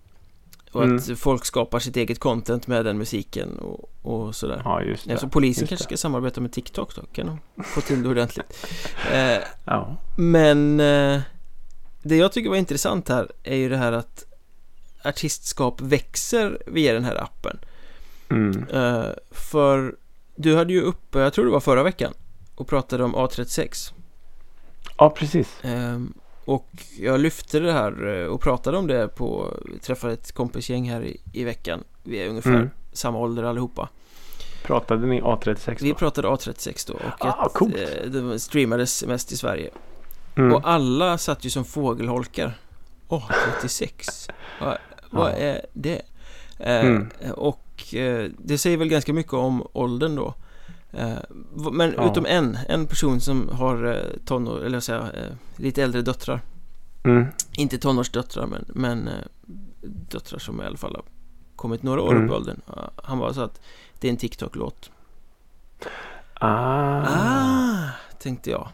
Och 0.72 0.84
Mm. 0.84 0.96
att 0.96 1.18
folk 1.18 1.44
skapar 1.44 1.78
sitt 1.78 1.96
eget 1.96 2.18
content 2.18 2.66
med 2.66 2.84
den 2.84 2.98
musiken 2.98 3.58
och, 3.58 3.90
och 4.02 4.34
sådär 4.36 4.62
Ja, 4.64 4.82
just 4.82 5.04
det. 5.06 5.12
ja, 5.12 5.18
Så 5.18 5.28
polisen 5.28 5.62
just 5.62 5.68
kanske 5.68 5.84
det. 5.84 5.88
ska 5.88 5.96
samarbeta 5.96 6.40
med 6.40 6.52
TikTok 6.52 6.96
då, 6.96 7.02
kan 7.12 7.26
de 7.54 7.64
få 7.64 7.80
till 7.80 8.02
det 8.02 8.08
ordentligt 8.08 8.66
eh, 9.12 9.38
Ja. 9.64 9.96
Men 10.18 10.80
eh, 10.80 11.20
det 12.02 12.16
jag 12.16 12.32
tycker 12.32 12.50
var 12.50 12.56
intressant 12.56 13.08
här 13.08 13.32
är 13.42 13.56
ju 13.56 13.68
det 13.68 13.76
här 13.76 13.92
att 13.92 14.24
artistskap 15.08 15.80
växer 15.80 16.58
via 16.66 16.92
den 16.92 17.04
här 17.04 17.22
appen 17.22 17.58
Mm. 18.28 18.66
eh, 18.72 19.06
För 19.30 19.96
du 20.36 20.56
hade 20.56 20.72
ju 20.72 20.80
uppe, 20.82 21.18
jag 21.18 21.32
tror 21.32 21.44
det 21.44 21.50
var 21.50 21.60
förra 21.60 21.82
veckan 21.82 22.12
och 22.54 22.68
pratade 22.68 23.04
om 23.04 23.16
A36 23.16 23.92
Ja, 24.98 25.10
precis. 25.10 25.48
Ehm, 25.62 26.12
Och 26.44 26.68
jag 26.98 27.20
lyfte 27.20 27.60
det 27.60 27.72
här 27.72 28.06
eh, 28.20 28.26
och 28.26 28.40
pratade 28.40 28.76
om 28.78 28.86
det 28.86 29.08
på, 29.08 29.54
vi 29.72 29.78
träffade 29.78 30.12
ett 30.12 30.32
kompisgäng 30.32 30.90
här 30.90 31.02
i, 31.02 31.20
i 31.32 31.44
veckan 31.44 31.84
Vi 32.02 32.16
är 32.18 32.28
ungefär 32.28 32.50
Mm. 32.50 32.70
samma 32.92 33.18
ålder 33.18 33.42
allihopa 33.42 33.88
Pratade 34.64 35.06
ni 35.06 35.20
A36 35.20 35.76
Vi 35.80 35.88
då? 35.90 35.94
pratade 35.94 36.28
A36 36.28 36.88
då 36.88 36.94
och 36.94 37.24
Ah, 37.26 37.32
att 37.46 37.52
coolt. 37.52 37.74
eh, 37.76 38.10
det 38.10 38.38
streamades 38.38 39.04
mest 39.04 39.32
i 39.32 39.36
Sverige 39.36 39.70
Mm. 40.36 40.52
Och 40.54 40.68
alla 40.68 41.18
satt 41.18 41.44
ju 41.44 41.50
som 41.50 41.64
fågelholkar 41.64 42.58
A36 43.08 44.30
Vad, 45.10 45.30
Ja. 45.30 45.34
är 45.36 45.66
det? 45.72 46.02
Eh, 46.58 46.80
Mm. 46.86 47.08
Och 47.36 47.94
eh, 47.94 48.30
det 48.38 48.58
säger 48.58 48.76
väl 48.76 48.88
ganska 48.88 49.12
mycket 49.12 49.32
om 49.32 49.66
åldern 49.72 50.14
då 50.16 50.34
eh, 50.92 51.18
Men 51.72 51.94
Ja. 51.96 52.10
utom 52.10 52.26
en, 52.26 52.58
en 52.68 52.86
person 52.86 53.20
som 53.20 53.48
har 53.48 54.02
tonår, 54.24 54.64
eller 54.64 54.90
eh, 54.94 55.32
lite 55.56 55.82
äldre 55.82 56.02
döttrar 56.02 56.40
Mm. 57.04 57.26
Inte 57.56 57.78
tonårsdöttrar 57.78 58.46
men, 58.46 58.64
men 58.68 59.10
döttrar 60.10 60.38
som 60.38 60.62
i 60.62 60.64
alla 60.64 60.76
fall 60.76 60.94
har 60.94 61.04
kommit 61.56 61.82
några 61.82 62.02
år 62.02 62.10
Mm. 62.12 62.24
upp 62.24 62.30
i 62.30 62.34
åldern 62.34 62.60
Han 63.02 63.18
var 63.18 63.32
så 63.32 63.40
att 63.40 63.60
det 64.00 64.08
är 64.08 64.10
en 64.10 64.16
TikTok-låt 64.16 64.90
Ah. 66.40 67.02
Ah, 67.06 67.88
tänkte 68.18 68.50
jag 68.50 68.68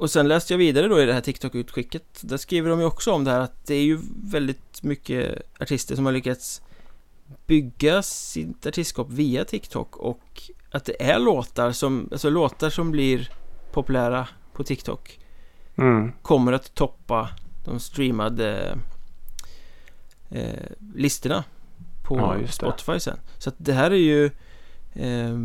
Och 0.00 0.10
sen 0.10 0.28
läste 0.28 0.52
jag 0.52 0.58
vidare 0.58 0.88
då 0.88 1.00
i 1.02 1.06
det 1.06 1.12
här 1.12 1.20
TikTok-utskicket 1.20 2.20
Där 2.20 2.36
skriver 2.36 2.70
de 2.70 2.80
ju 2.80 2.86
också 2.86 3.12
om 3.12 3.24
det 3.24 3.30
här 3.30 3.40
att 3.40 3.66
det 3.66 3.74
är 3.74 3.82
ju 3.82 3.98
väldigt 4.24 4.82
mycket 4.82 5.42
artister 5.60 5.96
som 5.96 6.04
har 6.06 6.12
lyckats 6.12 6.62
bygga 7.46 8.02
sitt 8.02 8.66
artistskap 8.66 9.10
via 9.10 9.44
TikTok 9.44 9.96
och 9.96 10.42
att 10.70 10.84
det 10.84 11.02
är 11.02 11.18
låtar 11.18 11.72
som, 11.72 12.08
alltså 12.12 12.30
låtar 12.30 12.70
som 12.70 12.90
blir 12.90 13.30
populära 13.72 14.28
på 14.52 14.64
TikTok 14.64 15.18
Mm. 15.76 16.12
kommer 16.22 16.52
att 16.52 16.74
toppa 16.74 17.28
de 17.64 17.80
streamade 17.80 18.78
eh, 20.30 20.70
listorna 20.94 21.44
på 22.02 22.16
Ja. 22.18 22.48
Spotify 22.48 23.00
sen. 23.00 23.18
Så 23.38 23.48
att 23.48 23.54
det 23.58 23.72
här 23.72 23.90
är 23.90 23.96
ju 23.96 24.24
eh, 24.94 25.38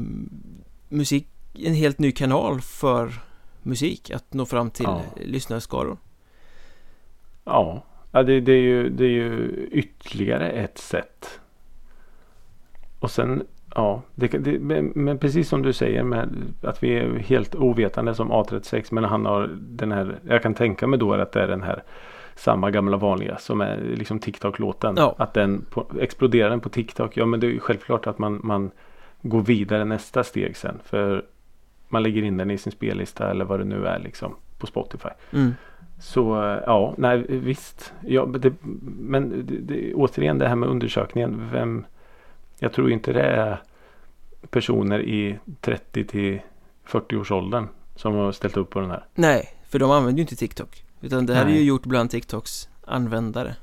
musik, 0.89 1.27
en 1.53 1.73
helt 1.73 1.99
ny 1.99 2.11
kanal 2.11 2.61
för 2.61 3.24
musik 3.65 4.11
att 4.11 4.33
nå 4.33 4.45
fram 4.45 4.69
till 4.69 4.85
Ja. 4.85 5.01
lyssnarskaror. 5.15 5.97
Ja, 7.43 7.83
ja 8.11 8.23
det, 8.23 8.39
det, 8.39 8.51
är 8.51 8.61
ju, 8.61 8.89
det 8.89 9.03
är 9.05 9.09
ju 9.09 9.67
ytterligare 9.71 10.49
ett 10.49 10.77
sätt. 10.77 11.39
Och 12.99 13.11
sen, 13.11 13.43
ja, 13.75 14.01
det, 14.15 14.27
det, 14.27 14.59
men, 14.59 14.91
men 14.95 15.17
precis 15.17 15.49
som 15.49 15.61
du 15.61 15.73
säger 15.73 16.03
med 16.03 16.29
att 16.61 16.83
vi 16.83 16.93
är 16.97 17.19
helt 17.19 17.55
ovetande 17.55 18.15
som 18.15 18.31
A36 18.31 18.87
men 18.91 19.03
han 19.03 19.25
har 19.25 19.49
den 19.57 19.91
här, 19.91 20.19
jag 20.27 20.43
kan 20.43 20.53
tänka 20.53 20.87
mig 20.87 20.99
då 20.99 21.13
att 21.13 21.31
det 21.31 21.41
är 21.41 21.47
den 21.47 21.63
här 21.63 21.83
samma 22.35 22.71
gamla 22.71 22.97
vanliga 22.97 23.37
som 23.37 23.61
är 23.61 23.77
liksom 23.77 24.19
TikTok-låten. 24.19 24.95
Ja. 24.97 25.15
Att 25.17 25.33
den 25.33 25.65
på, 25.69 25.85
exploderar 25.99 26.49
den 26.49 26.59
på 26.59 26.69
TikTok. 26.69 27.17
Ja 27.17 27.25
men 27.25 27.39
det 27.39 27.47
är 27.47 27.51
ju 27.51 27.59
självklart 27.59 28.07
att 28.07 28.19
man, 28.19 28.39
man 28.43 28.71
går 29.21 29.41
vidare 29.41 29.85
nästa 29.85 30.23
steg 30.23 30.57
sen. 30.57 30.79
För 30.83 31.25
man 31.89 32.03
lägger 32.03 32.23
in 32.23 32.37
den 32.37 32.51
i 32.51 32.57
sin 32.57 32.71
spellista 32.71 33.31
eller 33.31 33.45
vad 33.45 33.59
det 33.59 33.65
nu 33.65 33.85
är 33.87 33.99
liksom 33.99 34.35
på 34.57 34.67
Spotify. 34.67 35.09
Mm. 35.33 35.53
Så 35.99 36.43
eh, 36.43 36.59
ja, 36.65 36.93
nej 36.97 37.25
visst. 37.27 37.93
Ja, 38.01 38.25
det, 38.25 38.53
men 38.99 39.45
det, 39.45 39.57
det, 39.57 39.93
återigen 39.93 40.37
det 40.39 40.47
här 40.47 40.55
med 40.55 40.69
undersökningen. 40.69 41.49
Vem, 41.51 41.85
jag 42.59 42.73
tror 42.73 42.91
inte 42.91 43.13
det 43.13 43.23
är 43.23 43.61
personer 44.49 44.99
i 45.01 45.39
30 45.61 46.03
till 46.03 46.41
40 46.83 47.15
års 47.17 47.31
åldern 47.31 47.67
som 47.95 48.13
har 48.13 48.31
ställt 48.31 48.57
upp 48.57 48.69
på 48.69 48.79
den 48.79 48.91
här. 48.91 49.05
Nej, 49.15 49.49
för 49.69 49.79
de 49.79 49.91
använder 49.91 50.17
ju 50.17 50.21
inte 50.21 50.35
TikTok. 50.35 50.83
Utan 51.01 51.25
det 51.25 51.33
här 51.33 51.41
är 51.41 51.45
Nej. 51.45 51.57
ju 51.57 51.63
gjort 51.63 51.85
bland 51.85 52.09
TikToks 52.09 52.69
användare. 52.85 53.55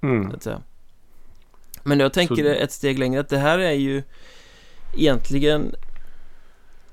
Mm. 0.00 0.32
Men 1.82 2.00
jag 2.00 2.12
tänker 2.12 2.34
Så- 2.54 2.62
ett 2.62 2.72
steg 2.72 2.98
längre 2.98 3.20
att 3.20 3.28
det 3.28 3.38
här 3.38 3.58
är 3.58 3.72
ju 3.72 4.02
egentligen 4.96 5.74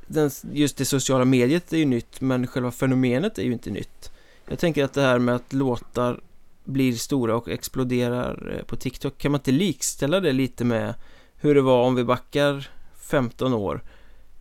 den, 0.07 0.29
just 0.51 0.77
det 0.77 0.85
sociala 0.85 1.25
mediet 1.25 1.73
är 1.73 1.77
ju 1.77 1.85
nytt 1.85 2.21
men 2.21 2.47
själva 2.47 2.71
fenomenet 2.71 3.37
är 3.37 3.43
ju 3.43 3.53
inte 3.53 3.69
nytt. 3.71 4.11
Jag 4.47 4.59
tänker 4.59 4.83
att 4.83 4.93
det 4.93 5.01
här 5.01 5.19
med 5.19 5.35
att 5.35 5.53
låtar 5.53 6.19
blir 6.63 6.93
stora 6.93 7.35
och 7.35 7.49
exploderar 7.49 8.55
eh, 8.57 8.63
på 8.65 8.75
TikTok 8.75 9.17
kan 9.17 9.31
man 9.31 9.39
inte 9.39 9.51
likställa 9.51 10.19
det 10.19 10.31
lite 10.31 10.63
med 10.65 10.93
hur 11.35 11.55
det 11.55 11.61
var 11.61 11.83
om 11.83 11.95
vi 11.95 12.03
backar 12.03 12.69
15 12.95 13.53
år 13.53 13.81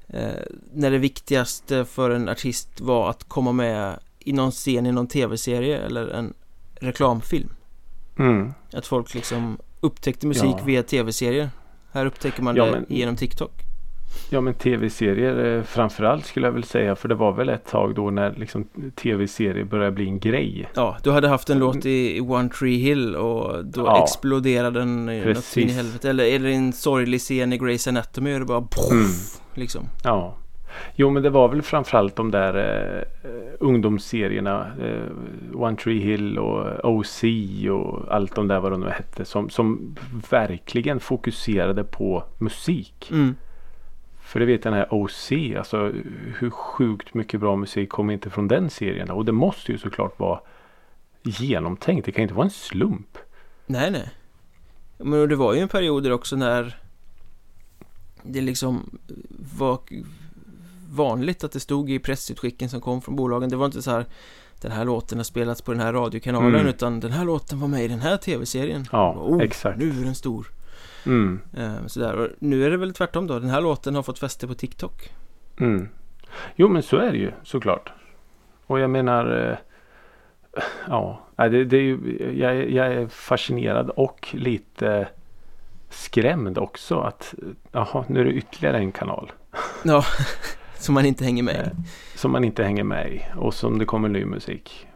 eh, 0.09 0.31
när 0.73 0.91
det 0.91 0.99
viktigaste 0.99 1.85
för 1.85 2.11
en 2.11 2.29
artist 2.29 2.81
var 2.81 3.11
att 3.11 3.25
komma 3.29 3.53
med 3.53 3.99
i 4.19 4.33
någon 4.33 4.51
scen 4.51 4.87
i 4.87 4.93
någon 4.93 5.07
tv-serie 5.07 5.79
eller 5.79 6.09
en 6.09 6.35
reklamfilm. 6.75 7.49
Mm. 8.19 8.53
Att 8.73 8.87
folk 8.87 9.15
liksom 9.15 9.59
upptäckte 9.81 10.27
musik 10.27 10.55
Ja. 10.59 10.65
via 10.65 10.83
tv-serier 10.83 11.51
Här 11.93 12.07
upptäcker 12.07 12.43
man 12.43 12.57
Ja, 12.57 12.65
det 12.65 12.71
men- 12.71 12.87
genom 12.89 13.17
TikTok 13.17 13.53
Ja 14.31 14.41
men 14.41 14.55
tv-serier 14.55 15.57
eh, 15.57 15.63
framförallt 15.63 16.27
skulle 16.27 16.47
jag 16.47 16.53
väl 16.53 16.65
säga 16.65 16.97
för 16.97 17.09
det 17.09 17.15
var 17.15 17.33
väl 17.33 17.49
ett 17.49 17.67
tag 17.67 17.95
då 17.95 18.11
när 18.11 18.35
liksom 18.37 18.65
tv-serier 18.97 19.65
började 19.65 19.91
bli 19.93 20.09
en 20.09 20.19
grej. 20.19 20.69
Ja, 20.75 20.97
du 21.03 21.11
hade 21.11 21.29
haft 21.29 21.51
en 21.51 21.59
låt 21.59 21.87
i 21.87 22.21
One 22.21 22.49
Tree 22.49 22.77
Hill 22.77 23.17
och 23.17 23.65
då 23.65 23.81
Ja. 23.87 24.03
exploderade 24.05 24.79
den 24.81 25.09
i 25.09 25.25
något 25.25 25.57
in 25.57 25.69
i 25.69 25.73
helvete. 25.73 26.11
Eller 26.11 26.25
är 26.25 26.39
det 26.39 26.53
en 26.53 26.73
sorglig 26.73 27.21
scen 27.21 27.53
i 27.53 27.59
Grey's 27.59 27.89
Anatomy 27.89 28.35
och 28.35 28.41
det 28.41 28.47
bara 28.47 28.61
poff, 28.61 28.91
Mm. 28.93 29.07
liksom. 29.55 29.83
Ja. 30.05 30.37
Jo 30.97 31.11
men 31.11 31.23
det 31.23 31.31
var 31.31 31.49
väl 31.49 31.63
framförallt 31.63 32.17
de 32.17 32.31
där 32.31 32.55
eh, 32.57 33.31
eh, 33.31 33.53
ungdomsserierna 33.61 34.67
eh, 34.83 35.61
One 35.63 35.77
Tree 35.77 35.99
Hill 35.99 36.39
och 36.39 36.85
OC 36.85 37.25
och 37.71 38.15
allt 38.15 38.35
de 38.35 38.49
där 38.49 38.61
vad 38.61 38.73
de 38.73 38.81
nu 38.81 38.89
hette 38.91 39.25
som, 39.25 39.51
som 39.51 39.97
verkligen 40.31 41.01
fokuserade 41.01 41.85
på 41.85 42.25
musik. 42.39 43.09
Mm. 43.11 43.35
För 44.33 44.41
det 44.41 44.47
vet 44.47 44.65
jag 44.65 44.75
den 44.75 44.79
här 44.79 44.95
OC, 44.95 45.33
alltså 45.59 45.93
hur 46.39 46.51
sjukt 46.51 47.15
mycket 47.15 47.41
bra 47.41 47.57
musik 47.57 47.89
kommer 47.89 48.13
inte 48.15 48.31
från 48.31 48.49
den 48.49 48.71
serien. 48.71 49.11
Och 49.11 49.25
det 49.25 49.33
måste 49.33 49.73
ju 49.73 49.79
såklart 49.79 50.19
vara 50.19 50.41
genomtänkt. 51.23 52.07
Det 52.07 52.13
kan 52.13 52.23
inte 52.23 52.35
vara 52.35 52.45
en 52.45 52.51
slump. 52.51 53.19
Nej, 53.67 53.91
nej. 53.91 54.11
Men 54.99 55.29
det 55.29 55.37
var 55.37 55.55
ju 55.55 55.61
en 55.61 55.69
period 55.69 56.03
där 56.03 56.13
också 56.13 56.37
när 56.37 56.79
det 58.23 58.41
liksom 58.41 58.99
var 59.59 59.79
vanligt 60.91 61.45
att 61.45 61.53
det 61.53 61.61
stod 61.61 61.91
i 61.91 61.99
pressutskicken 61.99 62.69
som 62.69 62.81
kom 62.81 63.03
från 63.03 63.17
bolagen. 63.17 63.51
Det 63.51 63.57
var 63.57 63.67
inte 63.67 63.83
så 63.83 63.91
här 63.91 64.07
den 64.61 64.73
här 64.73 64.85
låten 64.85 65.19
har 65.19 65.25
spelats 65.25 65.63
på 65.63 65.73
den 65.73 65.81
här 65.81 65.93
radiokanalen 65.93 66.55
Mm. 66.55 66.67
utan 66.67 67.01
den 67.01 67.13
här 67.13 67.25
låten 67.25 67.61
var 67.61 67.69
med 67.69 67.85
i 67.85 67.89
den 67.89 68.01
här 68.01 68.17
tv-serien. 68.17 68.87
Ja, 68.93 69.15
oh, 69.15 69.43
exakt. 69.43 69.79
Nu 69.79 69.91
är 69.91 70.05
den 70.05 70.15
stor. 70.15 70.47
Mm, 71.07 71.41
Eh, 71.57 71.87
sådär. 71.87 72.15
Och 72.17 72.29
nu 72.39 72.67
är 72.67 72.71
det 72.71 72.77
väl 72.77 72.93
tvärtom 72.95 73.27
då. 73.27 73.39
Den 73.39 73.51
här 73.51 73.61
låten 73.61 73.95
har 73.95 74.03
fått 74.03 74.19
fäste 74.19 74.47
på 74.49 74.55
TikTok. 74.55 75.11
mm. 75.61 75.89
Jo 76.57 76.69
men 76.69 76.83
så 76.83 76.97
är 76.97 77.13
det 77.13 77.19
ju 77.19 77.33
såklart. 77.43 77.93
Och 78.67 78.81
jag 78.81 78.91
menar 78.91 79.49
eh, 79.51 79.57
Ja, 80.89 81.21
det, 81.37 81.65
det 81.65 81.77
är 81.77 81.81
ju, 81.83 81.99
jag, 82.39 82.57
är- 82.57 82.67
jag 82.69 82.87
är 82.93 83.07
fascinerad 83.09 83.91
och 83.91 84.29
lite 84.33 85.09
skrämd 85.91 86.59
också 86.59 86.99
att 87.01 87.35
jaha, 87.73 88.05
nu 88.09 88.21
är 88.21 88.25
det 88.25 88.33
ytterligare 88.33 88.79
en 88.79 88.93
kanal 88.93 89.33
Ja, 89.85 90.05
som 90.79 90.95
man 90.95 91.05
inte 91.07 91.25
hänger 91.25 91.43
med 91.43 91.57
Eh, 91.57 91.67
i. 91.67 92.19
som 92.19 92.31
man 92.33 92.45
inte 92.45 92.65
hänger 92.65 92.85
med 92.85 93.13
i 93.13 93.23
och 93.37 93.55
som 93.55 93.79
det 93.79 93.85
kommer 93.85 94.09
ny 94.09 94.25
musik. 94.25 94.87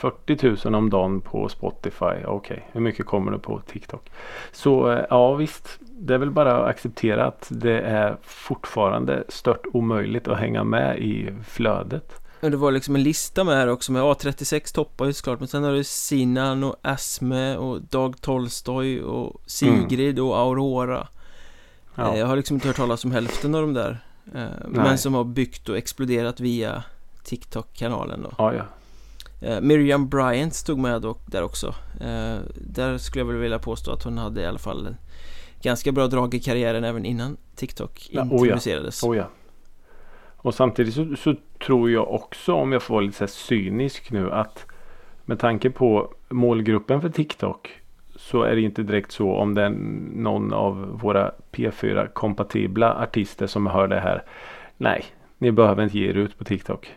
40 0.00 0.68
000 0.68 0.74
om 0.74 0.90
dagen 0.90 1.20
på 1.20 1.48
Spotify. 1.48 2.24
Okej, 2.26 2.68
hur 2.72 2.80
mycket 2.80 3.06
kommer 3.06 3.32
det 3.32 3.38
på 3.38 3.60
TikTok? 3.60 4.10
Så 4.52 4.90
eh, 4.92 5.04
ja 5.10 5.34
visst, 5.34 5.78
det 5.80 6.14
är 6.14 6.18
väl 6.18 6.30
bara 6.30 6.56
att 6.56 6.68
acceptera 6.68 7.26
att 7.26 7.46
det 7.50 7.80
är 7.80 8.16
fortfarande 8.22 9.24
stört 9.28 9.66
omöjligt 9.72 10.28
att 10.28 10.38
hänga 10.38 10.64
med 10.64 10.98
i 10.98 11.30
flödet. 11.48 12.12
Det 12.40 12.56
var 12.56 12.70
liksom 12.70 12.94
en 12.96 13.02
lista 13.02 13.44
med 13.44 13.56
här 13.56 13.68
också 13.68 13.92
med 13.92 14.02
A36 14.02 14.74
toppar 14.74 15.06
ju 15.06 15.12
såklart 15.12 15.38
men 15.38 15.48
sen 15.48 15.64
har 15.64 15.72
du 15.72 15.84
Sinan 15.84 16.64
och 16.64 16.76
Asme 16.82 17.56
och 17.56 17.82
Dag 17.82 18.20
Tolstoj 18.20 19.02
och 19.02 19.40
Sigrid 19.46 20.18
och 20.18 20.38
Aurora 20.38 21.08
Mm. 21.96 22.08
Ja, 22.08 22.14
Eh, 22.14 22.18
Jag 22.20 22.26
har 22.26 22.36
liksom 22.36 22.54
inte 22.54 22.68
hört 22.68 22.76
talas 22.76 23.04
om 23.04 23.12
hälften 23.12 23.54
av 23.54 23.60
de 23.60 23.74
där 23.74 23.98
eh, 24.34 24.48
Men 24.68 24.98
som 24.98 25.14
har 25.14 25.24
byggt 25.24 25.68
och 25.68 25.76
exploderat 25.76 26.40
via 26.40 26.82
TikTok-kanalen 27.24 28.22
då 28.22 28.30
ja, 28.38 28.54
ja. 28.54 28.62
Eh, 29.40 29.60
Miriam 29.60 30.08
Bryant 30.08 30.54
stod 30.54 30.78
med 30.78 31.04
där 31.26 31.42
också 31.42 31.74
eh, 32.00 32.36
Där 32.54 32.98
skulle 32.98 33.20
jag 33.20 33.26
väl 33.26 33.36
vilja 33.36 33.58
påstå 33.58 33.92
att 33.92 34.02
hon 34.02 34.18
hade 34.18 34.40
i 34.40 34.46
alla 34.46 34.58
fall 34.58 34.86
en 34.86 34.96
ganska 35.62 35.92
bra 35.92 36.06
drag 36.06 36.34
i 36.34 36.40
karriären 36.40 36.84
även 36.84 37.04
innan 37.04 37.36
TikTok 37.54 38.08
Ja, 38.10 38.22
oh 38.22 38.28
ja. 38.28 38.34
introducerades 38.34 39.02
Oh, 39.02 39.16
ja. 39.16 39.28
Och 40.36 40.54
samtidigt 40.54 40.94
så, 40.94 41.16
så 41.16 41.34
tror 41.66 41.90
jag 41.90 42.14
också 42.14 42.54
om 42.54 42.72
jag 42.72 42.82
får 42.82 42.94
vara 42.94 43.04
lite 43.04 43.26
cynisk 43.26 44.10
nu 44.10 44.30
att 44.30 44.66
med 45.24 45.38
tanke 45.38 45.70
på 45.70 46.14
målgruppen 46.28 47.00
för 47.00 47.08
TikTok 47.08 47.80
så 48.16 48.42
är 48.42 48.54
det 48.54 48.60
inte 48.60 48.82
direkt 48.82 49.12
så 49.12 49.32
om 49.32 49.54
det 49.54 49.62
är 49.62 49.70
någon 50.14 50.52
av 50.52 50.98
våra 51.02 51.32
P4 51.52 52.06
kompatibla 52.12 52.94
artister 52.94 53.46
som 53.46 53.66
hör 53.66 53.88
det 53.88 54.00
här. 54.00 54.24
Nej, 54.76 55.04
ni 55.38 55.52
behöver 55.52 55.82
inte 55.82 55.98
ge 55.98 56.08
er 56.08 56.14
ut 56.14 56.38
på 56.38 56.44
TikTok. 56.44 56.94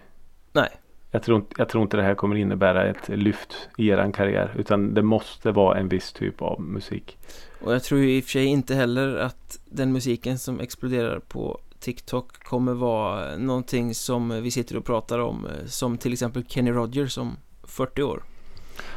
Nej. 0.51 0.69
Jag 1.13 1.23
tror, 1.23 1.37
inte, 1.37 1.55
jag 1.57 1.69
tror 1.69 1.83
inte 1.83 1.97
det 1.97 2.03
här 2.03 2.15
kommer 2.15 2.35
innebära 2.35 2.85
ett 2.85 3.09
lyft 3.09 3.69
i 3.77 3.89
eran 3.89 4.11
karriär 4.11 4.51
utan 4.57 4.93
det 4.93 5.01
måste 5.01 5.51
vara 5.51 5.77
en 5.79 5.87
viss 5.87 6.13
typ 6.13 6.41
av 6.41 6.61
musik. 6.61 7.17
Och 7.61 7.73
jag 7.73 7.83
tror 7.83 7.99
ju 8.01 8.17
i 8.17 8.19
och 8.19 8.23
för 8.23 8.31
sig 8.31 8.45
inte 8.45 8.75
heller 8.75 9.15
att 9.15 9.59
den 9.65 9.91
musiken 9.91 10.39
som 10.39 10.59
exploderar 10.59 11.19
på 11.19 11.59
TikTok 11.79 12.43
kommer 12.43 12.73
vara 12.73 13.37
någonting 13.37 13.93
som 13.93 14.43
vi 14.43 14.51
sitter 14.51 14.77
och 14.77 14.85
pratar 14.85 15.19
om 15.19 15.45
eh, 15.45 15.65
som 15.65 15.97
till 15.97 16.13
exempel 16.13 16.45
Kenny 16.47 16.71
Rogers 16.71 17.17
om 17.17 17.37
40 17.63 18.03
år. 18.03 18.23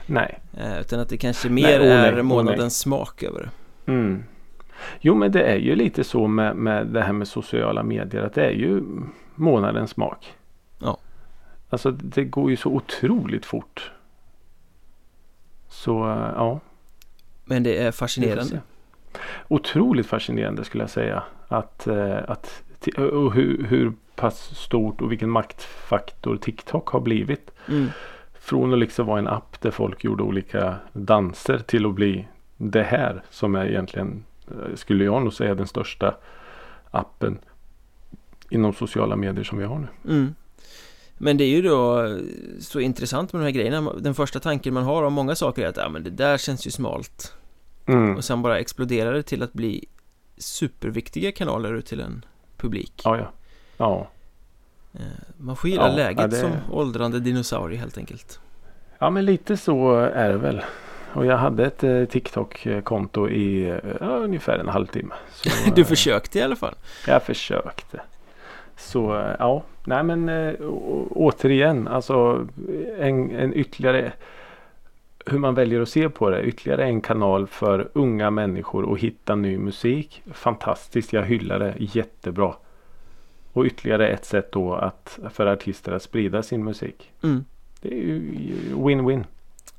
Nej. 0.06 0.38
Eh, 0.58 0.80
Utan 0.80 1.00
att 1.00 1.08
det 1.08 1.16
kanske 1.16 1.48
Nej, 1.48 1.62
mer 1.62 1.78
nej, 1.78 1.88
är 1.88 2.12
nej. 2.12 2.22
månadens 2.22 2.78
smak 2.78 3.22
över 3.22 3.40
det. 3.40 3.92
Mm. 3.92 4.24
Jo 5.00 5.14
men 5.14 5.32
det 5.32 5.42
är 5.42 5.56
ju 5.56 5.76
lite 5.76 6.04
så 6.04 6.26
med, 6.26 6.56
med 6.56 6.86
det 6.86 7.02
här 7.02 7.12
med 7.12 7.28
sociala 7.28 7.82
medier 7.82 8.22
att 8.22 8.34
det 8.34 8.44
är 8.46 8.54
ju 8.54 8.82
månadens 9.34 9.90
smak. 9.90 10.34
Alltså 11.70 11.90
det 11.90 12.24
går 12.24 12.50
ju 12.50 12.56
så 12.56 12.70
otroligt 12.70 13.46
fort. 13.46 13.92
Så 15.68 16.10
eh, 16.10 16.32
ja. 16.34 16.60
Men 17.44 17.62
det 17.62 17.78
är 17.78 17.92
fascinerande. 17.92 18.60
Otroligt 19.48 20.06
fascinerande 20.06 20.64
skulle 20.64 20.82
jag 20.82 20.90
säga. 20.90 21.22
Att, 21.48 21.86
eh, 21.86 22.18
att 22.28 22.62
och 22.96 23.32
hur, 23.32 23.64
hur 23.64 23.92
pass 24.16 24.56
stort 24.56 25.00
och 25.00 25.12
vilken 25.12 25.30
maktfaktor 25.30 26.36
TikTok 26.36 26.88
har 26.88 27.00
blivit. 27.00 27.50
Mm. 27.68 27.88
Från 28.34 28.72
att 28.72 28.78
liksom 28.78 29.06
vara 29.06 29.18
en 29.18 29.28
app 29.28 29.60
där 29.60 29.70
folk 29.70 30.04
gjorde 30.04 30.22
olika 30.22 30.76
danser 30.92 31.58
till 31.58 31.86
att 31.86 31.94
bli 31.94 32.28
det 32.56 32.82
här 32.82 33.22
som 33.30 33.54
är 33.54 33.66
egentligen 33.66 34.24
eh, 34.50 34.74
skulle 34.74 35.04
jag 35.04 35.22
nog 35.22 35.32
säga 35.32 35.54
den 35.54 35.66
största 35.66 36.14
appen 36.90 37.38
inom 38.50 38.72
sociala 38.72 39.16
medier 39.16 39.44
som 39.44 39.58
vi 39.58 39.64
har 39.64 39.78
nu. 39.78 40.14
Mm. 40.14 40.34
Men 41.18 41.36
det 41.36 41.44
är 41.44 41.48
ju 41.48 41.62
då 41.62 42.04
eh, 42.04 42.16
så 42.60 42.80
intressant 42.80 43.32
med 43.32 43.42
de 43.42 43.44
här 43.44 43.50
grejerna. 43.52 43.92
Den 43.92 44.14
första 44.14 44.40
tanken 44.40 44.74
man 44.74 44.82
har 44.84 45.02
om 45.02 45.12
många 45.12 45.34
saker 45.34 45.64
är 45.64 45.68
att 45.68 45.76
ja, 45.76 45.88
men 45.88 46.02
det 46.04 46.10
där 46.10 46.38
känns 46.38 46.66
ju 46.66 46.70
smalt. 46.70 47.32
Mm. 47.86 48.16
Och 48.16 48.24
sen 48.24 48.42
bara 48.42 48.58
exploderar 48.58 49.12
det 49.14 49.22
till 49.22 49.42
att 49.42 49.52
bli 49.52 49.84
superviktiga 50.38 51.32
kanaler 51.32 51.74
ut 51.74 51.86
till 51.86 52.00
en 52.00 52.24
publik. 52.56 53.00
Ja, 53.04 53.16
ja. 53.18 53.30
Ja. 53.76 54.08
Eh, 54.94 55.00
Man 55.36 55.56
får 55.56 55.70
gilla 55.70 55.88
Ja, 55.88 55.94
läget 55.96 56.20
ja, 56.20 56.26
det- 56.26 56.36
som 56.36 56.50
åldrande 56.70 57.20
dinosaurie 57.20 57.78
helt 57.78 57.98
enkelt. 57.98 58.40
ja, 58.98 59.10
men 59.10 59.24
lite 59.24 59.56
så 59.56 59.94
är 59.96 60.28
det 60.28 60.36
väl. 60.38 60.62
Och 61.14 61.26
jag 61.26 61.36
hade 61.36 61.66
ett 61.66 61.84
eh, 61.84 62.04
TikTok-konto 62.04 63.28
i 63.28 63.68
eh, 63.68 63.78
ungefär 64.00 64.58
en 64.58 64.68
halvtimme. 64.68 65.14
Så, 65.32 65.50
Du 65.74 65.84
försökte 65.84 66.38
i 66.38 66.42
alla 66.42 66.56
fall. 66.56 66.74
Jag 67.06 67.22
försökte. 67.22 68.00
Så 68.76 69.34
ja, 69.38 69.62
nej 69.86 70.02
men 70.02 70.28
eh, 70.28 70.54
å- 70.60 71.08
återigen 71.10 71.88
alltså 71.88 72.46
en, 72.98 73.30
en 73.30 73.54
ytterligare 73.54 74.12
hur 75.26 75.38
man 75.38 75.54
väljer 75.54 75.80
att 75.80 75.88
se 75.88 76.08
på 76.08 76.30
det. 76.30 76.42
Ytterligare 76.42 76.84
en 76.84 77.00
kanal 77.00 77.46
för 77.46 77.88
unga 77.92 78.30
människor 78.30 78.92
att 78.92 78.98
hitta 79.00 79.34
ny 79.34 79.58
musik. 79.58 80.22
Fantastiskt, 80.32 81.12
jag 81.12 81.22
hyllar 81.24 81.58
det 81.58 81.74
jättebra. 81.78 82.54
Och 83.52 83.64
ytterligare 83.64 84.08
ett 84.08 84.24
sätt 84.24 84.52
då 84.52 84.74
att 84.74 85.18
för 85.30 85.46
artister 85.46 85.92
att 85.92 86.02
sprida 86.02 86.42
sin 86.42 86.64
musik. 86.64 87.10
Mm. 87.22 87.44
Det 87.80 87.88
är 87.88 88.02
ju 88.02 88.54
win-win. 88.74 89.24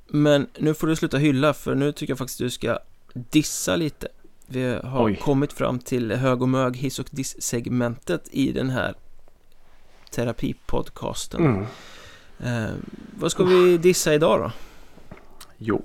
Men 0.07 0.47
nu 0.57 0.73
får 0.73 0.87
du 0.87 0.95
sluta 0.95 1.17
hylla 1.17 1.53
för 1.53 1.75
nu 1.75 1.91
tycker 1.91 2.11
jag 2.11 2.17
faktiskt 2.17 2.39
du 2.39 2.49
ska 2.49 2.79
dissa 3.13 3.75
lite. 3.75 4.07
Vi 4.47 4.79
har 4.83 5.05
Oj. 5.05 5.15
kommit 5.15 5.53
fram 5.53 5.79
till 5.79 6.11
hög 6.11 6.41
och 6.41 6.49
mög, 6.49 6.75
hiss 6.77 6.99
och 6.99 7.07
diss-segmentet 7.11 8.27
i 8.31 8.51
den 8.51 8.69
här 8.69 8.93
terapipodcasten. 10.11 11.45
Mm. 11.45 11.65
Eh, 12.39 12.73
vad 13.19 13.31
ska 13.31 13.43
vi 13.43 13.77
dissa 13.77 14.13
idag 14.13 14.39
då? 14.39 14.51
Jo. 15.57 15.81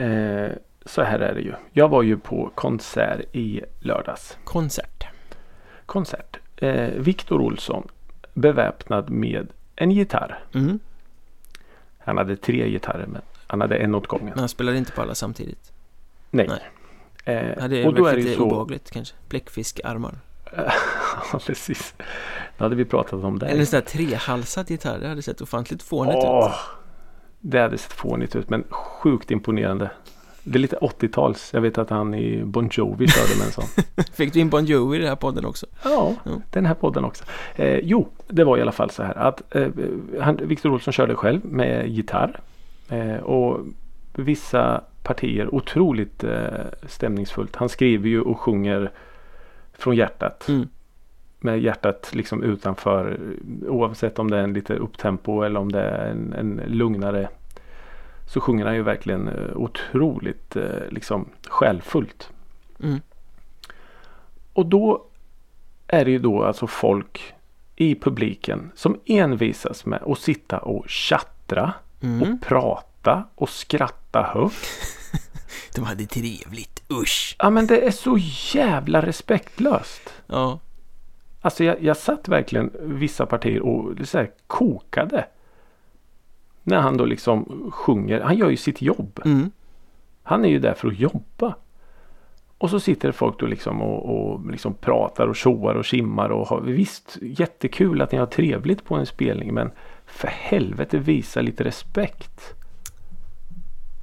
Eh, 0.00 0.48
så 0.84 1.02
här 1.02 1.18
är 1.18 1.34
det 1.34 1.40
ju. 1.40 1.52
Jag 1.72 1.88
var 1.88 2.02
ju 2.02 2.16
på 2.18 2.50
konsert 2.54 3.20
i 3.32 3.62
lördags. 3.80 4.36
Konsert. 4.44 5.06
konsert. 5.86 6.36
Eh, 6.56 6.88
Viktor 6.88 7.40
Olsson 7.40 7.88
beväpnad 8.34 9.10
med 9.10 9.48
en 9.76 9.90
gitarr. 9.90 10.44
Mm. 10.54 10.78
Han 11.98 12.16
hade 12.16 12.36
tre 12.36 12.68
gitarrer 12.70 13.06
men 13.06 13.22
han 13.46 13.60
hade 13.60 13.76
en 13.76 13.94
åt 13.94 14.06
gången. 14.06 14.28
Men 14.28 14.38
han 14.38 14.48
spelar 14.48 14.74
inte 14.74 14.92
på 14.92 15.02
alla 15.02 15.14
samtidigt. 15.14 15.72
Nej. 16.30 16.48
nej. 16.48 16.60
Eh, 17.36 17.54
Ja, 17.60 17.68
det 17.68 17.82
är 17.82 17.86
och 17.86 17.94
då 17.94 18.06
är 18.06 18.14
det 18.16 18.22
ju 18.22 18.34
så. 18.34 18.44
obehagligt 18.44 18.90
kanske. 18.90 19.14
Bläckfiskarmar. 19.28 20.14
Ja, 21.32 21.38
precis. 21.46 21.94
Då 22.58 22.64
hade 22.64 22.76
vi 22.76 22.84
pratat 22.84 23.24
om 23.24 23.38
det. 23.38 23.46
Eller 23.46 23.60
en 23.60 23.66
sån 23.66 23.76
här 23.76 23.84
trehalsad 23.84 24.70
gitarr. 24.70 24.98
Det 24.98 25.08
hade 25.08 25.22
sett 25.22 25.40
ofantligt 25.40 25.82
fånigt 25.82 26.16
Åh, 26.18 26.46
ut. 26.46 26.52
det 27.40 27.58
hade 27.60 27.78
sett 27.78 27.92
fånigt 27.92 28.36
ut 28.36 28.50
men 28.50 28.64
sjukt 28.70 29.30
imponerande. 29.30 29.90
Det 30.44 30.58
är 30.58 30.60
lite 30.60 30.76
80-tals. 30.76 31.50
Jag 31.54 31.60
vet 31.60 31.78
att 31.78 31.90
han 31.90 32.14
i 32.14 32.44
Bon 32.44 32.68
Jovi 32.72 33.06
körde 33.08 33.38
med 33.38 33.46
en 33.46 33.52
sån. 33.52 33.64
Fick 34.12 34.32
du 34.32 34.40
in 34.40 34.48
Bon 34.50 34.64
Jovi 34.64 34.96
i 34.96 35.00
den 35.00 35.08
här 35.08 35.16
podden 35.16 35.44
också? 35.44 35.66
Ja, 35.84 36.14
Ja. 36.24 36.30
den 36.50 36.66
här 36.66 36.74
podden 36.74 37.04
också. 37.04 37.24
Eh, 37.56 37.78
jo, 37.82 38.08
det 38.28 38.44
var 38.44 38.58
i 38.58 38.62
alla 38.62 38.72
fall 38.72 38.90
så 38.90 39.02
här 39.02 39.14
att 39.18 39.54
eh, 39.56 39.68
han, 40.20 40.36
Victor 40.42 40.72
Olsson 40.72 40.92
körde 40.92 41.14
själv 41.14 41.44
med 41.44 41.88
gitarr. 41.88 42.40
Eh, 42.88 43.16
och 43.16 43.60
vissa 44.12 44.80
partier 45.02 45.54
otroligt 45.54 46.24
eh, 46.24 46.48
stämningsfullt. 46.88 47.56
Han 47.56 47.68
skriver 47.68 48.08
ju 48.08 48.20
och 48.20 48.40
sjunger 48.40 48.90
från 49.78 49.96
hjärtat. 49.96 50.48
Mm. 50.48 50.68
Med 51.38 51.60
hjärtat 51.60 52.10
liksom 52.14 52.42
utanför. 52.42 53.18
Oavsett 53.68 54.18
om 54.18 54.30
det 54.30 54.38
är 54.38 54.42
en 54.42 54.52
lite 54.52 54.74
upptempo 54.74 55.42
eller 55.42 55.60
om 55.60 55.72
det 55.72 55.80
är 55.80 56.10
en, 56.10 56.32
en 56.32 56.62
lugnare. 56.66 57.28
Så 58.28 58.40
sjunger 58.40 58.66
han 58.66 58.74
ju 58.74 58.82
verkligen 58.82 59.28
eh, 59.28 59.56
otroligt 59.56 60.56
eh, 60.56 60.88
liksom 60.88 61.28
själfullt. 61.48 62.30
Mm. 62.82 63.00
Och 64.52 64.66
då 64.66 65.04
är 65.86 66.04
det 66.04 66.10
ju 66.10 66.18
då 66.18 66.44
alltså 66.44 66.66
folk 66.66 67.34
i 67.76 67.94
publiken 67.94 68.70
som 68.74 69.00
envisas 69.06 69.86
med 69.86 70.02
att 70.06 70.18
sitta 70.18 70.58
och 70.58 70.88
tjattra 70.88 71.74
Mm. 72.00 72.22
och 72.22 72.40
prata 72.40 73.24
och 73.34 73.48
skratta 73.48 74.22
högt. 74.22 74.66
De 75.74 75.84
hade 75.84 76.06
trevligt, 76.06 76.82
usch! 76.92 77.36
Ja 77.38 77.50
men 77.50 77.66
det 77.66 77.86
är 77.86 77.90
så 77.90 78.18
jävla 78.54 79.06
respektlöst. 79.06 80.14
Ja, 80.26 80.58
Alltså 81.46 81.64
jag, 81.64 81.82
jag 81.82 81.96
satt 81.96 82.28
verkligen 82.28 82.70
vissa 82.80 83.26
partier 83.26 83.60
och 83.62 84.06
så 84.08 84.18
här 84.18 84.30
kokade. 84.46 85.26
När 86.62 86.80
han 86.80 86.96
då 86.96 87.04
liksom 87.04 87.70
sjunger. 87.74 88.20
Han 88.20 88.36
gör 88.36 88.50
ju 88.50 88.56
sitt 88.56 88.82
jobb. 88.82 89.20
mm. 89.24 89.50
Han 90.22 90.44
är 90.44 90.48
ju 90.48 90.58
där 90.58 90.74
för 90.74 90.88
att 90.88 90.98
jobba. 90.98 91.54
Och 92.58 92.70
så 92.70 92.80
sitter 92.80 93.12
folk 93.12 93.40
då 93.40 93.46
liksom 93.46 93.82
och, 93.82 94.30
och 94.32 94.50
liksom 94.50 94.74
pratar 94.74 95.26
och 95.26 95.36
tjoar 95.36 95.74
och 95.74 95.86
simmar 95.86 96.28
och 96.28 96.46
har 96.46 96.60
visst 96.60 97.18
jättekul 97.22 98.02
att 98.02 98.12
ni 98.12 98.18
har 98.18 98.26
trevligt 98.26 98.84
på 98.84 98.94
en 98.94 99.06
spelning 99.06 99.54
men 99.54 99.70
för 100.06 100.28
helvete 100.28 100.98
visa 100.98 101.40
lite 101.40 101.64
respekt. 101.64 102.54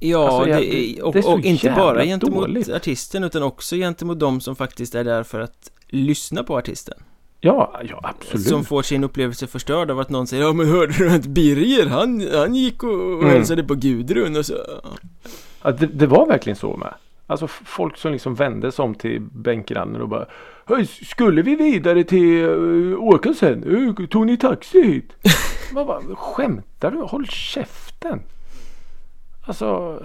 Ja, 0.08 0.28
Alltså, 0.28 0.50
jag- 0.50 0.60
det 0.62 1.02
och, 1.02 1.12
det 1.14 1.24
och 1.24 1.40
inte 1.40 1.70
bara 1.76 2.04
gentemot 2.04 2.40
dåligt. 2.46 2.68
artisten 2.70 3.24
utan 3.24 3.42
också 3.42 3.76
gentemot 3.76 4.20
de 4.20 4.40
som 4.40 4.56
faktiskt 4.56 4.94
är 4.94 5.04
där 5.04 5.22
för 5.22 5.40
att 5.40 5.70
lyssna 5.88 6.42
på 6.44 6.56
artisten. 6.58 6.94
Ja, 7.40 7.80
ja 7.88 8.00
absolut. 8.02 8.46
Som 8.48 8.64
får 8.64 8.82
sin 8.82 9.04
upplevelse 9.04 9.46
förstörd 9.46 9.90
av 9.90 10.00
att 10.00 10.10
någon 10.10 10.26
säger 10.26 10.42
Ja 10.42 10.52
men 10.52 10.68
hörde 10.68 10.92
du 10.98 11.10
att 11.10 11.26
Birger 11.26 11.86
han, 11.86 12.28
han 12.34 12.54
gick 12.54 12.82
och, 12.82 12.90
och 12.90 13.22
Mm. 13.22 13.30
hälsade 13.30 13.64
på 13.64 13.74
Gudrun 13.74 14.36
och 14.36 14.46
så 14.46 14.54
Ja, 15.62 15.70
det, 15.70 15.86
det 15.86 16.06
var 16.06 16.26
verkligen 16.26 16.56
så 16.56 16.76
med. 16.76 16.94
Alltså 17.26 17.46
folk 17.48 17.96
som 17.96 18.12
liksom 18.12 18.34
vände 18.34 18.72
sig 18.72 18.82
om 18.82 18.94
till 18.94 19.20
bänkgrannen 19.20 20.00
och 20.02 20.08
bara 20.08 20.26
Hej, 20.66 20.86
skulle 20.86 21.42
vi 21.42 21.54
vidare 21.54 22.04
till 22.04 22.42
uh, 22.44 23.02
Åka 23.02 23.34
sen? 23.34 23.64
Uh, 23.64 24.06
tog 24.06 24.26
ni 24.26 24.36
taxi 24.36 24.82
hit? 24.82 25.12
Man 25.72 25.86
bara, 25.86 26.00
skämtar 26.16 26.90
du? 26.90 26.98
Håll 26.98 27.26
käften! 27.26 28.20
Alltså 29.44 30.00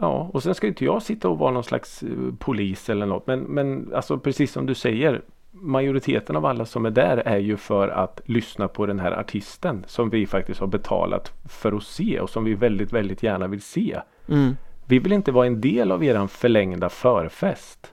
Ja, 0.00 0.30
och 0.32 0.42
sen 0.42 0.54
ska 0.54 0.66
inte 0.66 0.84
jag 0.84 1.02
sitta 1.02 1.28
och 1.28 1.38
vara 1.38 1.50
någon 1.50 1.64
slags 1.64 2.02
eh, 2.02 2.08
polis 2.38 2.90
eller 2.90 3.06
något. 3.06 3.26
Men, 3.26 3.40
men 3.40 3.94
alltså 3.94 4.18
precis 4.18 4.52
som 4.52 4.66
du 4.66 4.74
säger. 4.74 5.22
Majoriteten 5.50 6.36
av 6.36 6.46
alla 6.46 6.64
som 6.64 6.86
är 6.86 6.90
där 6.90 7.16
är 7.16 7.38
ju 7.38 7.56
för 7.56 7.88
att 7.88 8.20
lyssna 8.24 8.68
på 8.68 8.86
den 8.86 9.00
här 9.00 9.12
artisten. 9.12 9.84
Som 9.86 10.10
vi 10.10 10.26
faktiskt 10.26 10.60
har 10.60 10.66
betalat 10.66 11.32
för 11.48 11.72
att 11.72 11.82
se 11.82 12.20
och 12.20 12.30
som 12.30 12.44
vi 12.44 12.54
väldigt, 12.54 12.92
väldigt 12.92 13.22
gärna 13.22 13.46
vill 13.46 13.62
se. 13.62 14.00
mm. 14.28 14.56
Vi 14.88 14.98
vill 14.98 15.12
inte 15.12 15.32
vara 15.32 15.46
en 15.46 15.60
del 15.60 15.92
av 15.92 16.04
eran 16.04 16.28
förlängda 16.28 16.88
förfest. 16.88 17.92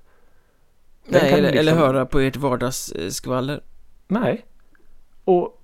Den 1.07 1.21
Nej, 1.21 1.33
eller, 1.33 1.41
liksom- 1.41 1.59
eller 1.59 1.75
höra 1.75 2.05
på 2.05 2.19
ert 2.19 2.35
vardagsskvaller 2.35 3.61
Nej. 4.07 4.45
Och 5.23 5.61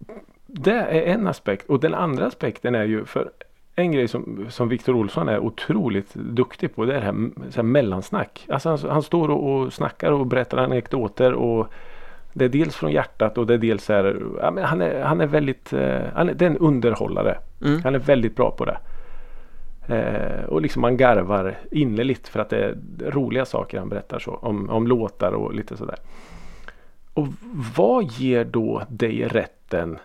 det 0.47 0.71
är 0.75 1.01
en 1.01 1.27
aspekt. 1.27 1.69
Och 1.69 1.79
den 1.79 1.93
andra 1.93 2.25
aspekten 2.25 2.75
är 2.75 2.85
ju 2.85 3.05
för 3.05 3.31
en 3.79 3.91
grej 3.91 4.07
som, 4.07 4.45
som 4.49 4.69
Victor 4.69 4.95
Olsson 4.95 5.29
är 5.29 5.39
otroligt 5.39 6.13
duktig 6.13 6.75
på. 6.75 6.85
Det 6.85 6.95
är 6.95 6.99
det 6.99 7.05
här, 7.05 7.29
så 7.49 7.55
här 7.55 7.63
mellansnack. 7.63 8.45
Alltså 8.49 8.69
han, 8.69 8.79
han 8.89 9.03
står 9.03 9.29
och, 9.29 9.53
och 9.53 9.73
snackar 9.73 10.11
och 10.11 10.27
berättar 10.27 10.57
anekdoter. 10.57 11.33
Och 11.33 11.67
det 12.33 12.45
är 12.45 12.49
dels 12.49 12.75
från 12.75 12.91
hjärtat 12.91 13.37
och 13.37 13.47
det 13.47 13.53
är 13.53 13.57
dels 13.57 13.89
här, 13.89 14.21
ja, 14.41 14.51
men 14.51 14.63
han, 14.63 14.81
är, 14.81 15.03
han 15.03 15.21
är 15.21 15.27
väldigt, 15.27 15.73
eh, 15.73 16.01
han 16.13 16.29
är, 16.29 16.33
det 16.33 16.45
är 16.45 16.49
en 16.49 16.57
underhållare. 16.57 17.37
mm. 17.65 17.81
Han 17.83 17.95
är 17.95 17.99
väldigt 17.99 18.35
bra 18.35 18.51
på 18.51 18.65
det. 18.65 18.77
Eh, 19.87 20.43
och 20.43 20.61
liksom 20.61 20.81
man 20.81 20.97
garvar 20.97 21.57
innerligt 21.71 22.27
för 22.27 22.39
att 22.39 22.49
det 22.49 22.57
är 22.57 22.75
roliga 23.11 23.45
saker 23.45 23.79
han 23.79 23.89
berättar 23.89 24.19
så. 24.19 24.31
Om, 24.31 24.69
om 24.69 24.87
låtar 24.87 25.31
och 25.31 25.53
lite 25.53 25.77
sådär. 25.77 25.97
Och 27.13 27.27
vad 27.77 28.05
ger 28.05 28.45
då 28.45 28.83
dig 28.89 29.27
rätten 29.27 29.97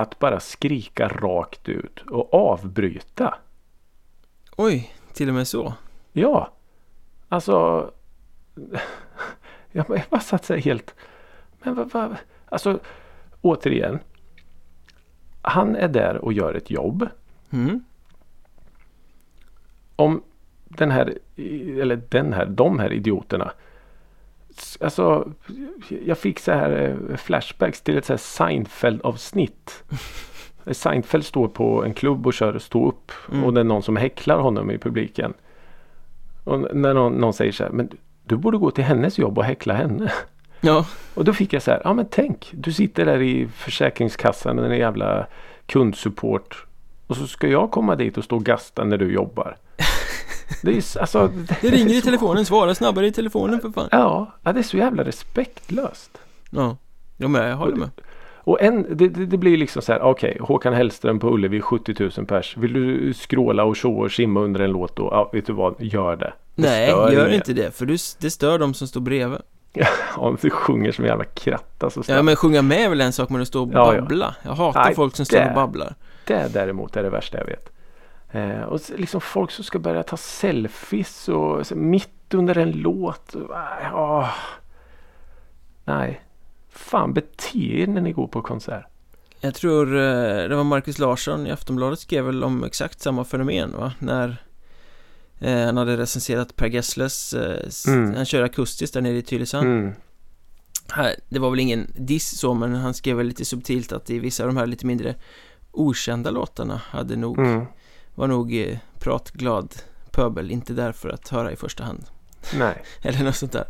att 0.00 0.18
bara 0.18 0.40
skrika 0.40 1.08
rakt 1.08 1.68
ut 1.68 2.00
och 2.10 2.34
avbryta? 2.34 3.34
Oj, 4.56 4.94
till 5.12 5.28
och 5.28 5.34
med 5.34 5.48
så 5.48 5.74
Ja, 6.12 6.52
alltså. 7.28 7.90
Jag 9.72 10.02
bara 10.10 10.20
satt 10.20 10.44
så 10.44 10.54
helt. 10.54 10.94
Men 11.62 11.74
vad, 11.74 11.92
vad, 11.92 12.16
alltså 12.48 12.80
återigen. 13.40 13.98
Han 15.42 15.76
är 15.76 15.88
där 15.88 16.16
och 16.16 16.32
gör 16.32 16.54
ett 16.54 16.70
jobb. 16.70 17.08
mm. 17.50 17.84
om 19.96 20.22
den 20.64 20.90
här, 20.90 21.18
eller 21.80 22.02
den 22.08 22.32
här, 22.32 22.46
de 22.46 22.78
här 22.78 22.92
idioterna. 22.92 23.52
Alltså, 24.80 25.32
jag 26.04 26.18
fick 26.18 26.38
så 26.40 26.52
här 26.52 26.96
eh, 27.10 27.16
flashbacks 27.16 27.80
till 27.80 27.98
ett 27.98 28.04
så 28.04 28.12
här 28.12 28.18
Seinfeld-avsnitt. 28.18 29.84
Seinfeld 30.72 31.24
står 31.24 31.48
på 31.48 31.84
en 31.84 31.94
klubb 31.94 32.26
och 32.26 32.34
kör 32.34 32.58
stå 32.58 32.88
upp 32.88 33.12
Mm. 33.32 33.44
och 33.44 33.54
det 33.54 33.60
är 33.60 33.64
någon 33.64 33.82
som 33.82 33.96
häcklar 33.96 34.38
honom 34.38 34.70
i 34.70 34.78
publiken. 34.78 35.34
Och 36.44 36.76
när 36.76 36.94
någon, 36.94 37.12
någon 37.12 37.32
säger 37.32 37.52
så 37.52 37.64
här, 37.64 37.70
men 37.70 37.88
du 38.24 38.36
borde 38.36 38.58
gå 38.58 38.70
till 38.70 38.84
hennes 38.84 39.18
jobb 39.18 39.38
och 39.38 39.44
häckla 39.44 39.74
henne. 39.74 40.12
Ja, 40.62 40.86
Och 41.14 41.24
då 41.24 41.32
fick 41.32 41.52
jag 41.52 41.62
så 41.62 41.70
här, 41.70 41.80
ja 41.84 41.92
men 41.94 42.06
tänk, 42.10 42.50
du 42.52 42.72
sitter 42.72 43.04
där 43.04 43.22
i 43.22 43.48
Försäkringskassan 43.48 44.56
med 44.56 44.64
en 44.70 44.78
jävla 44.78 45.26
kundsupport. 45.66 46.66
Och 47.06 47.16
så 47.16 47.26
ska 47.26 47.48
jag 47.48 47.70
komma 47.70 47.96
dit 47.96 48.18
och 48.18 48.24
stå 48.24 48.36
och 48.36 48.44
gasta 48.44 48.84
när 48.84 48.96
du 48.98 49.12
jobbar. 49.12 49.56
Det 50.62 50.70
är 50.70 51.00
alltså. 51.00 51.30
det 51.60 51.70
ringer 51.70 51.94
i 51.94 52.00
telefonen, 52.02 52.44
svara 52.46 52.74
snabbare 52.74 53.06
i 53.06 53.12
telefonen 53.12 53.60
för 53.60 53.70
fan 53.70 53.88
Ja, 53.92 54.32
ja, 54.42 54.52
det 54.52 54.58
är 54.58 54.62
så 54.62 54.76
jävla 54.76 55.04
respektlöst. 55.04 56.18
Ja, 56.50 56.76
ja 57.16 57.28
men 57.28 57.48
jag 57.48 57.56
håller 57.56 57.76
med 57.76 57.88
Och 58.34 58.60
en, 58.62 58.96
det, 58.96 59.08
det, 59.08 59.26
det 59.26 59.36
blir 59.36 59.56
liksom 59.56 59.82
så 59.82 59.92
här, 59.92 60.02
okej, 60.02 60.36
Håkan 60.40 60.74
Hellström 60.74 61.18
på 61.18 61.28
Ullevi 61.34 61.60
70 61.60 61.94
000 62.16 62.26
pers. 62.26 62.56
Vill 62.56 62.72
du 62.72 63.14
skråla 63.14 63.64
och 63.64 63.76
tjoa 63.76 64.04
och 64.04 64.12
simma 64.12 64.40
under 64.40 64.60
en 64.60 64.70
låt 64.70 64.96
då? 64.96 65.08
Ja, 65.12 65.30
vet 65.32 65.46
du 65.46 65.52
vad, 65.52 65.74
gör 65.78 66.16
det. 66.16 66.32
det 66.54 66.62
Nej, 66.62 66.88
gör 66.88 67.20
ingen. 67.26 67.34
inte 67.34 67.52
det 67.52 67.76
för 67.76 67.86
du, 67.86 67.96
det 68.20 68.30
stör 68.30 68.58
de 68.58 68.74
som 68.74 68.88
står 68.88 69.00
bredvid 69.00 69.38
Om 70.16 70.38
du 70.40 70.50
sjunger 70.50 70.92
som 70.92 71.04
en 71.04 71.08
jävla 71.08 71.24
kratta 71.24 71.90
så 71.90 72.02
stör 72.02 72.16
Ja 72.16 72.22
men 72.22 72.36
sjunga 72.36 72.62
med 72.62 72.78
är 72.84 72.88
väl 72.88 73.00
en 73.00 73.12
sak 73.12 73.28
men 73.30 73.40
att 73.42 73.48
stå 73.48 73.62
och 73.62 73.68
Ja, 73.72 73.94
ja. 73.94 74.00
babbla 74.00 74.34
Jag 74.42 74.52
hatar 74.54 74.84
Nej, 74.84 74.94
folk 74.94 75.16
som 75.16 75.24
står 75.26 75.38
det- 75.38 75.48
och 75.48 75.54
babblar 75.54 75.94
Det 76.26 76.54
däremot 76.54 76.96
är 76.96 77.02
det 77.02 77.10
värsta 77.10 77.38
jag 77.38 77.44
vet. 77.46 77.68
Eh, 78.32 78.60
och 78.62 78.80
liksom 78.96 79.20
folk 79.20 79.50
som 79.50 79.64
ska 79.64 79.78
börja 79.78 80.02
ta 80.02 80.16
selfies 80.16 81.28
och 81.28 81.66
så, 81.66 81.74
mitt 81.76 82.34
under 82.34 82.58
en 82.58 82.70
låt. 82.72 83.34
Och, 83.34 83.54
äh, 83.56 83.94
åh. 83.94 84.28
Nej. 85.84 86.20
Fan 86.70 87.12
bete 87.14 87.58
er 87.58 87.86
när 87.86 88.00
ni 88.00 88.12
går 88.12 88.26
på 88.28 88.42
konsert. 88.42 88.84
Jag 89.40 89.54
tror 89.54 89.86
eh, 89.96 90.48
det 90.48 90.54
var 90.56 90.64
Marcus 90.64 90.98
Larsson 90.98 91.46
i 91.46 91.50
Aftonbladet 91.50 91.98
skrev 91.98 92.24
väl 92.24 92.44
om 92.44 92.64
exakt 92.64 93.00
samma 93.00 93.24
fenomen 93.24 93.72
va? 93.78 93.92
När 93.98 94.36
eh, 95.40 95.64
han 95.64 95.76
hade 95.76 95.96
recenserat 95.96 96.56
Per 96.56 96.66
Gessles, 96.66 97.34
eh, 97.34 97.92
Mm. 97.92 98.14
han 98.14 98.24
kör 98.24 98.42
akustiskt 98.42 98.94
där 98.94 99.00
nere 99.00 99.16
i 99.16 99.22
Tylösand 99.22 99.66
Mm. 99.66 99.92
här, 100.92 101.14
Det 101.28 101.38
var 101.38 101.50
väl 101.50 101.60
ingen 101.60 101.86
diss 101.96 102.38
så 102.38 102.54
men 102.54 102.74
han 102.74 102.94
skrev 102.94 103.16
väl 103.16 103.26
lite 103.26 103.44
subtilt 103.44 103.92
att 103.92 104.10
i 104.10 104.18
vissa 104.18 104.42
av 104.42 104.46
de 104.48 104.56
här 104.56 104.66
lite 104.66 104.86
mindre 104.86 105.14
okända 105.70 106.30
låtarna 106.30 106.80
hade 106.84 107.16
nog, 107.16 107.38
Mm. 107.38 107.66
Var 108.14 108.26
nog 108.26 108.56
eh, 108.56 108.78
pratglad 108.98 109.74
pöbel, 110.10 110.50
inte 110.50 110.72
där 110.72 110.92
för 110.92 111.08
att 111.08 111.28
höra 111.28 111.52
i 111.52 111.56
första 111.56 111.84
hand 111.84 112.04
Nej. 112.58 112.82
Eller 113.02 113.24
något 113.24 113.36
sånt 113.36 113.52
där 113.52 113.66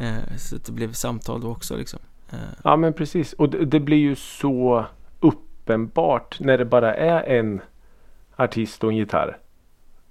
eh, 0.00 0.36
Så 0.38 0.56
det 0.56 0.72
blev 0.72 0.92
samtal 0.92 1.40
då 1.40 1.50
också 1.50 1.76
liksom 1.76 2.00
eh, 2.30 2.38
Ja 2.64 2.76
men 2.76 2.92
precis. 2.92 3.32
Och 3.32 3.48
det, 3.48 3.64
det 3.64 3.80
blir 3.80 3.98
ju 3.98 4.14
så 4.16 4.86
uppenbart 5.20 6.40
när 6.40 6.58
det 6.58 6.64
bara 6.64 6.94
är 6.94 7.38
en 7.38 7.60
artist 8.36 8.84
och 8.84 8.90
en 8.90 8.96
gitarr. 8.96 9.38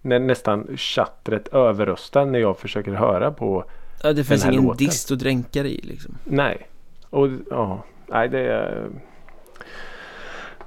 När 0.02 0.20
nästan 0.20 0.78
chattret 0.78 1.48
överröstar 1.48 2.26
när 2.26 2.40
jag 2.40 2.60
försöker 2.60 2.92
höra 2.94 3.32
på. 3.32 3.66
Ja, 4.04 4.14
det 4.14 4.24
finns 4.24 4.46
ingen 4.46 4.64
låten. 4.64 4.78
dist 4.78 5.12
att 5.12 5.20
dränka 5.20 5.60
i 5.60 5.82
liksom 5.82 6.18
Nej. 6.24 6.68
Och 7.10 7.30
ja. 7.50 7.84
Nej 8.08 8.30
det 8.30 8.40
är 8.40 8.90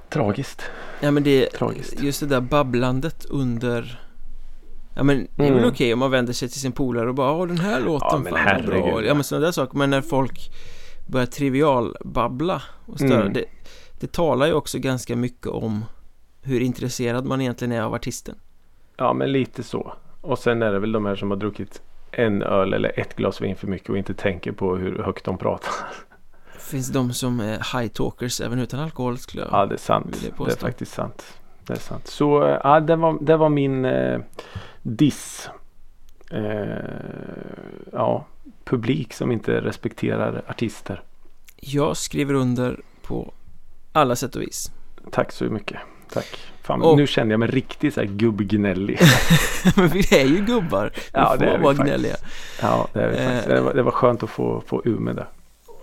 tragiskt. 0.09 0.61
Ja 1.01 1.11
men 1.11 1.23
det, 1.23 1.45
Tragiskt. 1.49 2.01
just 2.03 2.19
det 2.19 2.25
där 2.25 2.41
babblandet 2.41 3.25
under 3.25 3.99
Ja 4.95 5.03
men 5.03 5.27
det 5.35 5.43
är 5.43 5.49
väl 5.51 5.57
Mm. 5.59 5.69
okej 5.69 5.93
om 5.93 5.99
man 5.99 6.11
vänder 6.11 6.33
sig 6.33 6.49
till 6.49 6.61
sin 6.61 6.71
polare 6.71 7.09
och 7.09 7.15
bara 7.15 7.31
Åh 7.31 7.47
den 7.47 7.57
här 7.59 7.81
låten 7.81 8.21
men 8.21 8.33
fan 8.33 8.55
vad 8.55 8.65
bra. 8.65 9.03
Ja 9.03 9.13
men 9.13 9.23
sådana 9.23 9.45
där 9.45 9.51
saker 9.51 9.77
Men 9.77 9.89
när 9.89 10.01
folk 10.01 10.51
börjar 11.07 11.25
trivialbabbla 11.27 12.61
och 12.85 12.97
störa 12.99 13.21
Mm. 13.21 13.33
det, 13.33 13.45
det 13.99 14.11
talar 14.11 14.45
ju 14.47 14.53
också 14.53 14.79
ganska 14.79 15.15
mycket 15.15 15.47
om 15.47 15.85
Hur 16.41 16.59
intresserad 16.61 17.25
man 17.25 17.41
egentligen 17.41 17.71
är 17.71 17.81
av 17.81 17.93
artisten 17.93 18.35
Ja 18.97 19.13
men 19.13 19.31
lite 19.31 19.63
så. 19.63 19.93
Och 20.21 20.39
sen 20.39 20.61
är 20.61 20.71
det 20.71 20.79
väl 20.79 20.91
de 20.91 21.05
här 21.05 21.15
som 21.15 21.29
har 21.31 21.37
druckit 21.37 21.81
en 22.11 22.41
öl 22.43 22.73
eller 22.73 22.99
ett 22.99 23.15
glas 23.15 23.41
vin 23.41 23.55
för 23.55 23.67
mycket 23.67 23.89
och 23.89 23.97
inte 23.97 24.13
tänker 24.13 24.51
på 24.51 24.75
hur 24.75 25.03
högt 25.03 25.25
de 25.25 25.37
pratar. 25.37 25.71
Finns 26.69 26.89
de 26.89 27.13
som 27.13 27.39
är 27.39 27.79
high 27.79 27.87
talkers 27.91 28.41
även 28.41 28.59
utan 28.59 28.79
alkohol 28.79 29.17
skulle 29.17 29.43
jag 29.43 29.53
Ja 29.53 29.65
det 29.65 29.75
är 29.75 29.77
sant. 29.77 30.17
Det 30.37 30.51
är 30.51 30.55
faktiskt 30.55 30.93
sant. 30.93 31.23
Det 31.67 31.73
är 31.73 31.77
sant. 31.79 32.07
Så 32.07 32.43
eh, 32.47 32.57
ja, 32.63 32.79
det 32.79 32.95
var, 32.95 33.17
det 33.21 33.37
var 33.37 33.49
min 33.49 33.85
eh, 33.85 34.19
diss. 34.81 35.49
Eh, 36.31 36.41
ja, 37.93 38.25
publik 38.63 39.13
som 39.13 39.31
inte 39.31 39.61
respekterar 39.61 40.41
artister. 40.47 41.01
Jag 41.55 41.97
skriver 41.97 42.33
under 42.33 42.79
på 43.01 43.33
alla 43.91 44.15
sätt 44.15 44.35
och 44.35 44.41
vis 44.41 44.71
Tack 45.11 45.31
så 45.31 45.43
mycket. 45.43 45.77
Tack. 46.13 46.39
Fan, 46.61 46.81
Och- 46.81 46.97
Nu 46.97 47.07
känner 47.07 47.31
jag 47.31 47.39
mig 47.39 47.49
riktigt 47.49 47.93
så 47.93 47.99
här 47.99 48.07
gubbgnällig. 48.07 48.99
Men 49.75 49.87
vi 49.87 49.99
är 50.19 50.25
ju 50.25 50.45
gubbar 50.45 50.91
Vi 50.95 51.01
Ja, 51.13 51.35
det 51.35 51.37
får 51.37 51.45
är 51.45 51.57
vi 51.57 51.63
vara 51.63 51.75
faktiskt. 51.75 51.87
gnälliga 51.95 52.15
Ja, 52.61 52.87
det, 52.93 53.01
är 53.03 53.07
vi 53.09 53.17
faktiskt. 53.17 53.47
Eh. 53.47 53.55
det, 53.55 53.61
var, 53.61 53.73
det 53.73 53.83
var 53.83 53.91
skönt 53.91 54.23
att 54.23 54.29
få, 54.29 54.63
få 54.67 54.81
ur 54.85 54.97
med 54.99 55.15
det. 55.15 55.27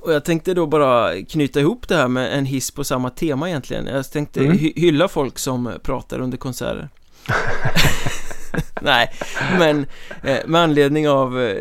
Och 0.07 0.13
jag 0.13 0.25
tänkte 0.25 0.55
då 0.55 0.67
bara 0.67 1.23
knyta 1.25 1.61
ihop 1.61 1.89
det 1.89 1.97
här 1.97 2.09
med 2.09 2.39
en 2.39 2.45
hiss 2.45 2.71
på 2.71 2.85
samma 2.85 3.11
tema 3.11 3.49
egentligen 3.49 3.87
Jag 3.87 4.11
tänkte 4.11 4.41
Mm. 4.41 4.53
hy- 4.59 4.73
hylla 4.77 5.09
folk 5.09 5.39
som 5.39 5.73
pratar 5.83 6.21
under 6.21 6.39
konserter 6.39 6.89
Nej, 8.83 9.11
men 9.59 9.87
eh, 10.23 10.39
med 10.47 10.61
anledning 10.61 11.09
av 11.09 11.41
eh, 11.43 11.57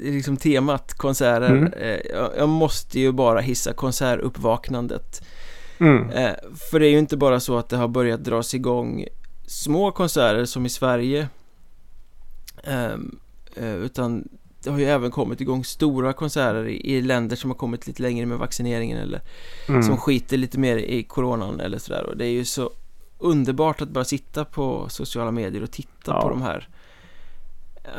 liksom 0.00 0.36
temat 0.36 0.94
konserter 0.94 1.50
Mm. 1.50 1.72
eh, 1.72 1.98
jag, 2.12 2.30
jag 2.38 2.48
måste 2.48 3.00
ju 3.00 3.12
bara 3.12 3.40
hissa 3.40 3.72
konsertuppvaknandet 3.72 5.22
Mm. 5.80 6.10
eh, 6.10 6.32
För 6.70 6.80
det 6.80 6.86
är 6.86 6.90
ju 6.90 6.98
inte 6.98 7.16
bara 7.16 7.40
så 7.40 7.58
att 7.58 7.68
det 7.68 7.76
har 7.76 7.88
börjat 7.88 8.24
dras 8.24 8.54
igång 8.54 9.06
små 9.46 9.90
konserter 9.92 10.44
som 10.44 10.66
i 10.66 10.68
Sverige 10.68 11.28
ehm, 12.64 13.18
eh, 13.56 13.74
Utan 13.74 14.28
det 14.64 14.70
har 14.70 14.78
ju 14.78 14.84
även 14.84 15.10
kommit 15.10 15.40
igång 15.40 15.64
stora 15.64 16.12
konserter 16.12 16.68
i, 16.68 16.92
i 16.96 17.02
länder 17.02 17.36
som 17.36 17.50
har 17.50 17.54
kommit 17.56 17.86
lite 17.86 18.02
längre 18.02 18.26
med 18.26 18.38
vaccineringen 18.38 18.98
eller 18.98 19.20
Mm. 19.68 19.82
som 19.82 19.96
skiter 19.96 20.36
lite 20.36 20.58
mer 20.58 20.76
i 20.76 21.02
coronan 21.02 21.60
eller 21.60 21.78
sådär 21.78 22.02
och 22.06 22.16
det 22.16 22.24
är 22.26 22.30
ju 22.30 22.44
så 22.44 22.70
underbart 23.18 23.80
att 23.82 23.88
bara 23.88 24.04
sitta 24.04 24.44
på 24.44 24.86
sociala 24.88 25.30
medier 25.30 25.62
och 25.62 25.70
titta 25.70 25.90
Ja. 26.12 26.20
på 26.22 26.28
de 26.28 26.42
här 26.42 26.68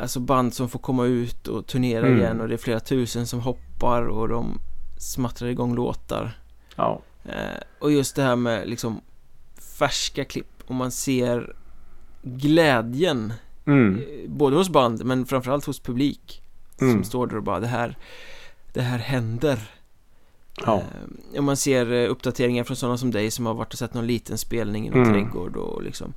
Alltså 0.00 0.20
band 0.20 0.54
som 0.54 0.68
får 0.68 0.78
komma 0.78 1.04
ut 1.04 1.48
och 1.48 1.66
turnera 1.66 2.06
Mm. 2.06 2.18
igen 2.18 2.40
och 2.40 2.48
det 2.48 2.54
är 2.54 2.58
flera 2.58 2.80
tusen 2.80 3.26
som 3.26 3.40
hoppar 3.40 4.02
och 4.02 4.28
de 4.28 4.58
smattrar 4.98 5.48
igång 5.48 5.74
låtar 5.74 6.38
Ja. 6.76 7.00
eh, 7.24 7.60
Och 7.78 7.92
just 7.92 8.16
det 8.16 8.22
här 8.22 8.36
med 8.36 8.68
liksom 8.68 9.00
färska 9.78 10.24
klipp 10.24 10.46
och 10.66 10.74
man 10.74 10.90
ser 10.90 11.56
glädjen 12.22 13.32
Mm. 13.66 13.94
eh, 13.98 14.30
både 14.30 14.56
hos 14.56 14.68
band 14.68 15.04
men 15.04 15.26
framförallt 15.26 15.64
hos 15.64 15.80
publik 15.80 16.39
som 16.80 16.90
Mm. 16.90 17.04
står 17.04 17.26
där 17.26 17.36
och 17.36 17.42
bara 17.42 17.60
det 17.60 17.66
här 17.66 17.96
det 18.72 18.80
här 18.82 18.98
händer 18.98 19.58
Ja. 20.66 20.76
Eh, 20.76 21.38
Om 21.38 21.44
man 21.44 21.56
ser 21.56 21.92
eh, 21.92 22.10
uppdateringar 22.10 22.64
från 22.64 22.76
sådana 22.76 22.98
som 22.98 23.10
dig 23.10 23.30
som 23.30 23.46
har 23.46 23.54
varit 23.54 23.72
och 23.72 23.78
sett 23.78 23.94
någon 23.94 24.06
liten 24.06 24.38
spelning 24.38 24.86
i 24.86 24.90
någon 24.90 25.02
Mm. 25.02 25.12
trädgård 25.14 25.56
och 25.56 25.82
liksom 25.82 26.12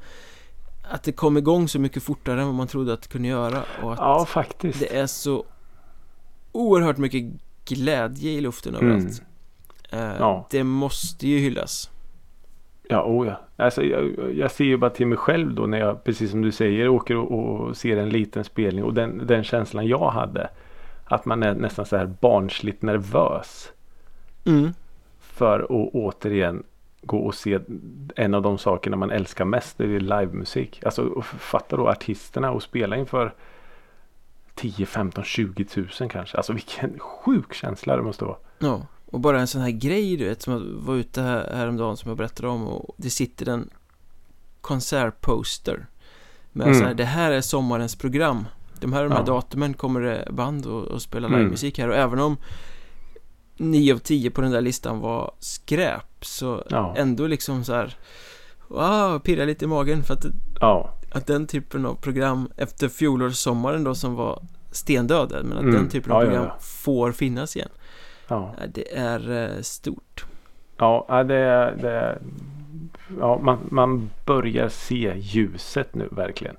Att 0.92 1.04
det 1.04 1.12
kom 1.12 1.38
igång 1.38 1.68
så 1.68 1.80
mycket 1.80 2.04
fortare 2.04 2.40
än 2.42 2.46
vad 2.48 2.56
man 2.56 2.68
trodde 2.68 2.94
att 2.94 3.02
det 3.02 3.08
kunde 3.08 3.28
göra 3.28 3.64
och 3.82 3.94
att 3.94 4.00
ja, 4.00 4.26
faktiskt. 4.26 4.80
det 4.80 4.96
är 4.98 5.08
så 5.08 5.46
oerhört 6.52 6.98
mycket 6.98 7.24
glädje 7.66 8.32
i 8.32 8.42
luften 8.42 8.76
Mm. 8.76 8.92
överallt 8.92 9.22
Eh, 9.90 10.00
Ja. 10.20 10.48
Det 10.50 10.64
måste 10.64 11.28
ju 11.28 11.40
hyllas 11.40 11.90
Ja, 12.94 13.04
oh 13.04 13.28
ja. 13.28 13.40
Alltså, 13.56 13.84
jag, 13.84 14.34
jag 14.36 14.52
ser 14.52 14.64
ju 14.64 14.78
bara 14.78 14.90
till 14.90 15.08
mig 15.08 15.18
själv 15.18 15.54
då 15.54 15.66
när 15.66 15.80
jag, 15.80 16.04
precis 16.04 16.32
som 16.32 16.42
du 16.42 16.52
säger, 16.52 16.88
åker 16.88 17.18
och, 17.18 17.32
och 17.32 17.78
ser 17.78 17.98
en 17.98 18.10
liten 18.10 18.44
spelning 18.44 18.84
och 18.84 18.94
den, 18.94 19.28
den 19.28 19.44
känslan 19.44 19.88
jag 19.88 20.10
hade. 20.10 20.50
Att 21.04 21.26
man 21.26 21.44
är 21.44 21.54
nästan 21.54 21.86
så 21.86 21.98
här 21.98 22.06
barnsligt 22.06 22.82
nervös 22.82 23.72
mm. 24.46 24.74
för 25.20 25.60
att 25.60 25.70
återigen 25.94 26.64
gå 27.02 27.18
och 27.18 27.36
se 27.36 27.60
en 28.16 28.34
av 28.34 28.42
de 28.42 28.58
sakerna 28.58 28.98
man 28.98 29.12
älskar 29.12 29.46
mest, 29.46 29.78
det 29.78 29.84
är 29.84 30.00
livemusik. 30.00 30.84
Alltså 30.86 31.22
fatta 31.22 31.78
då 31.78 31.90
artisterna 31.90 32.52
och 32.52 32.64
spela 32.64 32.96
inför 32.98 33.34
10, 34.56 34.86
15, 34.86 35.24
20 35.24 35.66
tusen 35.66 36.10
kanske. 36.10 36.38
Alltså 36.38 36.54
vilken 36.54 37.00
sjuk 37.00 37.54
känsla 37.54 37.98
det 37.98 38.04
måste 38.04 38.26
vara. 38.26 38.38
Ja, 38.60 38.82
och 39.14 39.20
bara 39.20 39.40
en 39.42 39.48
sån 39.48 39.62
här 39.62 39.72
grej 39.72 40.18
du 40.18 40.26
vet 40.30 40.42
som 40.42 40.54
jag 40.54 40.60
var 40.86 40.96
ute 40.96 41.22
här, 41.22 41.54
häromdagen 41.56 41.98
som 41.98 42.10
jag 42.10 42.18
berättade 42.18 42.48
om 42.48 42.68
och 42.68 42.96
det 42.98 43.10
sitter 43.10 43.50
en 43.50 43.70
konsertposter 44.62 45.86
med 46.52 46.68
Mm. 46.68 46.80
så 46.80 46.86
här, 46.86 46.94
det 46.94 47.04
här 47.06 47.32
är 47.32 47.42
sommarens 47.42 47.96
program 47.96 48.46
de 48.80 48.94
här, 48.94 49.04
de 49.04 49.12
här 49.12 49.20
Ja. 49.20 49.26
datumen 49.26 49.74
kommer 49.74 50.02
det 50.02 50.28
band 50.32 50.66
och, 50.66 50.84
och 50.84 51.02
spela 51.02 51.28
Mm. 51.28 51.40
livemusik 51.40 51.80
här 51.80 51.88
och 51.90 51.96
även 51.96 52.20
om 52.20 52.38
9 53.58 53.94
av 53.94 53.98
10 53.98 54.32
på 54.32 54.42
den 54.42 54.52
där 54.52 54.62
listan 54.62 55.00
var 55.00 55.32
skräp 55.40 56.26
så 56.26 56.64
Ja. 56.70 56.94
ändå 56.98 57.28
liksom 57.28 57.64
så 57.64 57.74
här 57.74 57.96
Wow, 58.68 59.20
pirrar 59.20 59.46
lite 59.46 59.66
i 59.66 59.68
magen 59.68 60.04
för 60.04 60.14
att, 60.14 60.26
Ja, 60.62 60.94
att 61.12 61.28
den 61.28 61.48
typen 61.48 61.86
av 61.86 61.96
program 61.96 62.50
efter 62.58 62.90
fjolårssommaren 62.90 63.84
då 63.84 63.96
som 63.96 64.16
var 64.16 64.44
stendöd 64.72 65.30
men 65.44 65.58
att 65.58 65.64
Mm. 65.64 65.74
den 65.76 65.90
typen 65.90 66.12
av 66.12 66.22
program 66.22 66.48
får 66.62 67.12
finnas 67.12 67.56
igen 67.56 67.70
ja. 68.28 68.56
Ja, 68.60 68.68
Det 68.68 68.98
är 68.98 69.32
eh, 69.32 69.62
stort 69.62 70.26
Ja, 70.78 71.06
ja, 71.08 71.24
det 71.24 71.36
är, 71.36 71.76
det 71.76 72.20
ja 73.20 73.40
man, 73.44 73.60
man 73.72 74.10
börjar 74.26 74.70
se 74.70 75.14
ljuset 75.18 75.96
nu 75.96 76.08
verkligen. 76.12 76.56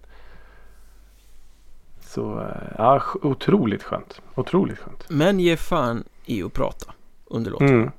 Så 2.00 2.40
eh, 2.40 2.46
ja, 2.78 3.02
otroligt 3.22 3.82
skönt. 3.82 4.22
Otroligt 4.34 4.78
skönt. 4.78 5.10
Men 5.10 5.40
ge 5.40 5.56
fan 5.56 6.04
i 6.24 6.42
att 6.42 6.52
prata 6.52 6.92
under 7.24 7.50
låten 7.50 7.68
Mm. 7.68 7.90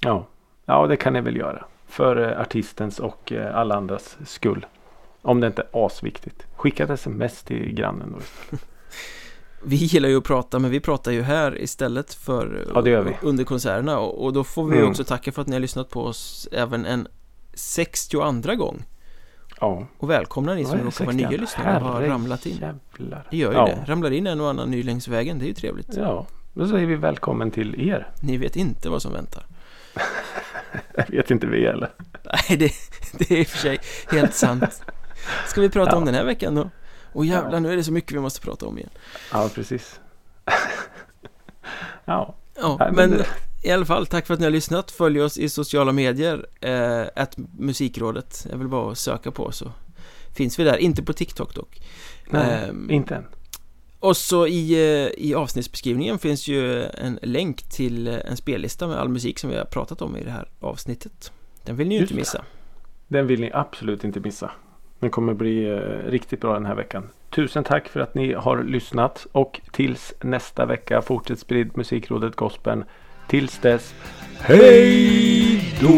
Ja. 0.00 0.26
ja, 0.64 0.86
det 0.86 0.96
kan 0.96 1.12
ni 1.12 1.20
väl 1.20 1.36
göra. 1.36 1.64
För 1.86 2.16
eh, 2.16 2.40
artistens 2.40 3.00
och 3.00 3.32
eh, 3.32 3.56
alla 3.56 3.74
andras 3.74 4.16
skull. 4.26 4.66
Om 5.22 5.40
det 5.40 5.46
inte 5.46 5.62
är 5.62 5.86
asviktigt. 5.86 6.46
Skicka 6.56 6.84
ett 6.84 6.90
sms 6.90 7.42
till 7.42 7.74
grannen 7.74 8.12
då 8.12 8.18
istället. 8.18 8.64
Vi 9.64 9.76
gillar 9.76 10.08
ju 10.08 10.18
att 10.18 10.24
prata 10.24 10.58
men 10.58 10.70
vi 10.70 10.80
pratar 10.80 11.12
ju 11.12 11.22
här 11.22 11.60
istället 11.60 12.14
för 12.14 12.66
Ja, 12.74 12.80
det 12.82 13.16
under 13.22 13.44
konserterna 13.44 13.98
och, 13.98 14.32
då 14.32 14.44
får 14.44 14.64
vi 14.66 14.76
Mm. 14.76 14.90
också 14.90 15.04
tacka 15.04 15.32
för 15.32 15.42
att 15.42 15.48
ni 15.48 15.54
har 15.54 15.60
lyssnat 15.60 15.90
på 15.90 16.02
oss 16.04 16.48
även 16.52 16.84
en 16.86 17.08
62 17.54 18.54
gång 18.56 18.84
Ja. 19.60 19.86
och 19.98 20.10
välkomna 20.10 20.54
ni 20.54 20.64
som 20.64 20.72
råkar 20.72 20.82
vara 20.84 20.90
61? 20.92 21.30
nya 21.30 21.40
lyssnare 21.40 21.80
och 21.80 21.88
har 21.88 22.02
ramlat 22.02 22.46
in 22.46 22.56
Jävlar. 22.60 23.26
Det 23.30 23.36
gör 23.36 23.50
ju 23.52 23.56
ja. 23.58 23.64
det, 23.66 23.92
ramlar 23.92 24.10
in 24.10 24.26
en 24.26 24.40
och 24.40 24.48
annan 24.50 24.70
ny 24.70 24.82
längs 24.82 25.08
vägen, 25.08 25.38
det 25.38 25.44
är 25.44 25.48
ju 25.48 25.54
trevligt 25.54 25.96
Ja, 25.96 26.26
då 26.54 26.68
säger 26.68 26.86
vi 26.86 26.94
välkommen 26.96 27.50
till 27.50 27.88
er. 27.88 28.10
Ni 28.22 28.36
vet 28.36 28.56
inte 28.56 28.88
vad 28.88 29.02
som 29.02 29.12
väntar 29.12 29.44
Jag 30.96 31.10
vet 31.10 31.30
inte 31.30 31.46
vi 31.46 31.66
eller. 31.66 31.90
Nej, 32.24 32.58
det, 32.58 32.70
det 33.12 33.30
är 33.34 33.38
i 33.38 33.42
och 33.42 33.46
för 33.46 33.58
sig 33.58 33.78
helt 34.10 34.34
sant 34.34 34.82
Ska 35.46 35.60
vi 35.60 35.68
prata 35.70 35.90
Ja. 35.92 35.96
om 35.96 36.04
den 36.04 36.14
här 36.14 36.24
veckan 36.24 36.54
då? 36.54 36.70
Och 37.12 37.26
jävlar, 37.26 37.52
Ja. 37.52 37.60
nu 37.60 37.72
är 37.72 37.76
det 37.76 37.84
så 37.84 37.92
mycket 37.92 38.12
vi 38.12 38.20
måste 38.20 38.40
prata 38.40 38.66
om 38.66 38.78
igen 38.78 38.90
Ja, 39.32 39.50
precis. 39.54 40.00
ja. 42.04 42.34
Ja, 42.60 42.76
Nej, 42.80 42.92
men, 42.92 43.10
det- 43.10 43.26
i 43.62 43.70
alla 43.70 43.84
fall, 43.84 44.06
tack 44.06 44.26
för 44.26 44.34
att 44.34 44.40
ni 44.40 44.46
har 44.46 44.50
lyssnat. 44.50 44.90
Följ 44.90 45.20
oss 45.22 45.38
i 45.38 45.48
sociala 45.48 45.92
medier, 45.92 46.46
eh, 46.60 47.26
musikrådet. 47.58 48.46
Jag 48.50 48.58
vill 48.58 48.68
bara 48.68 48.94
söka 48.94 49.30
på 49.30 49.52
så 49.52 49.72
finns 50.36 50.58
vi 50.58 50.64
där. 50.64 50.76
Inte 50.76 51.02
på 51.02 51.12
TikTok 51.12 51.54
dock. 51.54 51.82
Nej, 52.30 52.64
Ehm, 52.68 52.90
inte 52.90 53.14
än. 53.14 53.26
Och 54.00 54.16
så 54.16 54.46
i, 54.46 54.72
eh, 54.72 55.24
i 55.24 55.34
avsnittsbeskrivningen 55.34 56.18
finns 56.18 56.48
ju 56.48 56.82
en 56.84 57.18
länk 57.22 57.62
till 57.62 58.06
eh, 58.08 58.14
en 58.24 58.36
spellista 58.36 58.86
med 58.86 58.98
all 58.98 59.08
musik 59.08 59.38
som 59.38 59.50
vi 59.50 59.56
har 59.56 59.64
pratat 59.64 60.02
om 60.02 60.16
i 60.16 60.24
det 60.24 60.30
här 60.30 60.48
avsnittet. 60.60 61.32
Den 61.64 61.76
vill 61.76 61.88
ni 61.88 61.94
ju 61.94 62.00
inte 62.02 62.14
missa. 62.14 62.44
Den 63.08 63.26
vill 63.26 63.40
ni 63.40 63.50
absolut 63.54 64.04
inte 64.04 64.20
missa. 64.20 64.50
Den 65.00 65.10
kommer 65.10 65.34
bli 65.34 65.70
eh, 65.70 66.10
riktigt 66.10 66.40
bra 66.40 66.54
den 66.54 66.66
här 66.66 66.74
veckan. 66.74 67.08
Tusen 67.30 67.64
tack 67.64 67.88
för 67.88 68.00
att 68.00 68.14
ni 68.14 68.32
har 68.32 68.62
lyssnat 68.62 69.26
och 69.32 69.60
tills 69.70 70.14
nästa 70.20 70.66
vecka 70.66 71.02
fortsätt 71.02 71.38
sprid 71.38 71.76
musikrådet 71.76 72.36
gospeln. 72.36 72.84
Tills 73.28 73.58
dess, 73.58 73.94
hej 74.40 75.78
då! 75.80 75.88